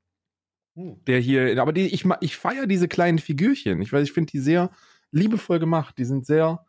[0.74, 3.82] Der hier, aber die, ich, ich feiere diese kleinen Figürchen.
[3.82, 4.70] Ich weiß, ich finde die sehr
[5.10, 5.98] liebevoll gemacht.
[5.98, 6.64] Die sind sehr,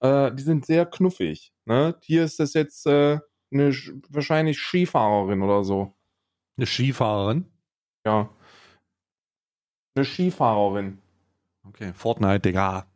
[0.00, 1.52] äh, die sind sehr knuffig.
[1.64, 1.96] Ne?
[2.02, 3.20] Hier ist das jetzt äh,
[3.50, 5.94] eine Sch- wahrscheinlich Skifahrerin oder so.
[6.56, 7.46] Eine Skifahrerin.
[8.04, 8.28] Ja.
[9.94, 10.98] Eine Skifahrerin.
[11.66, 12.86] Okay, Fortnite, Digga.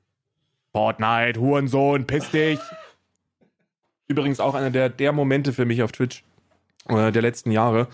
[0.72, 2.60] Fortnite, Hurensohn, piss dich.
[4.08, 6.24] Übrigens auch einer der, der Momente für mich auf Twitch
[6.88, 7.88] äh, der letzten Jahre.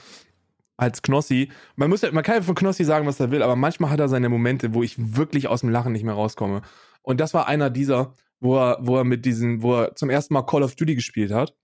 [0.76, 3.54] Als Knossi, man muss ja, man kann ja von Knossi sagen, was er will, aber
[3.54, 6.62] manchmal hat er seine Momente, wo ich wirklich aus dem Lachen nicht mehr rauskomme.
[7.02, 10.34] Und das war einer dieser, wo er, wo er mit diesen, wo er zum ersten
[10.34, 11.54] Mal Call of Duty gespielt hat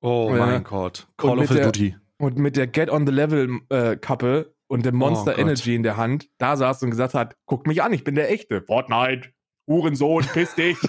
[0.00, 0.46] Oh Ja.
[0.46, 1.08] mein Gott.
[1.16, 1.96] Call of der- Duty.
[2.18, 5.40] und mit der Get on the Level äh, Kappe und der Monster Oh.
[5.40, 8.30] Energy in der Hand da saß und gesagt hat, guck mich an, ich bin der
[8.30, 8.62] echte.
[8.62, 9.30] Fortnite,
[9.68, 10.76] Hurensohn, piss dich.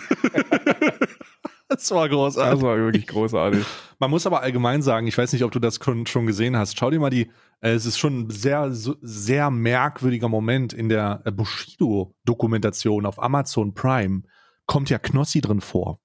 [1.74, 2.54] Das war großartig.
[2.54, 3.66] Das war wirklich großartig.
[4.00, 6.78] Man muss aber allgemein sagen, ich weiß nicht, ob du das schon gesehen hast.
[6.78, 7.32] Schau dir mal die,
[7.62, 13.74] äh, es ist schon ein sehr, sehr merkwürdiger Moment in der äh, Bushido-Dokumentation auf Amazon
[13.74, 14.24] Prime.
[14.68, 16.00] Kommt ja Knossi drin vor.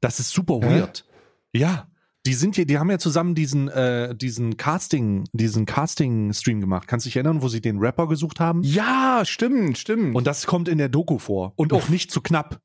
[0.00, 0.80] Das ist super Hä?
[0.80, 1.04] weird.
[1.52, 1.86] Ja.
[2.26, 6.86] Die sind hier, die haben ja zusammen diesen, äh, diesen Casting, diesen Casting-Stream gemacht.
[6.86, 8.62] Kannst du dich erinnern, wo sie den Rapper gesucht haben?
[8.62, 10.14] Ja, stimmt, stimmt.
[10.14, 11.54] Und das kommt in der Doku vor.
[11.56, 12.60] Und auch nicht zu knapp.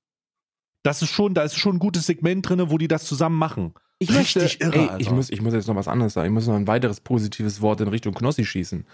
[0.86, 3.74] Das ist schon, da ist schon ein gutes Segment drin, wo die das zusammen machen.
[3.98, 5.00] ich richtig irre, Ey, Alter.
[5.00, 6.28] ich, muss, ich muss jetzt noch was anderes sagen.
[6.28, 8.86] Ich muss noch ein weiteres positives Wort in Richtung Knossi schießen.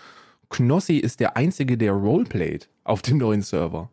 [0.50, 3.90] Knossi ist der Einzige, der Roleplayt auf dem neuen Server.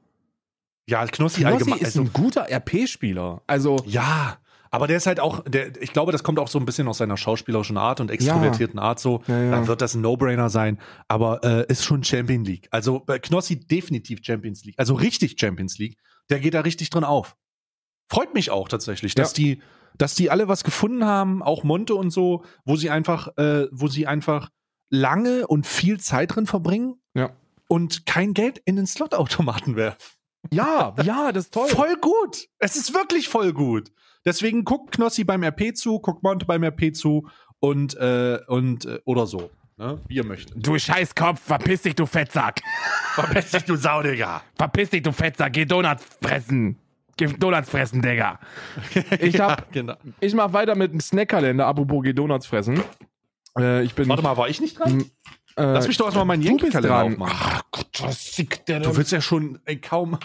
[0.88, 1.78] Ja, Knossi, Knossi allgemein.
[1.80, 3.42] ist Also, ein guter RP-Spieler.
[3.46, 4.38] Also, ja,
[4.70, 6.98] aber der ist halt auch, der, ich glaube, das kommt auch so ein bisschen aus
[6.98, 9.22] seiner schauspielerischen Art und extrovertierten Art so.
[9.26, 9.50] Ja, ja.
[9.50, 12.68] Dann wird das ein No-Brainer sein, aber äh, ist schon Champion League.
[12.70, 14.74] Also bei Knossi definitiv Champions League.
[14.78, 15.96] Also richtig Champions League.
[16.30, 17.36] Der geht da richtig drin auf.
[18.08, 19.34] Freut mich auch tatsächlich, dass Ja.
[19.36, 19.62] die,
[19.96, 23.88] dass die alle was gefunden haben, auch Monte und so, wo sie einfach, äh, wo
[23.88, 24.50] sie einfach
[24.90, 27.30] lange und viel Zeit drin verbringen ja.
[27.68, 29.98] und kein Geld in den Slotautomaten werfen.
[30.50, 31.68] Ja, ja, das ist toll.
[31.68, 32.48] Voll gut.
[32.58, 33.90] Es ist wirklich voll gut.
[34.24, 37.28] Deswegen guckt Knossi beim RP zu, guckt Monte beim RP zu
[37.60, 39.50] und, äh, und äh, oder so.
[39.76, 40.00] Ne?
[40.08, 40.54] Wie ihr möchtet.
[40.56, 42.60] Du Scheißkopf, verpiss dich, du Fettsack.
[43.14, 44.42] Verpiss dich, du Sau, Digga.
[44.56, 45.52] Verpiss dich, du Fettsack.
[45.52, 46.78] Geh Donuts fressen.
[47.18, 48.38] Geh Donuts fressen, Digga.
[49.20, 49.94] Ich ja, hab- genau.
[50.20, 51.66] Ich mach weiter mit dem Snackkalender.
[51.66, 52.80] Apropos Geh Donuts fressen.
[53.58, 54.08] Äh, ich bin.
[54.08, 55.02] Warte mal, war ich nicht dran?
[55.56, 57.36] äh, Lass mich doch erstmal meinen Yankee-Kalender aufmachen.
[57.38, 60.16] Ach Gott, was sieht der Du willst ja schon, ey, kaum,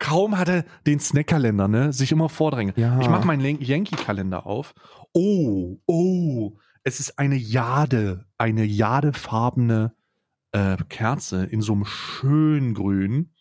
[0.00, 2.74] kaum hat er den Snackkalender, ne, sich immer vordrängen.
[2.76, 2.98] Ja.
[3.00, 4.74] Ich mach meinen Yan- Yankee-Kalender auf.
[5.14, 6.52] Oh, oh,
[6.82, 9.94] es ist eine Jade, eine jadefarbene
[10.52, 13.32] äh, Kerze in so einem schönen Grün.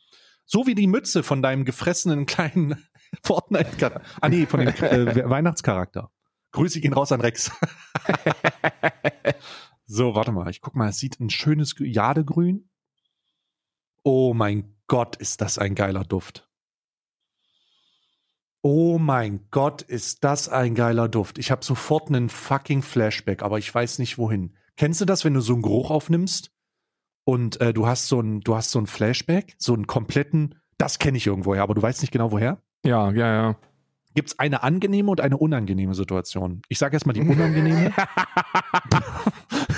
[0.45, 2.75] So wie die Mütze von deinem gefressenen kleinen
[3.23, 6.11] Fortnite, ah nee, von dem äh, Weihnachtscharakter.
[6.51, 7.51] Grüße gehen raus an Rex.
[9.85, 12.69] so, warte mal, ich guck mal, es sieht ein schönes Grü- Jadegrün.
[14.03, 16.49] Oh mein Gott, ist das ein geiler Duft.
[18.63, 21.39] Oh mein Gott, ist das ein geiler Duft.
[21.39, 24.55] Ich habe sofort einen fucking Flashback, aber ich weiß nicht wohin.
[24.77, 26.51] Kennst du das, wenn du so einen Geruch aufnimmst
[27.23, 30.99] und äh, du hast so ein, du hast so ein Flashback, so einen kompletten, das
[30.99, 32.61] kenne ich irgendwoher, aber du weißt nicht genau woher?
[32.85, 33.55] Ja, ja, ja.
[34.13, 36.61] Gibt es eine angenehme und eine unangenehme Situation?
[36.67, 37.93] Ich sage erstmal die unangenehme.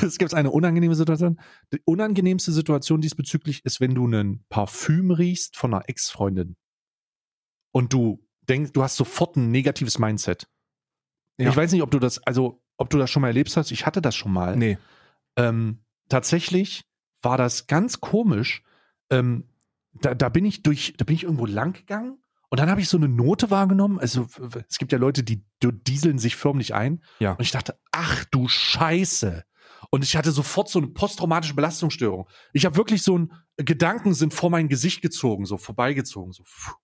[0.02, 1.40] es gibt eine unangenehme Situation.
[1.72, 6.56] Die unangenehmste Situation diesbezüglich ist, wenn du ein Parfüm riechst von einer Ex-Freundin
[7.72, 10.48] und du denkst, du hast sofort ein negatives Mindset.
[11.38, 11.50] Ja.
[11.50, 13.72] Ich weiß nicht, ob du das, also ob du das schon mal erlebt hast.
[13.72, 14.56] Ich hatte das schon mal.
[14.56, 14.78] Nee.
[15.36, 16.86] Ähm, tatsächlich
[17.22, 18.64] war das ganz komisch.
[19.12, 19.48] Ähm,
[19.94, 22.23] da, da bin ich durch, da bin ich irgendwo lang gegangen
[22.54, 23.98] und dann habe ich so eine Note wahrgenommen.
[23.98, 24.28] Also
[24.70, 27.04] es gibt ja Leute, die die dieseln sich förmlich ein.
[27.18, 27.32] Ja.
[27.32, 29.44] Und ich dachte, ach du Scheiße.
[29.90, 32.30] Und ich hatte sofort so eine posttraumatische Belastungsstörung.
[32.52, 36.76] Ich habe wirklich so ein Gedanken sind vor mein Gesicht gezogen, so vorbeigezogen, so pfuh,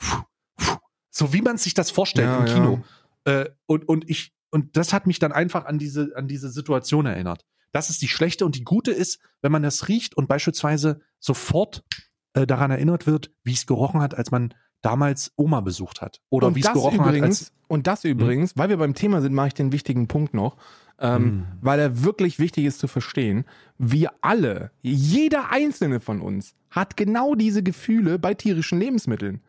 [0.00, 0.22] pfuh,
[0.58, 0.78] pfuh.
[1.10, 2.54] so wie man sich das vorstellt Ja, im ja.
[2.54, 2.84] Kino.
[3.24, 7.04] Äh, und und ich und das hat mich dann einfach an diese an diese Situation
[7.04, 7.44] erinnert.
[7.72, 11.84] Das ist die schlechte und die gute ist, wenn man das riecht und beispielsweise sofort
[12.32, 16.54] äh, daran erinnert wird, wie es gerochen hat, als man damals Oma besucht hat oder
[16.54, 19.34] wie es das gerochen hat, übrigens, als und das übrigens, weil wir beim Thema sind,
[19.34, 20.56] mache ich den wichtigen Punkt noch,
[21.00, 21.42] ähm, Mm.
[21.60, 23.44] weil er wirklich wichtig ist zu verstehen.
[23.76, 29.40] Wir alle, jeder einzelne von uns, hat genau diese Gefühle bei tierischen Lebensmitteln.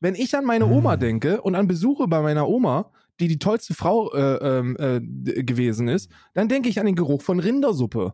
[0.00, 1.00] Wenn ich an meine Oma Mm.
[1.00, 5.00] denke und an Besuche bei meiner Oma, die die tollste Frau äh, ähm, äh,
[5.42, 8.12] gewesen ist, dann denke ich an den Geruch von Rindersuppe.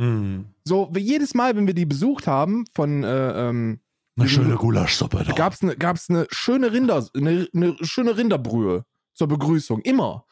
[0.00, 0.46] Hm.
[0.64, 3.80] So, wie jedes Mal, wenn wir die besucht haben, von äh, ähm,
[4.18, 5.24] eine schöne Gulaschsuppe.
[5.26, 5.32] Da.
[5.32, 8.84] gab's eine gab's eine schöne Rinder eine, eine schöne Rinderbrühe
[9.14, 10.24] zur Begrüßung immer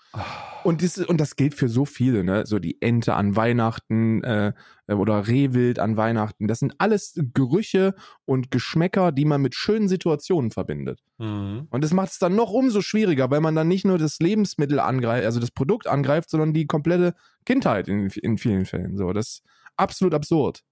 [0.65, 4.53] und das, und das gilt für so viele ne so die Ente an Weihnachten äh,
[4.89, 7.95] oder Rehwild an Weihnachten das sind alles Gerüche
[8.25, 11.67] und Geschmäcker die man mit schönen Situationen verbindet Mhm.
[11.71, 14.81] und das macht es dann noch umso schwieriger weil man dann nicht nur das Lebensmittel
[14.81, 17.15] angreift also das Produkt angreift sondern die komplette
[17.45, 19.43] Kindheit in, in vielen Fällen so das ist
[19.77, 20.63] absolut absurd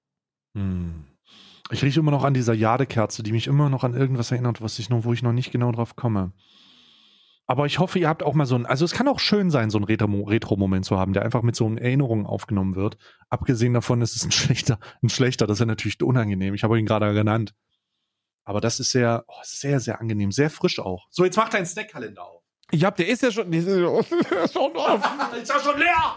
[0.56, 1.04] Hm.
[1.70, 4.78] Ich rieche immer noch an dieser Jadekerze, die mich immer noch an irgendwas erinnert, was
[4.78, 6.32] ich noch, wo ich noch nicht genau drauf komme.
[7.48, 9.70] Aber ich hoffe, ihr habt auch mal so ein, also es kann auch schön sein,
[9.70, 12.96] so einen Retro- Retro-Moment zu haben, der einfach mit so Erinnerungen aufgenommen wird.
[13.30, 16.54] Abgesehen davon ist es ein schlechter, ein schlechter, das ist ja natürlich unangenehm.
[16.54, 17.54] Ich habe ihn gerade genannt.
[18.44, 21.06] Aber das ist sehr, oh, sehr, sehr angenehm, sehr frisch auch.
[21.10, 22.42] So, jetzt mach deinen Snackkalender auf.
[22.70, 25.02] ich hab der ist ja schon der ist ja schon drauf
[25.40, 26.16] ist ja schon leer!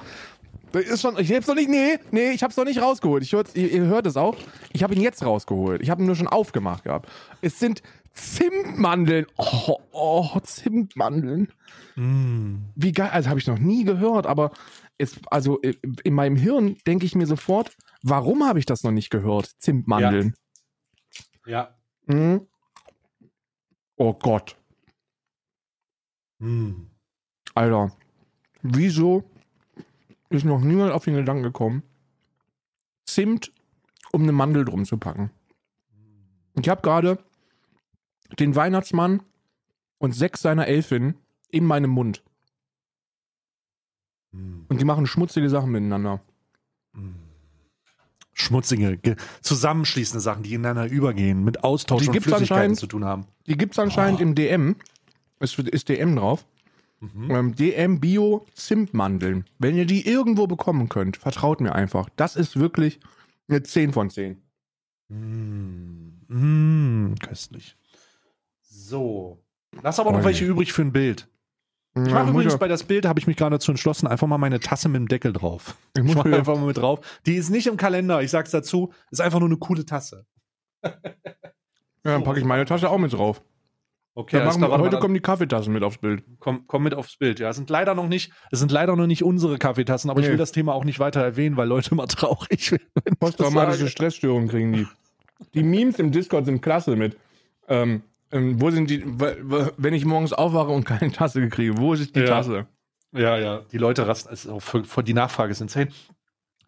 [0.74, 3.24] Ist schon, ich hab's noch nicht, nee, nee, ich hab's noch nicht rausgeholt.
[3.24, 4.36] Ich hör's, ihr, ihr hört es auch.
[4.72, 5.82] Ich habe ihn jetzt rausgeholt.
[5.82, 7.10] Ich habe ihn nur schon aufgemacht gehabt.
[7.42, 7.82] Es sind
[8.14, 9.26] Zimtmandeln.
[9.38, 11.52] Oh, oh, Zimtmandeln.
[11.96, 12.58] Mm.
[12.76, 14.52] Wie geil, also habe ich noch nie gehört, aber
[14.98, 18.92] es, also äh, in meinem Hirn denke ich mir sofort, warum habe ich das noch
[18.92, 19.48] nicht gehört?
[19.58, 20.34] Zimtmandeln.
[21.46, 21.76] Ja.
[22.06, 22.48] Mhm.
[23.98, 24.56] Oh Gott,
[26.40, 26.88] Mm.
[27.54, 27.92] Alter.
[28.62, 29.24] Wieso
[30.30, 31.84] ist noch niemand auf den Gedanken gekommen,
[33.06, 33.52] Zimt
[34.12, 35.32] um eine Mandel drum zu packen?
[36.60, 37.18] Ich habe gerade
[38.38, 39.24] den Weihnachtsmann
[39.98, 41.16] und sechs seiner Elfinnen
[41.50, 42.24] in meinem Mund.
[44.32, 44.62] Mm.
[44.68, 46.22] Und die machen schmutzige Sachen miteinander.
[48.34, 52.88] schmutzige, ge- zusammenschließende Sachen, die ineinander übergehen, mit Austausch Die und gibt's Flüssigkeiten anscheinend- zu
[52.88, 53.26] tun haben.
[53.48, 54.24] Die gibt es anscheinend Oh.
[54.24, 54.76] im DM.
[55.40, 56.46] Es ist DM drauf.
[57.00, 57.32] Mhm.
[57.32, 59.46] Ähm, DM Bio Zimtmandeln.
[59.58, 62.10] Wenn ihr die irgendwo bekommen könnt, vertraut mir einfach.
[62.16, 63.00] Das ist wirklich
[63.48, 64.42] eine 10 von 10.
[65.08, 67.78] Mm, mm, köstlich.
[68.62, 69.42] So.
[69.82, 70.26] Lass aber noch Freunde.
[70.28, 71.28] welche übrig für ein Bild.
[71.96, 74.08] Ich Ja, mache muss übrigens ja- bei das Bild, habe ich mich gerade dazu entschlossen,
[74.08, 75.76] einfach mal meine Tasse mit dem Deckel drauf.
[75.96, 77.00] ich Ich muss mache einfach mal mit drauf.
[77.26, 80.26] Die ist nicht im Kalender, ich sag's dazu, ist einfach nur eine coole Tasse.
[80.84, 80.92] ja,
[82.04, 83.42] dann packe ich meine Tasche auch mit drauf.
[84.20, 86.24] Okay, machen klar, heute mal, kommen die Kaffeetassen mit aufs Bild.
[86.40, 87.40] komm, komm mit aufs Bild.
[87.40, 90.26] Ja, es sind leider noch nicht, es sind leider noch nicht unsere Kaffeetassen, aber ich
[90.26, 90.32] Nee.
[90.34, 92.84] will das Thema auch nicht weiter erwähnen, weil Leute immer traurig werden.
[93.06, 93.88] ich Posttraumatische.
[93.88, 94.88] Stressstörungen kriegen die.
[95.54, 97.18] Die Memes im Discord sind klasse mit.
[97.70, 98.02] Ähm,
[98.34, 102.20] ähm, wo sind die, wenn ich morgens aufwache und keine Tasse kriege, wo ist die
[102.20, 102.26] Ja.
[102.26, 102.68] Tasse?
[103.14, 105.88] Ja, ja, die Leute rasten, also für, für die Nachfrage ist insane.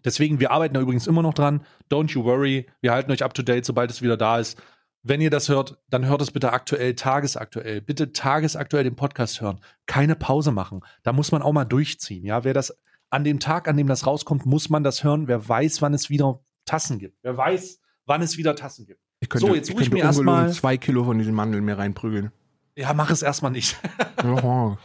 [0.05, 1.65] Deswegen, wir arbeiten da übrigens immer noch dran.
[1.91, 2.65] Don't you worry.
[2.79, 4.59] Wir halten euch up to date, sobald es wieder da ist.
[5.03, 7.81] Wenn ihr das hört, dann hört es bitte aktuell, tagesaktuell.
[7.81, 9.59] Bitte tagesaktuell den Podcast hören.
[9.87, 10.81] Keine Pause machen.
[11.03, 12.23] Da muss man auch mal durchziehen.
[12.23, 12.77] Ja, wer das
[13.09, 15.27] an dem Tag, an dem das rauskommt, muss man das hören.
[15.27, 17.17] Wer weiß, wann es wieder Tassen gibt.
[17.23, 19.01] Wer weiß, wann es wieder Tassen gibt.
[19.19, 21.77] Ich könnte, So, jetzt ich ich könnte mir erstmal- zwei Kilo von diesen Mandeln mehr
[21.77, 22.31] reinprügeln.
[22.75, 23.77] Ja, mach es erstmal nicht.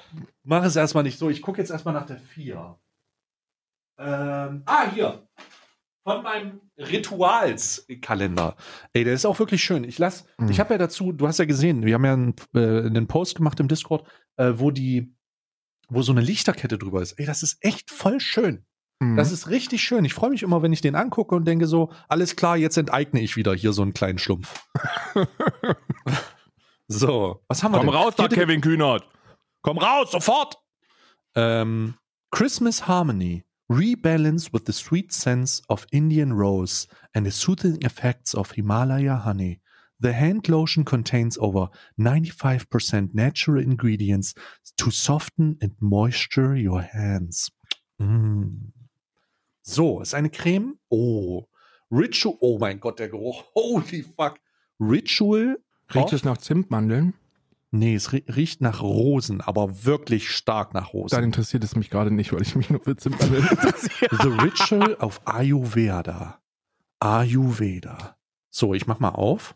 [0.48, 1.28] Mach es erstmal nicht so.
[1.28, 2.78] Ich gucke jetzt erstmal nach der 4.
[3.98, 5.26] Ähm, ah, hier.
[6.07, 8.55] Von meinem Ritualskalender.
[8.93, 9.83] Ey, der ist auch wirklich schön.
[9.83, 10.51] Ich lass, Mhm.
[10.51, 13.35] ich habe ja dazu, du hast ja gesehen, wir haben ja einen, äh, einen Post
[13.37, 14.07] gemacht im Discord,
[14.37, 15.12] äh, wo die,
[15.89, 17.12] wo so eine Lichterkette drüber ist.
[17.19, 18.65] Ey, das ist echt voll schön.
[19.01, 19.16] Mhm.
[19.16, 20.05] Das ist richtig schön.
[20.05, 23.20] Ich freue mich immer, wenn ich den angucke und denke so, alles klar, jetzt enteigne
[23.20, 24.65] ich wieder hier so einen kleinen Schlumpf.
[26.89, 27.97] so, was haben wir Komm denn?
[27.97, 29.07] raus da, Kevin Kühnert.
[29.62, 30.57] Komm raus, sofort!
[31.35, 31.95] Ähm,
[32.31, 33.43] Christmas Harmony.
[33.70, 39.60] Rebalance with the sweet scents of Indian rose and the soothing effects of Himalaya honey.
[39.98, 41.68] The hand lotion contains over
[41.98, 44.34] 95% natural ingredients
[44.76, 47.51] to soften and moisture your hands.
[48.01, 48.72] Mm.
[49.62, 50.78] So, ist eine Creme.
[50.90, 51.48] Oh,
[51.90, 52.36] Ritual.
[52.40, 53.44] Oh mein Gott, der Geruch.
[53.55, 54.38] Holy fuck.
[54.78, 55.59] Ritual.
[55.94, 57.14] Riecht es nach Zimtmandeln?
[57.78, 61.24] Nee, es rie- riecht nach Rosen, aber wirklich stark nach Dann Rosen.
[61.24, 64.16] interessiert es mich gerade nicht, weil ich mich nur für Zimtmandeln interessiere.
[64.23, 66.40] The Ritual of Ayurveda.
[67.01, 68.16] Ayurveda.
[68.51, 69.55] So, ich mach mal auf.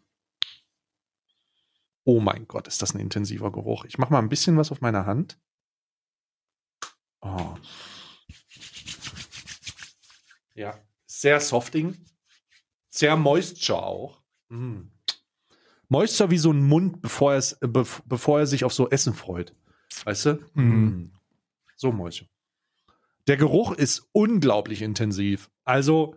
[2.04, 3.84] Oh mein Gott, ist das ein intensiver Geruch.
[3.84, 5.38] Ich mach mal ein bisschen was auf meiner Hand.
[7.22, 7.54] Oh.
[10.54, 11.96] Ja, sehr softing.
[12.90, 14.22] Sehr moisture auch.
[14.48, 14.88] Mm.
[15.90, 19.12] Moisture wie so ein Mund, bevor, er es, bev bevor er sich auf so Essen
[19.12, 19.54] freut.
[20.04, 20.34] Weißt du?
[20.54, 21.10] Mm.
[21.76, 22.30] So moisture.
[23.26, 25.50] Der Geruch ist unglaublich intensiv.
[25.64, 26.14] Also,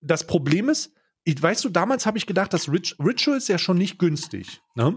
[0.00, 0.94] das Problem ist,
[1.24, 4.60] ich, weißt du, damals habe ich gedacht, das Rit Ritual ist ja schon nicht günstig.
[4.74, 4.94] Ne?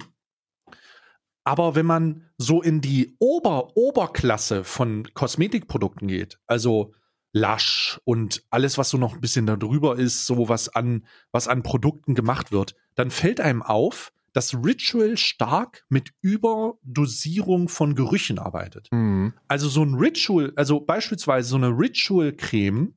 [1.44, 6.94] Aber wenn man so in die Ober Oberklasse von Kosmetikprodukten geht, also
[7.34, 11.64] Lush und alles, was so noch ein bisschen darüber ist, so was an, was an
[11.64, 18.88] Produkten gemacht wird, dann fällt einem auf, dass Ritual stark mit Überdosierung von Gerüchen arbeitet.
[18.92, 19.34] Mhm.
[19.48, 22.94] Also so ein Ritual, also beispielsweise so eine Ritual-Creme,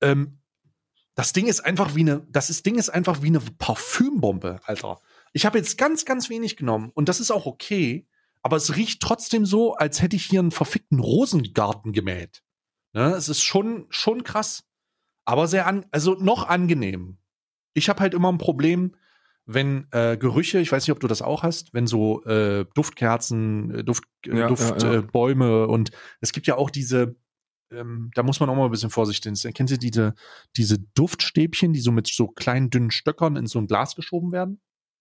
[0.00, 0.38] ähm,
[1.16, 5.00] das Ding ist einfach wie eine, das ist, Ding ist einfach wie eine Parfümbombe, Alter.
[5.32, 8.06] Ich habe jetzt ganz, ganz wenig genommen und das ist auch okay,
[8.42, 12.42] aber es riecht trotzdem so, als hätte ich hier einen verfickten Rosengarten gemäht.
[12.92, 13.14] Ne?
[13.14, 14.64] Es ist schon, schon krass,
[15.24, 17.18] aber sehr an, also noch angenehm.
[17.74, 18.94] Ich habe halt immer ein Problem,
[19.46, 23.70] wenn äh, Gerüche, ich weiß nicht, ob du das auch hast, wenn so äh, Duftkerzen,
[23.74, 24.98] äh, Duft, äh, Ja, Duftbäume ja, ja.
[24.98, 25.90] Äh, Bäume und
[26.20, 27.16] es gibt ja auch diese,
[27.70, 29.52] ähm, da muss man auch mal ein bisschen vorsichtig sein.
[29.52, 30.14] Kennt ihr diese,
[30.56, 34.60] diese Duftstäbchen, die so mit so kleinen, dünnen Stöckern in so ein Glas geschoben werden?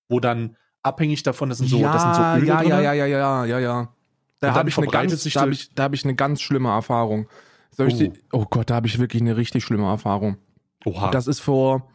[0.10, 2.70] Wo dann abhängig davon, das sind so, das sind so Öle ja, drin.
[2.70, 3.94] ja, ja, ja, ja, ja, ja.
[4.42, 6.42] Da habe ich, eine verbreitet ganz- sich da hab ich, da hab ich eine ganz
[6.42, 7.30] schlimme Erfahrung.
[7.78, 7.86] Oh.
[7.86, 10.38] die, oh Gott, da habe ich wirklich eine richtig schlimme Erfahrung.
[10.86, 11.12] Oha.
[11.12, 11.90] Das ist vor,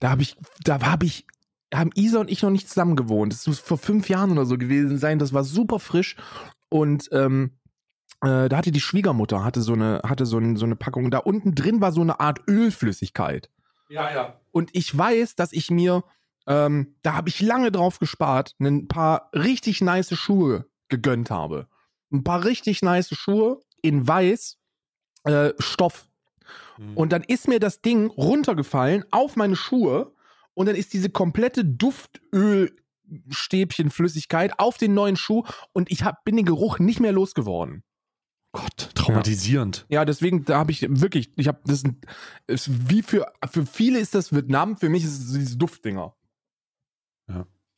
[0.00, 1.26] da habe ich, da habe ich,
[1.74, 3.32] haben Isa und ich noch nicht zusammen gewohnt.
[3.32, 5.18] Das muss vor fünf Jahren oder so gewesen sein.
[5.18, 6.16] Das war super frisch
[6.68, 7.58] und ähm,
[8.20, 11.10] äh, da hatte die Schwiegermutter hatte so eine, hatte so, ein, so eine Packung.
[11.10, 13.50] Da unten drin war so eine Art Ölflüssigkeit.
[13.88, 14.40] ja, ja.
[14.50, 16.04] Und ich weiß, dass ich mir,
[16.46, 21.68] ähm, da habe ich lange drauf gespart, ein paar richtig nice Schuhe gegönnt habe.
[22.12, 24.58] Ein paar richtig nice Schuhe in weiß
[25.24, 26.08] äh, Stoff.
[26.78, 26.96] Mhm.
[26.96, 30.13] Und dann ist mir das Ding runtergefallen auf meine Schuhe
[30.54, 36.46] und dann ist diese komplette Duftölstäbchenflüssigkeit auf den neuen Schuh und ich hab, bin den
[36.46, 37.82] Geruch nicht mehr losgeworden.
[38.52, 39.84] Gott, traumatisierend.
[39.88, 41.82] Ja, deswegen, da habe ich wirklich, ich habe das
[42.46, 46.14] ist wie für, für viele ist das Vietnam, für mich ist es diese Duftdinger.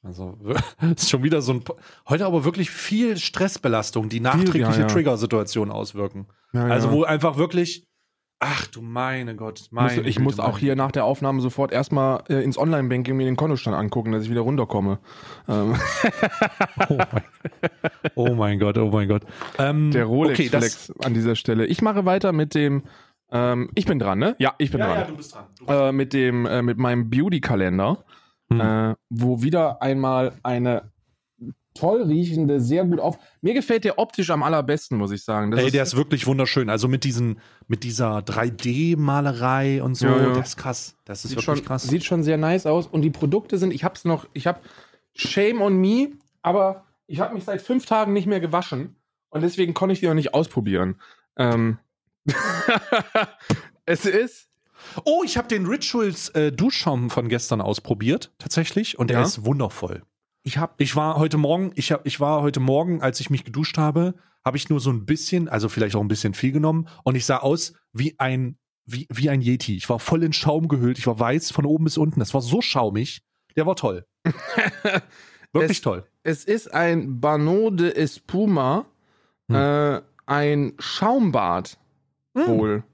[0.07, 0.39] Also
[0.97, 1.65] ist schon wieder so ein
[2.09, 4.87] heute aber wirklich viel Stressbelastung, die nachträgliche ja, ja.
[4.87, 6.27] Triggersituation auswirken.
[6.53, 6.93] Ja, Also ja.
[6.93, 7.87] wo einfach wirklich
[8.41, 11.73] ach du meine Gott, meine ich Güte, muss auch meine hier nach der Aufnahme sofort
[11.73, 14.99] erstmal äh, ins Online-Banking mir den Kontostand angucken, dass ich wieder runterkomme.
[15.49, 15.75] Ähm,
[16.89, 17.23] Oh mein,
[18.15, 19.23] oh mein Gott, oh mein Gott.
[19.59, 21.67] Ähm, der okay, Rolex-Flex an dieser Stelle.
[21.67, 22.85] Ich mache weiter mit dem,
[23.31, 24.37] ähm, ich bin dran, ne?
[24.39, 24.99] Ja, ich bin ja, dran.
[24.99, 25.45] ja, du bist dran.
[25.59, 25.89] Du bist dran.
[25.89, 28.05] äh, mit dem, äh, mit meinem Beauty-Kalender,
[28.49, 28.61] Hm.
[28.61, 30.93] äh, wo wieder einmal eine
[31.79, 33.19] toll riechende, sehr gut auf.
[33.41, 35.51] Mir gefällt der optisch am allerbesten, muss ich sagen.
[35.51, 36.69] Das Ey, der ist wirklich wunderschön.
[36.71, 37.39] Also mit diesen,
[37.69, 40.33] mit dieser 3D-Malerei und so, Ja, ja.
[40.33, 40.97] das ist krass.
[41.05, 41.83] Das ist sieht wirklich schon, krass.
[41.85, 42.87] sieht schon sehr nice aus.
[42.87, 44.63] Und die Produkte sind, ich hab's noch, ich hab
[45.15, 46.09] Shame on me,
[46.43, 48.97] aber ich habe mich seit fünf Tagen nicht mehr gewaschen
[49.31, 50.97] und deswegen konnte ich die noch nicht ausprobieren.
[51.37, 51.79] Ähm.
[53.87, 54.49] es ist.
[55.05, 59.25] Oh, ich habe den Rituals äh, Duschschaum von gestern ausprobiert, tatsächlich, und der Ja?
[59.25, 60.03] ist wundervoll.
[60.47, 60.81] Ich hab.
[60.81, 64.15] Ich war heute Morgen, ich, hab, ich war heute Morgen, als ich mich geduscht habe,
[64.45, 67.27] habe ich nur so ein bisschen, also vielleicht auch ein bisschen viel genommen und ich
[67.27, 69.77] sah aus wie ein, wie, wie ein Yeti.
[69.77, 72.21] Ich war voll in Schaum gehüllt, ich war weiß von oben bis unten.
[72.21, 73.23] Das war so schaumig.
[73.57, 74.07] Der war toll.
[75.53, 76.05] Wirklich Es- toll.
[76.23, 78.87] Es ist ein Bano de Espuma,
[79.49, 79.57] Hm.
[79.57, 81.77] äh, ein Schaumbad
[82.35, 82.47] Mm.
[82.49, 82.85] wohl.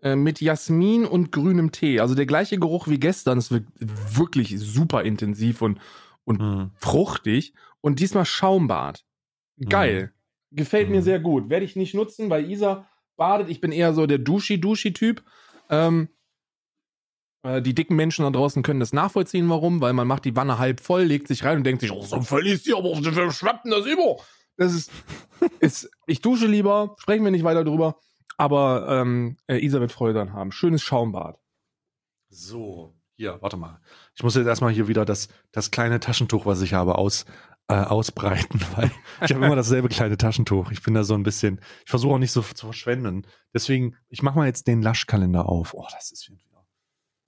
[0.00, 2.00] Äh, mit Jasmin und grünem Tee.
[2.00, 3.36] Also der gleiche Geruch wie gestern.
[3.38, 5.78] Es wird wirklich super intensiv und,
[6.28, 6.70] und Mhm.
[6.76, 7.54] fruchtig.
[7.80, 9.04] Und diesmal Schaumbad.
[9.68, 10.12] Geil.
[10.50, 11.04] Gefällt mir Mhm.
[11.04, 11.50] sehr gut.
[11.50, 12.86] Werde ich nicht nutzen, weil Isa
[13.16, 13.48] badet.
[13.50, 15.22] Ich bin eher so der Duschi-Duschi-Typ.
[15.70, 16.08] Ähm,
[17.42, 20.58] äh, die dicken Menschen da draußen können das nachvollziehen, warum, weil man macht die Wanne
[20.58, 23.64] halb voll, legt sich rein und denkt sich, oh, so verliest sie, aber wie schwappt
[23.64, 24.16] denn das über?
[24.56, 24.90] Das ist,
[25.60, 27.98] ist, ich dusche lieber, sprechen wir nicht weiter drüber.
[28.38, 30.52] aber ähm, äh, Isa wird Freude dran haben.
[30.52, 31.38] Schönes Schaumbad.
[32.30, 33.80] So, hier, warte mal.
[34.18, 37.24] Ich muss jetzt erstmal hier wieder das, das kleine Taschentuch, was ich habe, aus,
[37.68, 38.90] äh, ausbreiten, weil
[39.22, 40.72] ich habe immer dasselbe kleine Taschentuch.
[40.72, 43.28] Ich bin da so ein bisschen, ich versuche auch nicht so zu verschwenden.
[43.54, 45.72] Deswegen, ich mache mal jetzt den Laschkalender auf.
[45.72, 46.66] Oh, das ist wieder.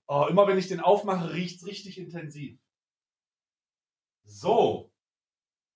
[0.07, 2.59] Oh, immer wenn ich den aufmache, riecht es richtig intensiv.
[4.25, 4.91] So,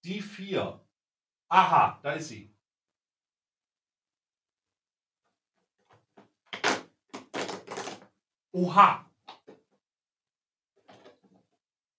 [0.04, 0.86] die vier.
[1.48, 2.54] Aha, da ist sie.
[8.52, 9.15] Oha.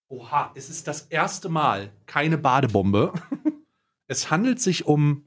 [0.08, 3.12] Oha, es ist das erste Mal keine Badebombe.
[4.06, 5.24] es handelt sich um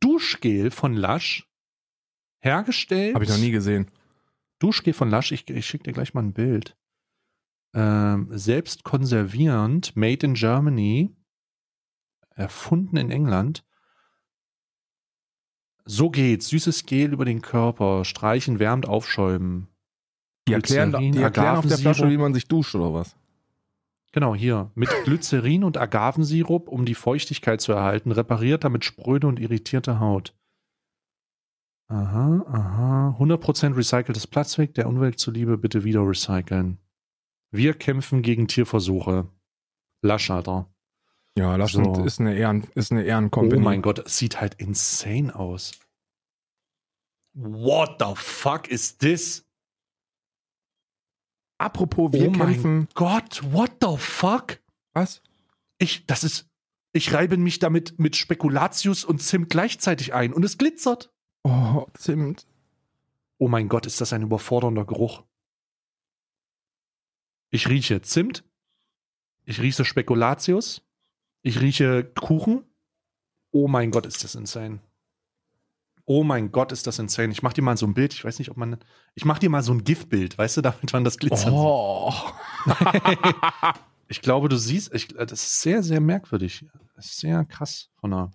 [0.00, 1.48] Duschgel von Lush.
[2.40, 3.14] Hergestellt.
[3.14, 3.90] Habe ich noch nie gesehen.
[4.58, 6.76] Duschgel von Lush, ich, ich schicke dir gleich mal ein Bild.
[7.74, 11.16] Ähm, selbst konservierend, made in Germany,
[12.30, 13.64] erfunden in England.
[15.84, 16.48] So geht's.
[16.48, 19.68] Süßes Gel über den Körper, streichen, wärmend aufschäumen.
[20.46, 23.16] Die erklären, die erklären auf der Flasche, wie man sich duscht oder was?
[24.14, 24.70] Genau, hier.
[24.76, 30.36] Mit Glycerin und Agavensirup, um die Feuchtigkeit zu erhalten, repariert damit spröde und irritierte Haut.
[31.88, 33.16] Aha, aha.
[33.18, 36.78] 100% recyceltes Plastik, der Umwelt zuliebe bitte wieder recyceln.
[37.50, 39.26] Wir kämpfen gegen Tierversuche.
[40.00, 40.72] Lasch, Alter.
[41.36, 42.04] Ja, das So.
[42.04, 43.60] ist eine Ehren, ist eine Oh Ehrencompany.
[43.60, 45.72] mein Gott, es sieht halt insane aus.
[47.36, 49.43] What the fuck is this?
[51.64, 52.88] Apropos, wir oh mein kämpfen.
[52.92, 54.60] Gott, what the fuck?
[54.92, 55.22] Was?
[55.78, 56.46] Ich, das ist,
[56.92, 61.10] ich reibe mich damit mit Spekulatius und Zimt gleichzeitig ein und es glitzert.
[61.42, 62.46] Oh, Zimt.
[63.38, 65.22] Oh mein Gott, ist das ein überfordernder Geruch.
[67.48, 68.44] Ich rieche Zimt.
[69.46, 70.82] Ich rieche Spekulatius.
[71.40, 72.64] Ich rieche Kuchen.
[73.52, 74.80] Oh mein Gott, ist das insane.
[76.06, 77.32] Oh mein Gott, ist das insane.
[77.32, 78.12] Ich mach dir mal so ein Bild.
[78.12, 78.76] Ich weiß nicht, ob man.
[79.14, 81.52] Ich mach dir mal so ein GIF-Bild, weißt du, damit man das glitzern sieht.
[81.52, 82.12] Oh.
[84.08, 86.66] Ich glaube, du siehst, ich, das ist sehr, sehr merkwürdig.
[86.94, 88.30] Das ist sehr krass von der.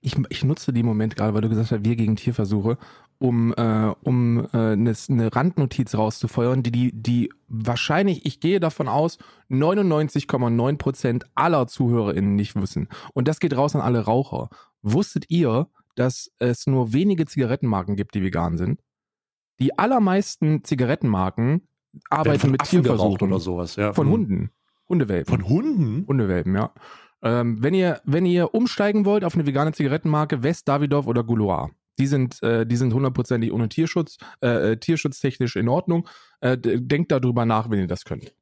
[0.00, 2.78] Ich, ich nutze den Moment gerade, weil du gesagt hast, wir gegen Tierversuche,
[3.18, 8.88] um, äh, um äh, eine, eine Randnotiz rauszufeuern, die, die, die wahrscheinlich, ich gehe davon
[8.88, 9.18] aus,
[9.50, 12.88] 99,9% aller ZuhörerInnen nicht wissen.
[13.14, 14.50] Und das geht raus an alle Raucher.
[14.82, 18.80] Wusstet ihr, dass es nur wenige Zigarettenmarken gibt, die vegan sind?
[19.60, 21.68] Die allermeisten Zigarettenmarken
[22.10, 23.28] arbeiten mit Affen Tierversuchen.
[23.28, 23.76] oder sowas.
[23.76, 23.92] Ja.
[23.92, 24.50] Von Hunden.
[24.88, 25.30] Hundewelpen.
[25.30, 26.04] Von Hunden?
[26.06, 26.72] Hundewelpen, ja.
[27.22, 31.70] Ähm, wenn, ihr, wenn ihr umsteigen wollt auf eine vegane Zigarettenmarke, West, Davidoff oder Gouloir,
[31.98, 36.08] die sind, äh, die sind hundertprozentig ohne Tierschutz, äh, äh, tierschutztechnisch in Ordnung.
[36.40, 38.34] Äh, denkt darüber nach, wenn ihr das könnt.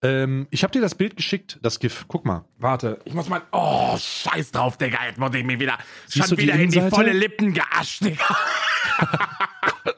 [0.00, 2.04] Ähm, ich habe dir das Bild geschickt, das GIF.
[2.06, 2.44] Guck mal.
[2.58, 3.42] Warte, ich muss mal.
[3.50, 4.98] Oh, scheiß drauf, Digga.
[5.06, 8.04] Jetzt muss ich mich wieder Siehst schon du die wieder in die volle Lippen geascht,
[8.04, 8.36] Digga.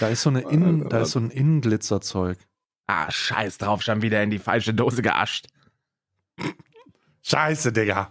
[0.00, 2.38] Da ist so eine Innen, da ist so ein Innenglitzerzeug.
[2.86, 5.48] Ah, scheiß drauf, schon wieder in die falsche Dose geascht.
[7.22, 8.10] Scheiße, Digga.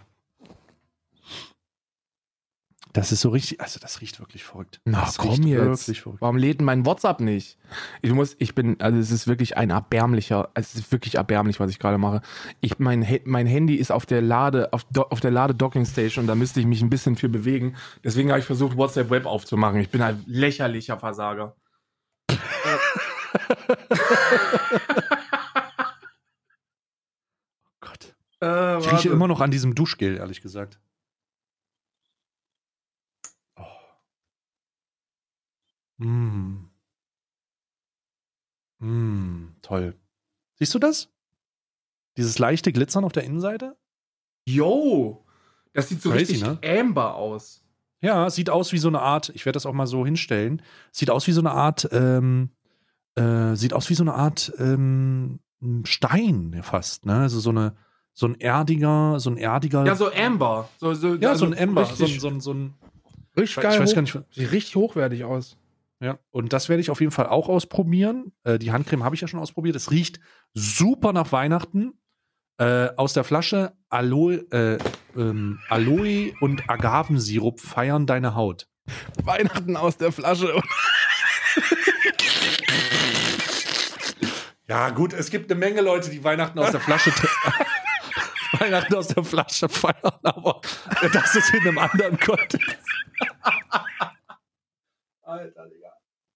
[2.92, 4.80] Das ist so richtig, also das riecht wirklich verrückt.
[4.84, 5.86] Na, das komm riecht jetzt.
[5.88, 6.20] Wirklich verrückt.
[6.20, 7.56] Warum lädt mein WhatsApp nicht?
[8.02, 11.70] Ich muss, ich bin, also es ist wirklich ein erbärmlicher, es ist wirklich erbärmlich, was
[11.70, 12.20] ich gerade mache.
[12.60, 16.58] Ich, mein, mein Handy ist auf der Lade, auf, auf der Lade-Docking-Station und da müsste
[16.60, 17.76] ich mich ein bisschen für bewegen.
[18.02, 19.78] Deswegen habe ich versucht, WhatsApp Web aufzumachen.
[19.80, 21.54] Ich bin ein lächerlicher Versager.
[27.80, 28.14] Gott.
[28.42, 30.80] Äh, Ich rieche immer noch an diesem Duschgel, ehrlich gesagt.
[36.04, 36.64] Mm.
[38.78, 39.94] Mm, toll.
[40.56, 41.08] Siehst du das?
[42.16, 43.76] Dieses leichte Glitzern auf der Innenseite?
[44.46, 45.24] Yo!
[45.72, 46.58] Das sieht so Crazy, richtig ne?
[46.80, 47.62] amber aus.
[48.00, 51.10] Ja, sieht aus wie so eine Art, ich werde das auch mal so hinstellen, sieht
[51.10, 52.50] aus wie so eine Art, ähm,
[53.14, 55.40] äh, sieht aus wie so eine Art ähm,
[55.84, 57.20] Stein fast, ne?
[57.20, 57.76] Also so eine,
[58.14, 60.68] so ein erdiger, so ein erdiger, Ja, so amber.
[60.78, 62.74] So, so, ja, also so ein so, ein- Richtig, so, ein- so ein,
[63.36, 63.78] richtig ich geil.
[63.80, 65.58] weiß hoch- gar nicht, Sieht richtig hochwertig aus.
[66.00, 68.32] Ja, und das werde ich auf jeden Fall auch ausprobieren.
[68.44, 69.76] Äh, die Handcreme habe ich ja schon ausprobiert.
[69.76, 70.18] Es riecht
[70.54, 71.92] super nach Weihnachten.
[72.58, 74.78] Äh, aus der Flasche Aloe, äh,
[75.16, 78.68] ähm, Aloe und Agavensirup feiern deine Haut.
[79.22, 80.60] Weihnachten aus der Flasche.
[84.68, 87.10] Ja, gut, es gibt eine Menge Leute, die Weihnachten aus der Flasche
[88.52, 90.60] Weihnachten aus der Flasche feiern, aber
[91.12, 92.78] das ist in einem anderen Kontext.
[95.22, 95.66] Alter.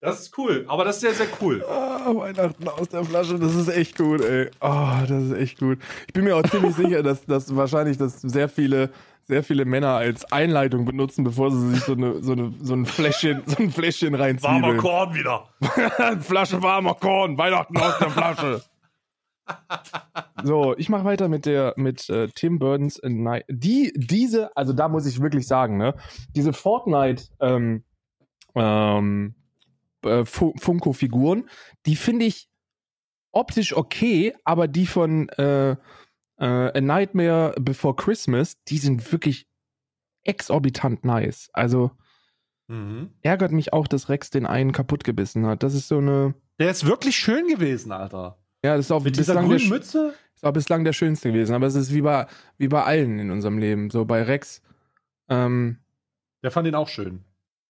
[0.05, 0.67] Das ist cool.
[0.69, 1.65] Aber das ist sehr, sehr cool.
[1.67, 4.51] Ah, Weihnachten aus der Flasche, das ist echt gut, ey.
[4.61, 5.79] Oh, das ist echt gut.
[6.07, 8.91] Ich bin mir auch ziemlich sicher, dass, dass wahrscheinlich das sehr viele,
[9.23, 12.85] sehr viele Männer als Einleitung benutzen, bevor sie sich so, eine, so, eine, so ein
[12.85, 14.61] Fläschchen, so ein Fläschchen reinziehen.
[14.61, 15.49] Warmer Korn wieder.
[16.21, 18.63] Flasche warmer Korn, Weihnachten aus der Flasche.
[20.43, 23.47] So, ich mache weiter mit der mit äh, Tim Burdens Night.
[23.49, 25.95] Die diese, also da muss ich wirklich sagen, ne,
[26.37, 27.85] diese Fortnite ähm,
[28.55, 29.35] ähm,
[30.05, 31.49] äh, Fu- Funko-Figuren,
[31.87, 32.49] die finde ich
[33.33, 35.77] optisch okay, aber die von äh, äh,
[36.39, 39.47] A Nightmare Before Christmas, die sind wirklich
[40.25, 41.49] exorbitant nice.
[41.53, 41.91] Also
[42.67, 43.11] Mhm.
[43.21, 45.63] ärgert mich auch, dass Rex den einen kaputt gebissen hat.
[45.63, 48.39] Das ist so eine, Der ist wirklich schön gewesen, Alter.
[48.65, 50.15] ja, das ist auch Mit dieser bislang der, grünen Mütze.
[50.35, 51.55] ist auch bislang der schönste gewesen.
[51.55, 52.27] Aber es ist wie bei,
[52.57, 53.91] wie bei allen in unserem Leben.
[53.91, 54.63] So bei Rex.
[55.29, 55.79] Ähm,
[56.43, 57.23] Der fand ihn auch schön.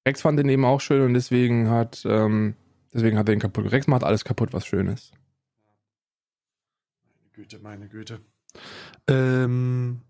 [0.07, 2.55] Rex fand den eben auch schön und deswegen hat, ähm,
[2.93, 3.73] deswegen hat er ihn kaputt.
[3.73, 5.13] Rex macht alles kaputt, was schön ist.
[7.17, 8.21] Meine Güte, meine Güte.
[9.09, 10.01] Ähm.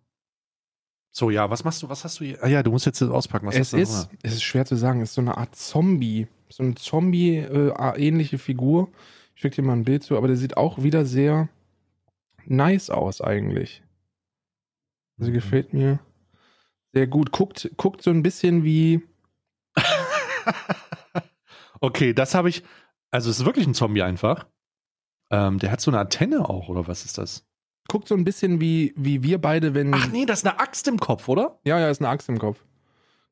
[1.16, 1.88] So, ja, was machst du?
[1.88, 2.42] Was hast du hier?
[2.42, 3.46] Ah ja, du musst jetzt auspacken.
[3.46, 5.00] Was es hast du ist, es ist schwer zu sagen.
[5.00, 6.26] Es ist so eine Art Zombie.
[6.48, 8.88] So eine Zombie-ähnliche Figur.
[9.36, 11.48] Ich schicke dir mal ein Bild zu, aber der sieht auch wieder sehr
[12.46, 13.82] nice aus eigentlich.
[15.18, 15.34] Also Mhm.
[15.34, 16.00] gefällt mir
[16.92, 17.30] sehr gut.
[17.30, 19.00] Guckt, guckt so ein bisschen wie.
[21.80, 22.62] Okay, das habe ich.
[23.10, 24.46] Also, es ist wirklich ein Zombie einfach.
[25.30, 27.46] Ähm, der hat so eine Antenne auch, oder was ist das?
[27.88, 29.92] Guckt so ein bisschen wie, wie wir beide, wenn.
[29.94, 31.58] Ach nee, das ist eine Axt im Kopf, oder?
[31.64, 32.64] Ja, ja, ist eine Axt im Kopf.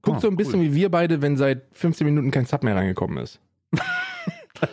[0.02, 0.66] Guckt Ah, so ein bisschen cool.
[0.66, 3.40] wie wir beide, wenn seit 15 Minuten kein Sub mehr reingekommen ist.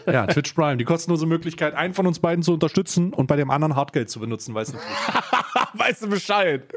[0.06, 3.50] Ja, Twitch Prime, die kostenlose Möglichkeit, einen von uns beiden zu unterstützen und bei dem
[3.50, 4.78] anderen Hartgeld zu benutzen, weißt du?
[5.80, 6.72] weißt du Bescheid?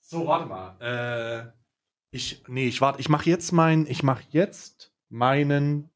[0.00, 0.76] So, warte mal.
[0.80, 1.57] Äh,
[2.10, 5.90] ich, nee, ich warte, ich mache jetzt mein, ich mache jetzt meinen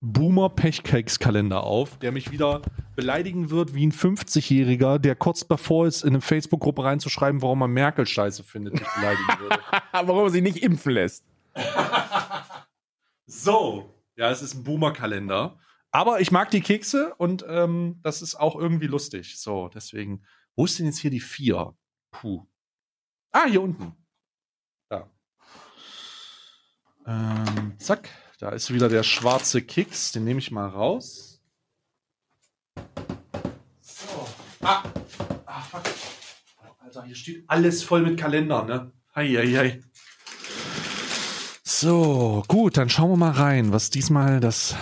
[0.00, 2.62] Boomer Pechkeks Kalender auf, der mich wieder
[2.96, 7.70] beleidigen wird wie ein 50-Jähriger, der kurz davor ist, in eine Facebook-Gruppe reinzuschreiben, warum man
[7.70, 9.58] Merkel scheiße findet, mich beleidigen würde.
[9.92, 11.24] Warum er sich nicht impfen lässt.
[13.34, 15.58] So, ja, es ist ein Boomer-Kalender.
[15.90, 19.38] Aber ich mag die Kekse und ähm, das ist auch irgendwie lustig.
[19.38, 20.24] So, deswegen.
[20.54, 21.74] Wo ist denn jetzt hier die vier?
[22.10, 22.46] Puh.
[23.30, 23.94] Ah, hier unten.
[24.90, 25.10] Da.
[27.06, 28.08] Ähm, zack.
[28.38, 30.12] Da ist wieder der schwarze Keks.
[30.12, 31.40] Den nehme ich mal raus.
[33.80, 34.28] So.
[34.62, 34.82] Ah.
[35.46, 35.82] Ah, fuck.
[36.80, 38.92] Alter, hier steht alles voll mit Kalender, ne?
[39.14, 39.80] Heieiei.
[41.62, 44.76] So, gut, dann schauen wir mal rein, was diesmal das,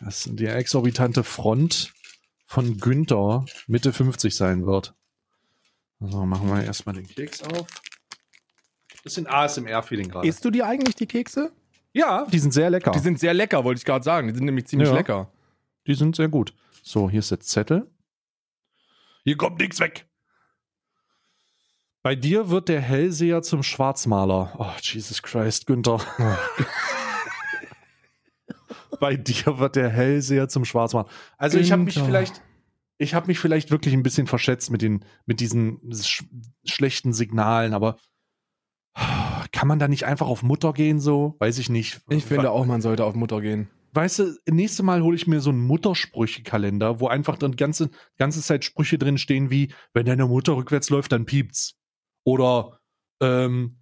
[0.00, 1.92] das die exorbitante Front
[2.46, 4.94] von Günther Mitte 50 sein wird.
[6.00, 7.66] Also machen wir erstmal den Keks auf.
[9.08, 10.26] Bisschen ASMR-Feeling gerade.
[10.28, 11.52] Isst du dir eigentlich die Kekse?
[11.92, 12.90] Ja, die sind sehr lecker.
[12.92, 14.28] Die sind sehr lecker, wollte ich gerade sagen.
[14.28, 14.94] Die sind nämlich ziemlich Ja.
[14.94, 15.32] lecker.
[15.86, 16.52] Die sind sehr gut.
[16.82, 17.90] So, hier ist der Zettel.
[19.24, 20.06] Hier kommt nichts weg.
[22.02, 24.54] Bei dir wird der Hellseher zum Schwarzmaler.
[24.58, 26.00] Oh, Jesus Christ, Günther.
[29.00, 31.08] Bei dir wird der Hellseher zum Schwarzmaler.
[31.36, 32.06] Also ich habe mich Günther.
[32.08, 32.42] vielleicht,
[32.98, 36.24] ich habe mich vielleicht wirklich ein bisschen verschätzt mit den, mit diesen sch
[36.64, 37.96] schlechten Signalen, aber
[39.58, 41.34] kann man da nicht einfach auf Mutter gehen so?
[41.40, 42.00] Weiß ich nicht.
[42.10, 43.68] Ich finde auch, man sollte auf Mutter gehen.
[43.92, 48.40] Weißt du, nächste Mal hole ich mir so einen Muttersprüche-Kalender, wo einfach dann ganze, ganze
[48.40, 51.76] Zeit Sprüche drin stehen wie, wenn deine Mutter rückwärts läuft, dann piept's.
[52.24, 52.78] Oder
[53.20, 53.80] ähm,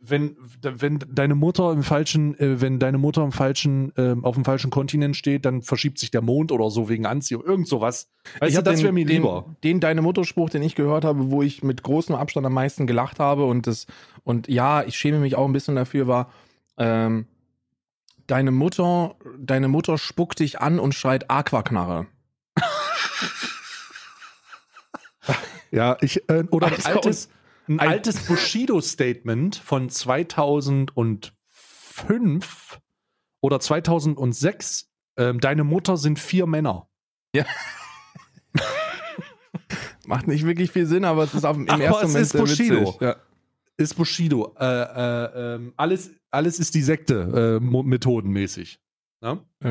[0.00, 4.44] wenn, wenn deine Mutter im falschen, äh, wenn deine Mutter im falschen, ähm, auf dem
[4.44, 7.42] falschen Kontinent steht, dann verschiebt sich der Mond oder so wegen Anziehung.
[7.44, 8.10] Irgend sowas.
[8.40, 9.56] Weißt ich du, das den- wäre mir den, lieber.
[9.64, 13.18] Den deine Mutterspruch, den ich gehört habe, wo ich mit großem Abstand am meisten gelacht
[13.18, 13.86] habe und das
[14.24, 16.30] und ja, ich schäme mich auch ein bisschen dafür, war
[16.76, 17.26] ähm,
[18.26, 22.06] deine Mutter, deine Mutter spuckt dich an und schreit Aquaknarre.
[25.70, 27.28] Ja, ich, äh, oder ein Also, altes,
[27.68, 32.80] ein altes Bushido-Statement von 2005
[33.40, 34.90] oder 2006.
[35.16, 36.88] Ähm, deine Mutter sind vier Männer.
[40.06, 42.36] Macht nicht wirklich viel Sinn, aber es ist auf, im Aber ersten es Moment ist
[42.36, 42.80] Bushido.
[42.80, 43.00] witzig.
[43.00, 43.16] Ja.
[43.76, 44.54] Ist Bushido.
[44.58, 48.80] Äh, äh, ähm, alles, alles ist die Sekte, äh, methodenmäßig.
[49.20, 49.40] Ne?
[49.64, 49.68] Äh,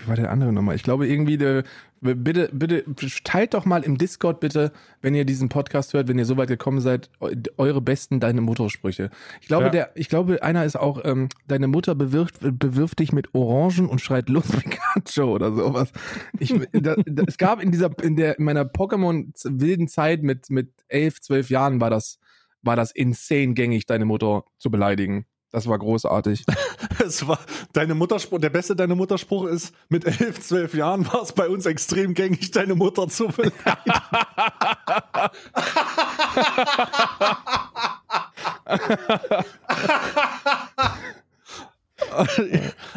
[0.00, 0.74] wie war der andere nochmal?
[0.74, 1.64] Ich glaube irgendwie, der,
[2.00, 2.82] bitte, bitte,
[3.24, 4.72] teilt doch mal im Discord bitte,
[5.02, 8.40] wenn ihr diesen Podcast hört, wenn ihr so weit gekommen seid, eu- eure besten Deine
[8.40, 9.10] Mutter-Sprüche.
[9.42, 9.70] Ich glaube, Ja.
[9.70, 14.00] der, ich glaube, einer ist auch, ähm, deine Mutter bewirft, bewirft dich mit Orangen und
[14.00, 15.92] schreit Los Pikachu oder sowas.
[16.38, 20.48] Ich, da, da, es gab in dieser, in der, in meiner Pokémon wilden Zeit mit,
[20.48, 22.18] mit elf, zwölf Jahren war das,
[22.62, 25.26] war das insane gängig, deine Mutter zu beleidigen.
[25.52, 26.44] Das war großartig.
[26.98, 27.38] Es war
[27.72, 31.66] deine Mutterspruch, der beste deine Mutterspruch ist, mit elf, zwölf Jahren war es bei uns
[31.66, 33.52] extrem gängig, deine Mutter zu beleidigen.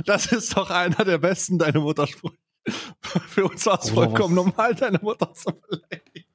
[0.06, 2.38] Das ist doch einer der besten, deine Muttersprüche.
[3.30, 4.46] Für uns war es vollkommen was?
[4.46, 6.26] normal, deine Mutter zu beleidigen.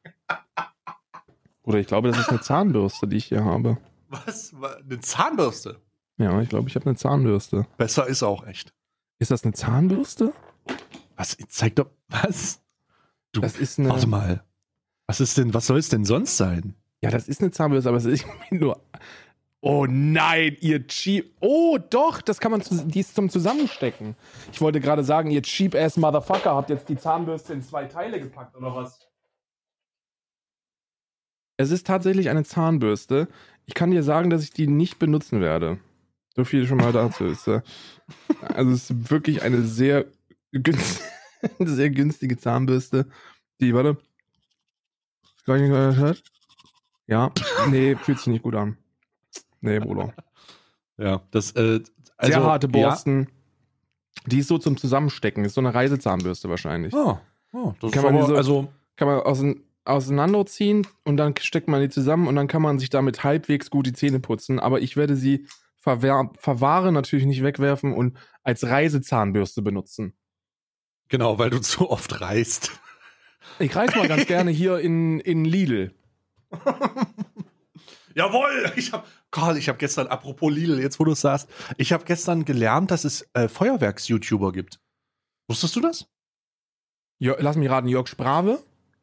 [1.63, 3.79] Oder ich glaube, das ist eine Zahnbürste, die ich hier habe.
[4.09, 4.53] Was?
[4.55, 5.81] Eine Zahnbürste?
[6.21, 7.67] Ja, ich glaube, ich habe eine Zahnbürste.
[7.79, 8.73] Besser ist auch echt.
[9.19, 10.33] Ist das eine Zahnbürste?
[11.17, 11.37] Was?
[11.49, 11.87] Zeig doch.
[12.09, 12.61] Was?
[13.33, 13.89] Du, Das ist eine.
[13.89, 14.45] warte mal.
[15.07, 16.75] Was ist denn, was soll es denn sonst sein?
[17.03, 18.81] Ja, das ist eine Zahnbürste, aber es ist irgendwie nur.
[19.63, 21.35] Oh nein, ihr cheap.
[21.41, 22.63] Oh, doch, das kann man.
[22.63, 24.15] zu- Die ist zum Zusammenstecken.
[24.53, 28.21] Ich wollte gerade sagen, ihr cheap ass Motherfucker habt jetzt die Zahnbürste in zwei Teile
[28.21, 29.07] gepackt, oder was?
[31.57, 33.29] Es ist tatsächlich eine Zahnbürste.
[33.67, 35.79] Ich kann dir sagen, dass ich die nicht benutzen werde.
[36.41, 37.47] So viel schon mal dazu ist.
[37.49, 37.61] äh,
[38.55, 40.07] Also es ist wirklich eine sehr,
[40.53, 41.03] günst
[41.59, 43.07] eine sehr günstige Zahnbürste.
[43.61, 43.99] Die, warte.
[45.45, 46.23] Gar nicht gehört?
[47.07, 47.31] Ja,
[47.69, 48.79] nee, fühlt sich nicht gut an.
[49.61, 50.15] Nee, Bruder.
[50.97, 51.81] Ja, das, äh,
[52.17, 53.29] also, Sehr harte Borsten.
[54.25, 55.45] Die ist so zum Zusammenstecken.
[55.45, 56.95] Ist so eine Reisezahnbürste wahrscheinlich.
[56.95, 57.21] Ja.
[57.53, 61.35] Oh, oh, das Kann ist man aber, diese- also, Kann man ausein- auseinanderziehen und dann
[61.39, 64.59] steckt man die zusammen und dann kann man sich damit halbwegs gut die Zähne putzen.
[64.59, 65.47] Aber ich werde sie
[65.85, 70.15] verwehr- verwahren, natürlich nicht wegwerfen und als Reisezahnbürste benutzen.
[71.09, 72.73] genau, weil du zu oft reist.
[73.59, 75.95] Ich reiß mal ganz gerne hier in, in Lidl.
[78.15, 78.73] Jawohl!
[78.77, 82.05] Ich hab, Karl, ich habe gestern, apropos Lidl, jetzt wo du es sagst, ich habe
[82.05, 84.81] gestern gelernt, dass es äh, Feuerwerks-YouTuber gibt.
[85.49, 86.07] Wusstest du das?
[87.19, 88.63] Jo, lass mich raten, Jörg Sprave.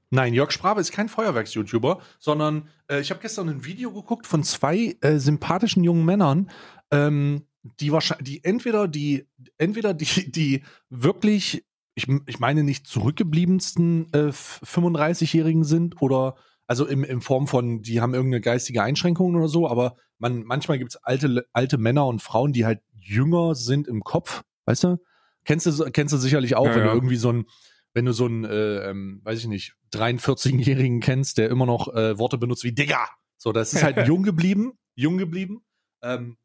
[0.09, 4.43] Nein, Jörg Sprave ist kein Feuerwerks-YouTuber, sondern äh, ich habe gestern ein Video geguckt von
[4.43, 6.49] zwei äh, sympathischen jungen Männern,
[6.91, 7.45] ähm,
[7.79, 9.27] die wahrscheinlich, die entweder die,
[9.57, 11.65] entweder die, die wirklich,
[11.95, 16.35] ich, ich meine nicht zurückgebliebensten äh, 35-Jährigen sind oder
[16.67, 20.77] also im, in Form von, die haben irgendeine geistige Einschränkung oder so, aber man, manchmal
[20.77, 24.97] gibt es alte, alte Männer und Frauen, die halt jünger sind im Kopf, weißt du?
[25.45, 26.91] Kennst du, kennst du sicherlich auch, Ja, wenn ja.
[26.91, 27.45] du irgendwie so ein,
[27.93, 32.17] wenn du so einen, äh, ähm, weiß ich nicht, 43-Jährigen kennst, der immer noch äh,
[32.17, 33.07] Worte benutzt wie Digga.
[33.37, 35.63] So, das ist halt jung geblieben, jung geblieben.
[36.01, 36.37] Ähm,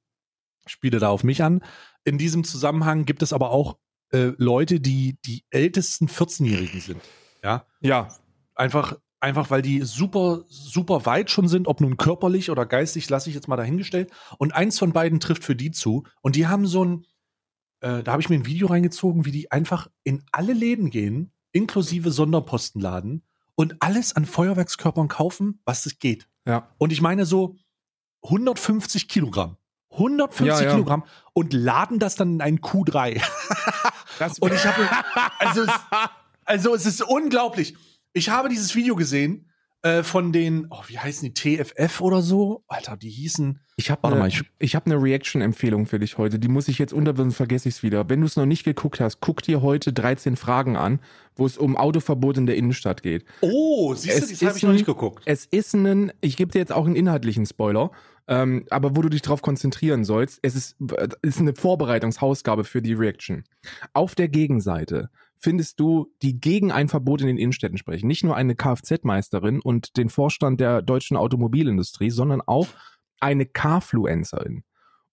[0.67, 1.63] spiele da auf mich an.
[2.05, 3.79] In diesem Zusammenhang gibt es aber auch
[4.13, 7.01] äh, Leute, die die ältesten 14-Jährigen sind.
[7.43, 8.09] Ja, Ja.
[8.55, 13.29] einfach, einfach weil die super, super weit schon sind, ob nun körperlich oder geistig, lasse
[13.31, 14.11] ich jetzt mal dahingestellt.
[14.39, 16.05] Und eins von beiden trifft für die zu.
[16.21, 17.07] Und die haben so ein,
[17.81, 21.33] äh, da habe ich mir ein Video reingezogen, wie die einfach in alle Läden gehen,
[21.53, 26.29] inklusive Sonderpostenladen, und alles an Feuerwerkskörpern kaufen, was es geht.
[26.47, 26.69] Ja.
[26.79, 27.57] Und ich meine so
[28.25, 29.57] 150 Kilogramm.
[29.91, 30.71] 150 Ja, ja.
[30.73, 31.05] Kilogramm
[31.35, 33.23] und laden das dann in einen Q3.
[34.19, 34.89] Das, Und ich habe,
[35.39, 35.71] also, es,
[36.45, 37.75] also es ist unglaublich.
[38.13, 39.51] Ich habe dieses Video gesehen
[39.83, 42.63] äh, von den, oh, wie heißen die, TFF oder so?
[42.69, 46.19] Alter, die hießen, Ich habe Warte eine, mal, ich- ich hab eine Reaction-Empfehlung für dich
[46.19, 46.39] heute.
[46.39, 48.09] Die muss ich jetzt unter, sonst vergesse ich es wieder.
[48.09, 51.01] Wenn du es noch nicht geguckt hast, guck dir heute 13 Fragen an,
[51.35, 53.25] wo es um Autoverbot in der Innenstadt geht.
[53.41, 55.23] oh, siehst du, das habe ich noch nicht geguckt.
[55.27, 57.91] Es ist ein, ich gebe dir jetzt auch einen inhaltlichen Spoiler,
[58.29, 60.77] ähm, aber wo du dich drauf konzentrieren sollst, es ist,
[61.23, 63.43] ist eine Vorbereitungshausgabe für die Reaction.
[63.95, 65.11] Auf der Gegenseite
[65.43, 68.07] findest du, die gegen ein Verbot in den Innenstädten sprechen.
[68.07, 72.69] Nicht nur eine Kfz-Meisterin und den Vorstand der deutschen Automobilindustrie, sondern auch
[73.21, 74.63] eine Carfluencerin.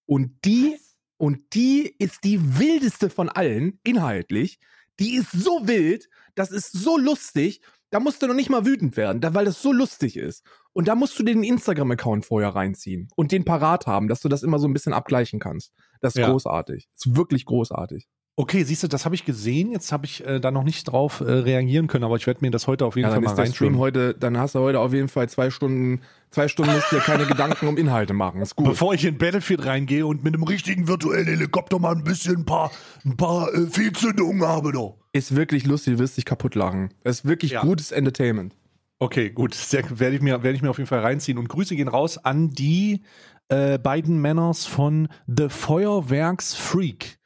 [0.05, 0.77] Und die,
[1.17, 4.59] und die ist die wildeste von allen, inhaltlich.
[4.99, 8.97] Die ist so wild, das ist so lustig, da musst du noch nicht mal wütend
[8.97, 10.45] werden, weil das so lustig ist.
[10.73, 14.43] Und da musst du den Instagram-Account vorher reinziehen und den parat haben, dass du das
[14.43, 15.73] immer so ein bisschen abgleichen kannst.
[16.01, 16.29] Das ist Ja.
[16.29, 16.87] großartig.
[16.93, 18.07] Das ist wirklich großartig.
[18.41, 19.73] Okay, siehst du, das habe ich gesehen.
[19.73, 22.51] Jetzt habe ich äh, da noch nicht drauf äh, reagieren können, aber ich werde mir
[22.51, 23.81] das heute auf jeden Ja, Fall dann mal ist der Stream reinschauen.
[23.81, 25.99] heute, dann hast du heute auf jeden Fall zwei Stunden,
[26.31, 28.41] zwei Stunden musst du dir keine Gedanken um Inhalte machen.
[28.41, 28.65] Ist gut.
[28.67, 32.45] Bevor ich in Battlefield reingehe und mit einem richtigen virtuellen Helikopter mal ein bisschen ein
[32.45, 32.71] paar,
[33.03, 34.95] ein paar äh, Fehlzündungen habe doch.
[35.11, 36.93] Ist wirklich lustig, du wirst dich kaputt lachen.
[37.03, 37.61] Das ist wirklich Ja.
[37.61, 38.55] gutes Entertainment.
[38.99, 39.53] Okay, gut.
[39.99, 41.37] Werde ich mir, werde ich mir auf jeden Fall reinziehen.
[41.37, 43.01] Und Grüße gehen raus an die
[43.49, 47.18] äh, beiden Männers von The Feuerwerksfreak.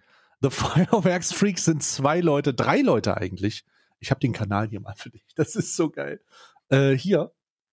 [0.44, 3.64] The Feuerwerksfreaks sind zwei Leute, drei Leute eigentlich.
[4.00, 5.26] Ich habe den Kanal hier mal für dich.
[5.36, 6.20] Das ist so geil.
[6.68, 7.32] Äh, hier,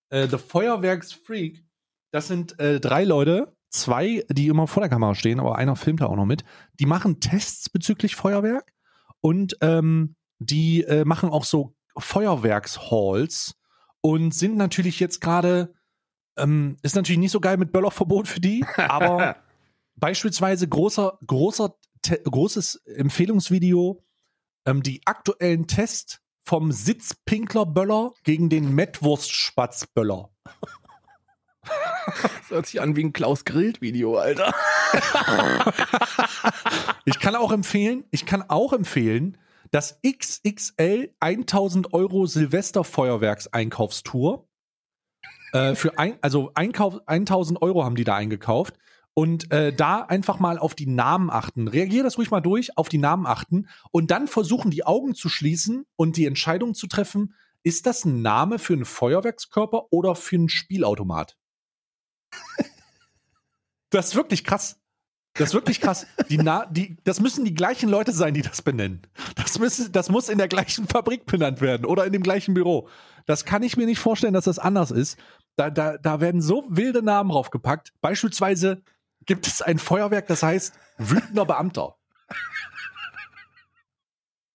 [0.09, 1.65] äh, The Feuerwerksfreak.
[2.11, 5.99] Das sind äh, drei Leute, zwei, die immer vor der Kamera stehen, aber einer filmt
[5.99, 6.45] da auch noch mit.
[6.79, 8.71] Die machen Tests bezüglich Feuerwerk
[9.19, 13.55] und ähm, die äh, machen auch so Feuerwerkshalls
[13.99, 15.73] und sind natürlich jetzt gerade,
[16.37, 19.35] ähm, ist natürlich nicht so geil mit Böllerverbot für die, aber
[19.95, 21.75] beispielsweise großer, großer,
[22.09, 24.03] großes Empfehlungsvideo,
[24.65, 30.31] ähm, die aktuellen Tests vom Sitzpinklerböller gegen den Mettwurstspatzböller.
[31.61, 34.51] Das hört sich an wie ein Klaus Grillt-Video, Alter.
[37.05, 39.37] ich kann auch empfehlen, ich kann auch empfehlen,
[39.69, 44.47] das XXL 1000 Euro Silvesterfeuerwerkseinkaufstour.
[45.53, 48.73] Äh, für ein, also Einkauf, 1000 Euro haben die da eingekauft.
[49.13, 51.67] Und äh, da einfach mal auf die Namen achten.
[51.67, 55.27] Reagier das ruhig mal durch, auf die Namen achten und dann versuchen, die Augen zu
[55.27, 60.37] schließen und die Entscheidung zu treffen, ist das ein Name für einen Feuerwerkskörper oder für
[60.37, 61.37] einen Spielautomat?
[63.89, 64.81] das ist wirklich krass.
[65.33, 66.07] Das ist wirklich krass.
[66.29, 69.01] Die Na die, das müssen die gleichen Leute sein, die das benennen.
[69.35, 72.89] Das, müssen, das muss in der gleichen Fabrik benannt werden oder in dem gleichen Büro.
[73.25, 75.17] Das kann ich mir nicht vorstellen, dass das anders ist.
[75.55, 77.93] Da, da, da werden so wilde Namen draufgepackt.
[78.01, 78.83] Beispielsweise
[79.25, 81.95] gibt es ein Feuerwerk, das heißt wütender Beamter.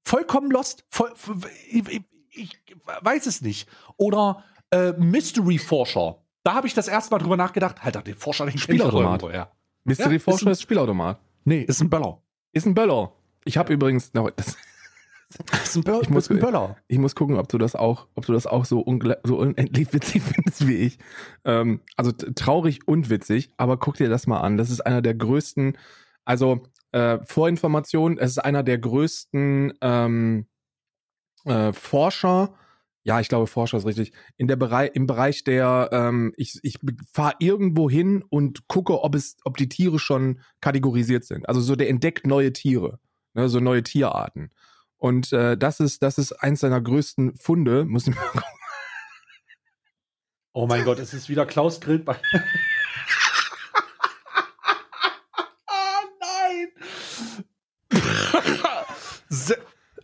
[0.05, 0.85] Vollkommen lost.
[0.89, 1.13] Voll,
[1.69, 2.61] ich, ich, ich,
[3.03, 3.69] weiß es nicht.
[3.97, 6.19] Oder äh, Mystery Forscher.
[6.45, 7.77] Da habe ich das erste Mal drüber nachgedacht.
[7.81, 9.23] Alter, der Forscher, den Spielautomat.
[9.35, 9.51] Ja.
[9.85, 11.21] Mystery Ja, Forscher ist ist Spielautomat.
[11.45, 12.23] Nee, ist ein Böller.
[12.53, 13.13] Ist ein Böller.
[13.45, 14.57] Ich habe übrigens, no, das,
[15.63, 16.03] Ist ein, Böller.
[16.03, 16.77] Ich muss- ein Böller.
[16.87, 18.85] ich muss gucken, ob du das auch, ob du das auch so,
[19.25, 20.99] so unendlich witzig findest wie ich.
[21.45, 24.57] Ähm, also traurig und witzig, aber guck dir das mal an.
[24.57, 25.77] Das ist einer der größten,
[26.25, 26.63] also
[26.93, 30.47] äh, Vorinformation, es ist einer der größten ähm,
[31.45, 32.55] äh, Forscher,
[33.03, 36.79] ja, ich glaube, Forscher ist richtig, in der Bereich, im Bereich der, ähm, ich, ich
[37.13, 41.49] fahre irgendwo hin und gucke, ob es, ob die Tiere schon kategorisiert sind.
[41.49, 42.99] Also so, der entdeckt neue Tiere,
[43.35, 44.51] ne, so neue Tierarten.
[45.07, 47.85] Und äh, das ist, das ist eins seiner größten Funde.
[47.85, 48.43] Muss ich mal gucken.
[50.53, 52.17] Oh mein Gott, es ist wieder Klaus Grill bei.
[52.19, 52.41] oh
[56.21, 56.73] nein!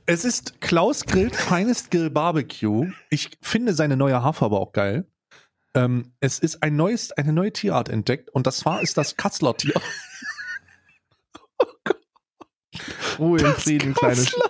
[0.07, 2.93] Es ist Klaus Grillt Finest Grill Barbecue.
[3.11, 5.11] Ich finde seine neue Haarfarbe auch geil.
[5.75, 9.57] Ähm, es ist ein neues, eine neue Tierart entdeckt und das war ist das Kassler
[9.57, 9.75] Tier.
[13.19, 14.43] Ruhe in Frieden, kleines, Tier.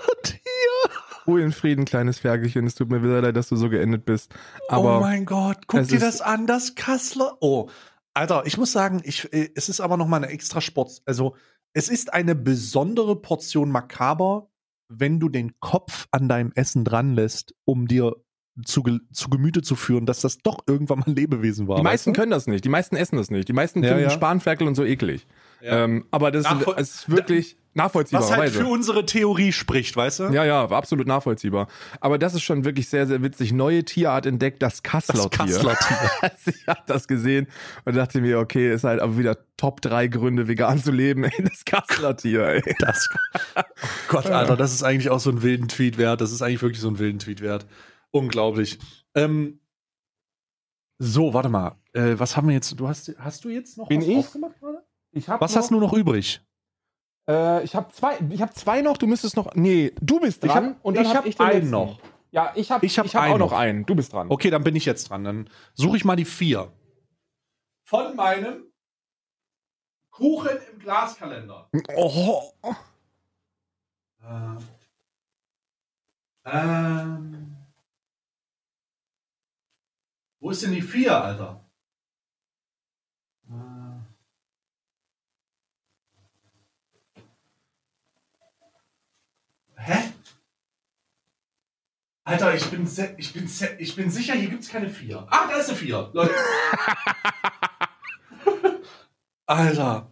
[1.27, 2.66] Ruhe in Frieden, kleines Ferkelchen.
[2.66, 4.35] Es tut mir wieder leid, dass du so geendet bist.
[4.69, 7.36] Aber oh mein Gott, guck dir das an, das Kassler.
[7.40, 7.69] Oh,
[8.15, 11.03] Alter, ich muss sagen, ich, äh, es ist aber noch mal eine extra Sport.
[11.07, 11.35] Also,
[11.73, 14.51] es ist eine besondere Portion makaber,
[14.89, 18.16] wenn du den Kopf an deinem Essen dran lässt, um dir
[18.66, 18.82] zu,
[19.12, 21.77] zu Gemüte zu führen, dass das doch irgendwann mal ein Lebewesen war.
[21.77, 22.65] die meisten weißt können das nicht.
[22.65, 23.49] Die meisten essen das nicht.
[23.49, 24.11] Die meisten Ja, finden ja.
[24.11, 25.27] Spanferkel und so eklig.
[25.62, 25.84] Ja.
[25.84, 30.24] Ähm, aber das ist, Nachvoll- ist wirklich Was halt für unsere Theorie spricht, weißt du?
[30.24, 31.68] ja, ja, war absolut nachvollziehbar.
[32.01, 33.52] Aber das ist schon wirklich sehr, sehr witzig.
[33.52, 35.30] Neue Tierart entdeckt, das Kassler-Tier.
[35.30, 36.32] Kassler-Tier.
[36.55, 37.47] ich habe das gesehen
[37.84, 41.30] und dachte mir, okay, ist halt aber wieder Top 3 Gründe, vegan zu leben.
[41.39, 42.74] Das Kassler-Tier, ey.
[42.80, 43.09] Das,
[43.56, 43.62] oh
[44.09, 46.20] Gott, Alter, das ist eigentlich auch so einen wilden Tweet wert.
[46.20, 47.66] Das ist eigentlich wirklich so einen wilden Tweet wert.
[48.10, 48.78] Unglaublich.
[49.14, 49.60] Ähm,
[50.98, 51.76] so, warte mal.
[51.94, 52.78] Äh, was haben wir jetzt?
[52.78, 54.16] Du hast, hast du jetzt noch Bin was ich?
[54.18, 54.81] aufgemacht gerade?
[55.12, 56.40] Ich hab Was hast du noch übrig?
[57.28, 58.97] Äh, ich habe zwei, ich habe zwei noch.
[58.97, 59.55] Du müsstest noch.
[59.55, 60.76] Nee, du bist Ich dran.
[60.82, 61.70] hab- ich hab den einen letzten.
[61.70, 62.01] noch.
[62.30, 63.59] Ja, ich habe Ich hab ich hab einen auch noch noch.
[63.59, 63.84] einen.
[63.86, 64.30] Du bist dran.
[64.30, 65.22] Okay, dann bin ich jetzt dran.
[65.22, 66.72] Dann suche ich mal die vier.
[67.84, 68.64] Von meinem
[70.10, 71.68] Kuchen im Glaskalender.
[71.94, 72.43] Oh.
[74.22, 74.56] Äh,
[76.47, 77.56] ähm,
[80.40, 81.64] wo ist denn die vier, Alter?
[89.84, 90.12] Hä?
[92.24, 92.86] Alter, ich bin,
[93.18, 95.26] ich bin, ich bin sicher, hier gibt es keine vier.
[95.28, 96.09] Ah, da ist eine vier.
[96.12, 96.32] Leute.
[99.46, 100.09] Alter.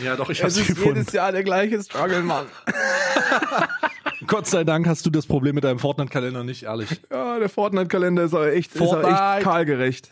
[0.00, 0.98] Ja, doch, ich Es hab's ist gefunden.
[0.98, 2.46] jedes Jahr der gleiche Struggle, Mann.
[4.26, 7.00] Gott sei Dank hast du das Problem mit deinem Fortnite-Kalender nicht, ehrlich.
[7.10, 9.34] Ja, der Fortnite-Kalender ist aber echt, ist aber Fortnite.
[9.36, 10.10] echt kahlgerecht.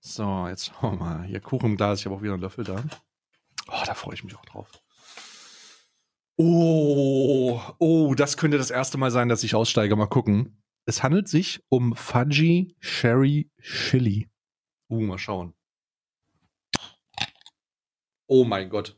[0.00, 1.22] So, jetzt schauen wir mal.
[1.24, 2.82] Hier Kuchen im Glas, ich habe auch wieder einen Löffel da.
[3.68, 4.68] Oh, da freue ich mich auch drauf.
[6.36, 9.96] Oh, oh, das könnte das erste Mal sein, dass ich aussteige.
[9.96, 10.60] Mal gucken.
[10.86, 14.28] Es handelt sich um Fudgy Sherry Chili.
[14.90, 15.54] Uh, mal schauen.
[18.26, 18.96] Oh mein Gott.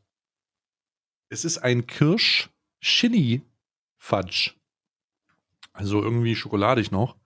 [1.29, 4.53] Es ist ein Kirsch-Chili-Fudge.
[5.73, 7.17] Also irgendwie schokoladig noch.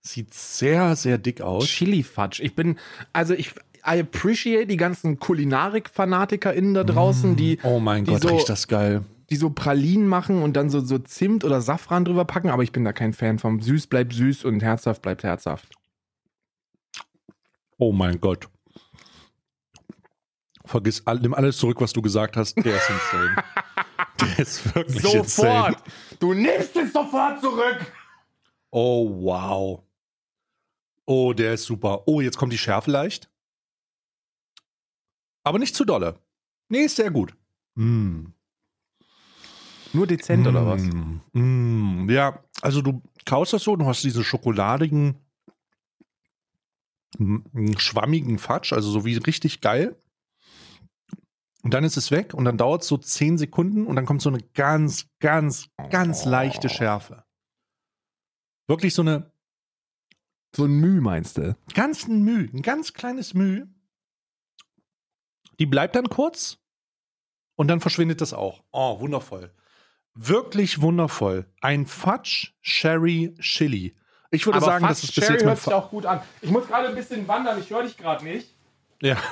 [0.00, 1.66] Sieht sehr, sehr dick aus.
[1.66, 2.42] Chili Fudge.
[2.42, 2.78] Ich bin,
[3.12, 3.52] also ich,
[3.86, 8.68] I appreciate die ganzen Kulinarik-FanatikerInnen da draußen, die, Oh mein die Gott, so- riecht das
[8.68, 9.04] geil.
[9.30, 12.72] Die so Pralinen machen und dann so, so Zimt oder Safran drüber packen, aber ich
[12.72, 15.74] bin da kein Fan vom süß bleibt süß und herzhaft bleibt herzhaft.
[17.76, 18.48] Oh mein Gott.
[20.64, 22.56] vergiss, all- nimm alles zurück, was du gesagt hast.
[22.56, 23.36] Der ist insane.
[24.20, 25.24] Der ist wirklich Sofort!
[25.24, 25.76] insane.
[26.18, 27.92] Du nimmst es sofort zurück!
[28.70, 29.82] Oh, wow.
[31.06, 32.02] Oh, der ist super.
[32.06, 33.30] Oh, jetzt kommt die Schärfe leicht.
[35.44, 36.18] Aber nicht zu dolle.
[36.68, 37.34] Nee, ist sehr gut.
[37.76, 38.26] Mm.
[39.92, 40.82] Nur dezent oder was?
[40.82, 41.20] Mm,
[42.04, 42.10] mm.
[42.10, 45.16] Ja, also du kaust das so, du hast diesen schokoladigen,
[47.18, 49.96] mm, schwammigen Fatsch, also so wie richtig geil.
[51.62, 54.22] Und dann ist es weg und dann dauert es so 10 Sekunden und dann kommt
[54.22, 57.24] so eine ganz, ganz, ganz leichte Schärfe.
[58.68, 59.32] Wirklich so eine
[60.54, 61.56] So ein Müh meinst du?
[61.74, 63.66] ganz ein Müh, ein ganz kleines Müh.
[65.58, 66.58] Die bleibt dann kurz
[67.56, 68.62] und dann verschwindet das auch.
[68.70, 69.52] Oh, wundervoll.
[70.20, 71.46] Wirklich wundervoll.
[71.60, 73.94] Ein Fudge Sherry Chili.
[74.32, 76.20] Ich würde sagen, das ist bis jetzt mein Fa auch gut an.
[76.40, 78.48] Ich muss gerade ein bisschen wandern, ich höre dich gerade nicht.
[79.00, 79.16] Ja.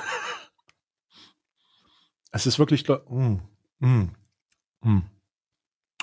[2.31, 2.87] Es ist wirklich.
[2.87, 3.37] Mm,
[3.79, 4.09] mm,
[4.81, 4.99] mm.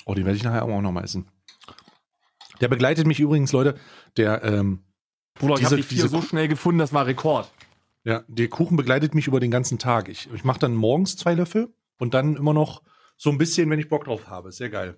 [0.07, 1.29] Oh, den werde ich nachher auch noch mal essen.
[2.61, 3.79] Der begleitet mich übrigens, Leute.
[4.17, 4.83] Der, ähm,
[5.35, 7.53] Bruder, ich Diese- habe die vier so schnell gefunden, das war Rekord.
[8.05, 10.09] Ja, der Kuchen begleitet mich über den ganzen Tag.
[10.09, 12.83] Ich, ich mache dann morgens zwei Löffel und dann immer noch
[13.17, 14.53] so ein bisschen, wenn ich Bock drauf habe.
[14.53, 14.97] Sehr geil.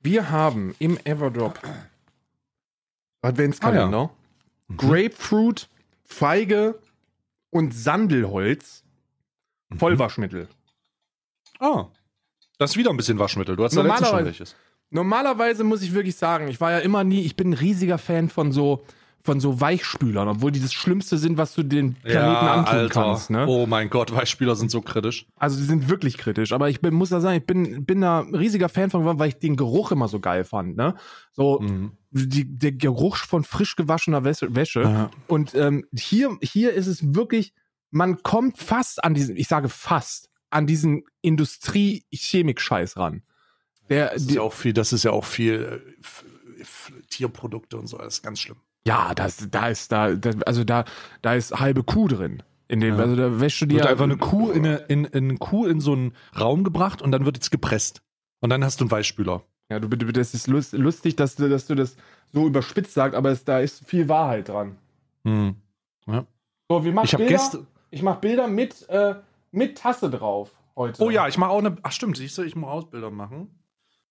[0.00, 1.60] Wir haben im Everdrop
[3.22, 4.10] Adventskalender
[4.68, 4.76] Mhm.
[4.76, 5.68] Grapefruit,
[6.04, 6.78] Feige
[7.50, 8.84] und Sandelholz
[9.76, 10.48] Vollwaschmittel.
[11.58, 11.86] Ah,
[12.58, 13.56] das ist wieder ein bisschen Waschmittel.
[13.56, 14.56] Du hast da letztens schon welches.
[14.90, 18.28] Normalerweise muss ich wirklich sagen, ich war ja immer nie, ich bin ein riesiger Fan
[18.28, 18.84] von so
[19.24, 23.30] von so Weichspülern, obwohl die das Schlimmste sind, was du den Planeten antun kannst.
[23.30, 23.46] Ne?
[23.46, 25.26] Oh mein Gott, Weichspüler sind so kritisch.
[25.36, 28.20] Also die sind wirklich kritisch, aber ich bin, muss da sagen, ich bin, bin da
[28.20, 30.76] ein riesiger Fan von, geworden, weil ich den Geruch immer so geil fand.
[30.76, 30.96] Ne?
[31.32, 31.92] So Mhm.
[32.10, 34.54] die, der Geruch von frisch gewaschener Wäsche.
[34.54, 34.82] Wäsche.
[34.82, 35.10] Ja.
[35.28, 37.54] Und ähm, hier, hier ist es wirklich,
[37.90, 43.22] man kommt fast an diesen, ich sage fast, an diesen Industrie-Chemik-Scheiß ran.
[43.88, 45.82] Der, Das ist die, ja auch viel, das ist ja auch viel
[46.58, 46.64] äh,
[47.10, 48.58] Tierprodukte und so, das ist ganz schlimm.
[48.86, 50.84] Ja, das, da ist da, da, also da,
[51.22, 52.42] da ist halbe Kuh drin.
[52.68, 53.02] In dem, Ja.
[53.02, 55.66] also da wäschst du dir Wird einfach eine Kuh in, eine, in, in eine Kuh
[55.66, 58.02] in so einen Raum gebracht und dann wird jetzt gepresst.
[58.40, 59.42] Und dann hast du einen Weichspüler.
[59.70, 61.96] Ja, du bitte, das ist lust- lustig, dass du, dass du das
[62.32, 64.76] so überspitzt sagst, aber es, da ist viel Wahrheit dran.
[65.24, 65.56] Mhm.
[66.06, 66.24] Ja.
[66.68, 67.66] So, wir machen Ich Bilder.
[67.90, 69.14] Ich mache Bilder mit, äh,
[69.50, 71.02] mit Tasse drauf heute.
[71.02, 71.76] Oh ja, ich mache auch eine.
[71.82, 73.48] Ach stimmt, siehst du, ich muss Ausbilder machen.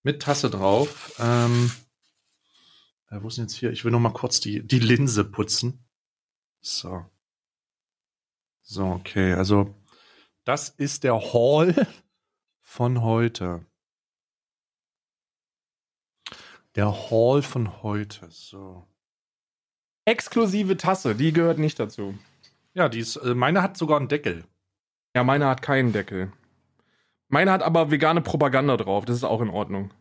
[0.04, 1.14] Mit Tasse drauf.
[1.20, 1.72] Ähm,
[3.12, 3.72] äh, wo ist denn jetzt hier?
[3.72, 5.86] Ich will noch mal kurz die, die Linse putzen.
[6.62, 7.06] So.
[8.62, 9.34] So, okay.
[9.34, 9.76] Also,
[10.46, 11.76] das ist der Haul
[12.62, 13.66] von heute.
[16.76, 18.28] Der Haul von heute.
[18.30, 18.88] So.
[20.06, 22.18] Exklusive Tasse, die gehört nicht dazu.
[22.74, 24.46] Ja, die ist, äh, meine hat sogar einen Deckel.
[25.14, 26.32] Ja, meine hat keinen Deckel.
[27.28, 29.94] Meine hat aber vegane Propaganda drauf, das ist auch in Ordnung.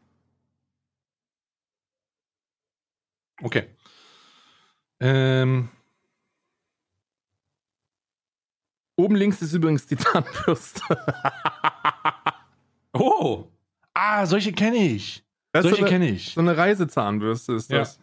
[3.43, 3.65] Okay.
[5.01, 5.69] Ähm,
[8.97, 10.83] Oben links ist übrigens die Zahnbürste.
[12.93, 13.47] oh.
[13.95, 15.25] Ah, solche kenne ich.
[15.53, 16.35] Das Solche so kenne ich.
[16.35, 17.79] so eine Reisezahnbürste ist Ja.
[17.79, 17.99] das.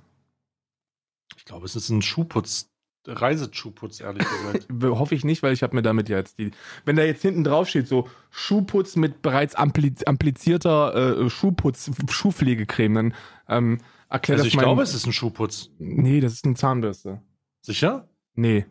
[1.37, 2.69] Ich glaube, es ist ein Schuhputz,
[3.05, 4.67] Reiseschuhputz, ehrlich gesagt.
[4.83, 6.51] Hoffe ich nicht, weil ich habe mir damit ja jetzt die.
[6.83, 12.95] Wenn da jetzt hinten drauf steht, so Schuhputz mit bereits ampli amplizierter äh, Schuhputz, Schuhpflegecreme,
[12.95, 13.13] dann
[13.47, 13.77] ähm,
[14.09, 15.69] erklärt also das ich mein- glaube, es ist ein Schuhputz.
[15.79, 17.21] Nee, das ist eine Zahnbürste.
[17.61, 18.09] Sicher?
[18.35, 18.65] Nee.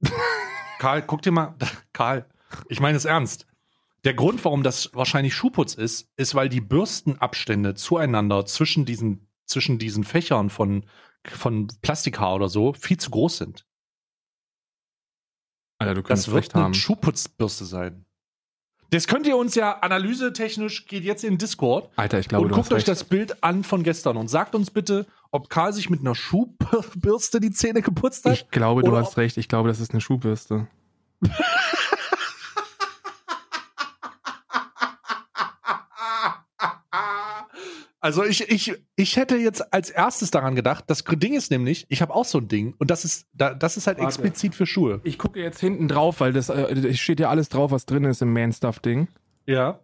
[0.78, 1.56] Karl, guck dir mal.
[1.92, 2.28] Karl,
[2.68, 3.46] ich meine es ernst.
[4.04, 9.78] Der Grund, warum das wahrscheinlich Schuhputz ist, ist, weil die Bürstenabstände zueinander zwischen diesen, zwischen
[9.78, 10.86] diesen Fächern von,
[11.26, 13.66] von Plastikhaar oder so viel zu groß sind.
[15.78, 16.74] Alter, du kannst Das wird recht eine haben.
[16.74, 18.04] Schuhputzbürste sein.
[18.90, 22.72] Das könnt ihr uns ja analysetechnisch, geht jetzt in Discord Alter, ich glaube, und guckt
[22.72, 22.88] euch recht.
[22.88, 27.40] das Bild an von gestern und sagt uns bitte, ob Karl sich mit einer Schuhbürste
[27.40, 28.32] die Zähne geputzt hat.
[28.32, 29.36] Ich glaube, du hast recht.
[29.36, 30.68] Ich glaube, das ist eine Schuhbürste.
[38.00, 42.00] Also ich, ich, ich hätte jetzt als erstes daran gedacht, das Ding ist nämlich, ich
[42.00, 44.06] habe auch so ein Ding und das ist, da- das ist halt Warte.
[44.08, 45.00] explizit für Schuhe.
[45.02, 48.04] Ich gucke jetzt hinten drauf, weil das äh, es steht ja alles drauf, was drin
[48.04, 49.08] ist im Man-Stuff-Ding.
[49.46, 49.80] Ja.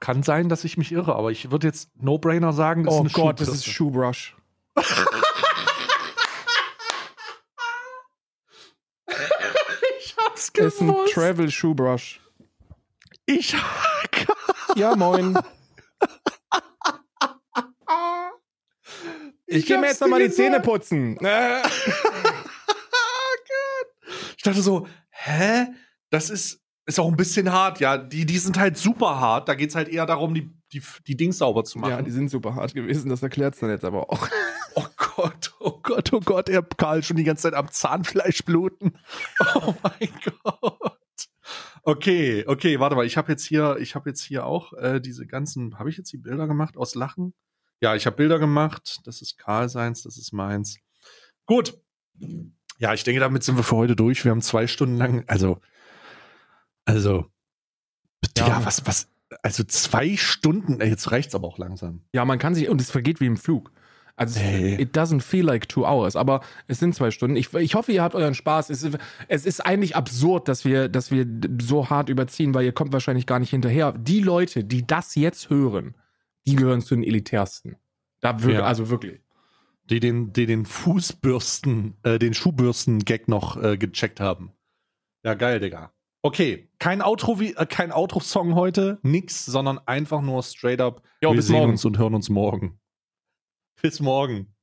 [0.00, 3.14] Kann sein, dass ich mich irre, aber ich würde jetzt No-Brainer sagen, das Oh ist
[3.14, 3.66] eine Gott, das ist.
[3.66, 4.36] Shoebrush.
[10.00, 11.14] Ich hab's Das ist ein gewusst.
[11.14, 12.20] Travel Shoebrush.
[13.26, 13.54] Ich
[14.76, 15.38] Ja, moin.
[19.50, 21.18] Ich, gehe mir jetzt nochmal die Zähne putzen.
[21.24, 21.62] Äh.
[24.36, 25.66] Ich dachte so, hä?
[26.10, 27.96] das ist, ist auch ein bisschen hart, ja.
[27.96, 29.48] Die, die sind halt super hart.
[29.48, 31.90] Da geht's halt eher darum, die, die, die Dings sauber zu machen.
[31.90, 34.28] Ja, die sind super hart gewesen, das erklärt es dann jetzt aber auch.
[34.76, 34.86] Oh
[35.16, 38.92] Gott, oh Gott, oh Gott, er Karl schon die ganze Zeit am Zahnfleisch bluten.
[39.56, 40.08] Oh mein
[40.44, 41.28] Gott.
[41.82, 45.26] Okay, okay, warte mal, ich habe jetzt hier, ich habe jetzt hier auch äh, diese
[45.26, 47.34] ganzen, habe ich jetzt die Bilder gemacht aus Lachen?
[47.80, 49.00] Ja, ich habe Bilder gemacht.
[49.04, 50.78] Das ist Karl seins, das ist meins.
[51.46, 51.78] Gut.
[52.78, 54.24] Ja, ich denke, damit sind wir für heute durch.
[54.24, 55.60] Wir haben zwei Stunden lang, also,
[56.84, 57.26] also,
[58.36, 58.64] ja, Ja.
[58.64, 59.08] was, was,
[59.42, 62.02] also zwei Stunden, ey, jetzt reicht's aber auch langsam.
[62.12, 63.70] Ja, man kann sich, und es vergeht wie im Flug.
[64.16, 64.74] Also, Hey.
[64.80, 67.36] it doesn't feel like two hours, aber es sind zwei Stunden.
[67.36, 68.68] Ich, ich hoffe, ihr habt euren Spaß.
[68.68, 68.98] Es ist,
[69.28, 71.26] es ist eigentlich absurd, dass wir, dass wir
[71.62, 73.92] so hart überziehen, weil ihr kommt wahrscheinlich gar nicht hinterher.
[73.92, 75.94] Die Leute, die das jetzt hören,
[76.46, 77.76] die gehören zu den elitärsten.
[78.20, 78.64] Da wirklich, Ja.
[78.64, 79.20] also wirklich.
[79.84, 84.52] die den, die den Fußbürsten, äh, den Schuhbürsten-Gag noch äh, gecheckt haben.
[85.24, 85.92] Ja, geil, Digga.
[86.22, 91.02] Okay, kein Outro, wie, äh, kein Outro-Song heute, nix, sondern einfach nur straight up.
[91.22, 91.70] Jo, wir bis sehen morgen.
[91.72, 92.78] uns und hören uns morgen.
[93.82, 94.54] Bis morgen.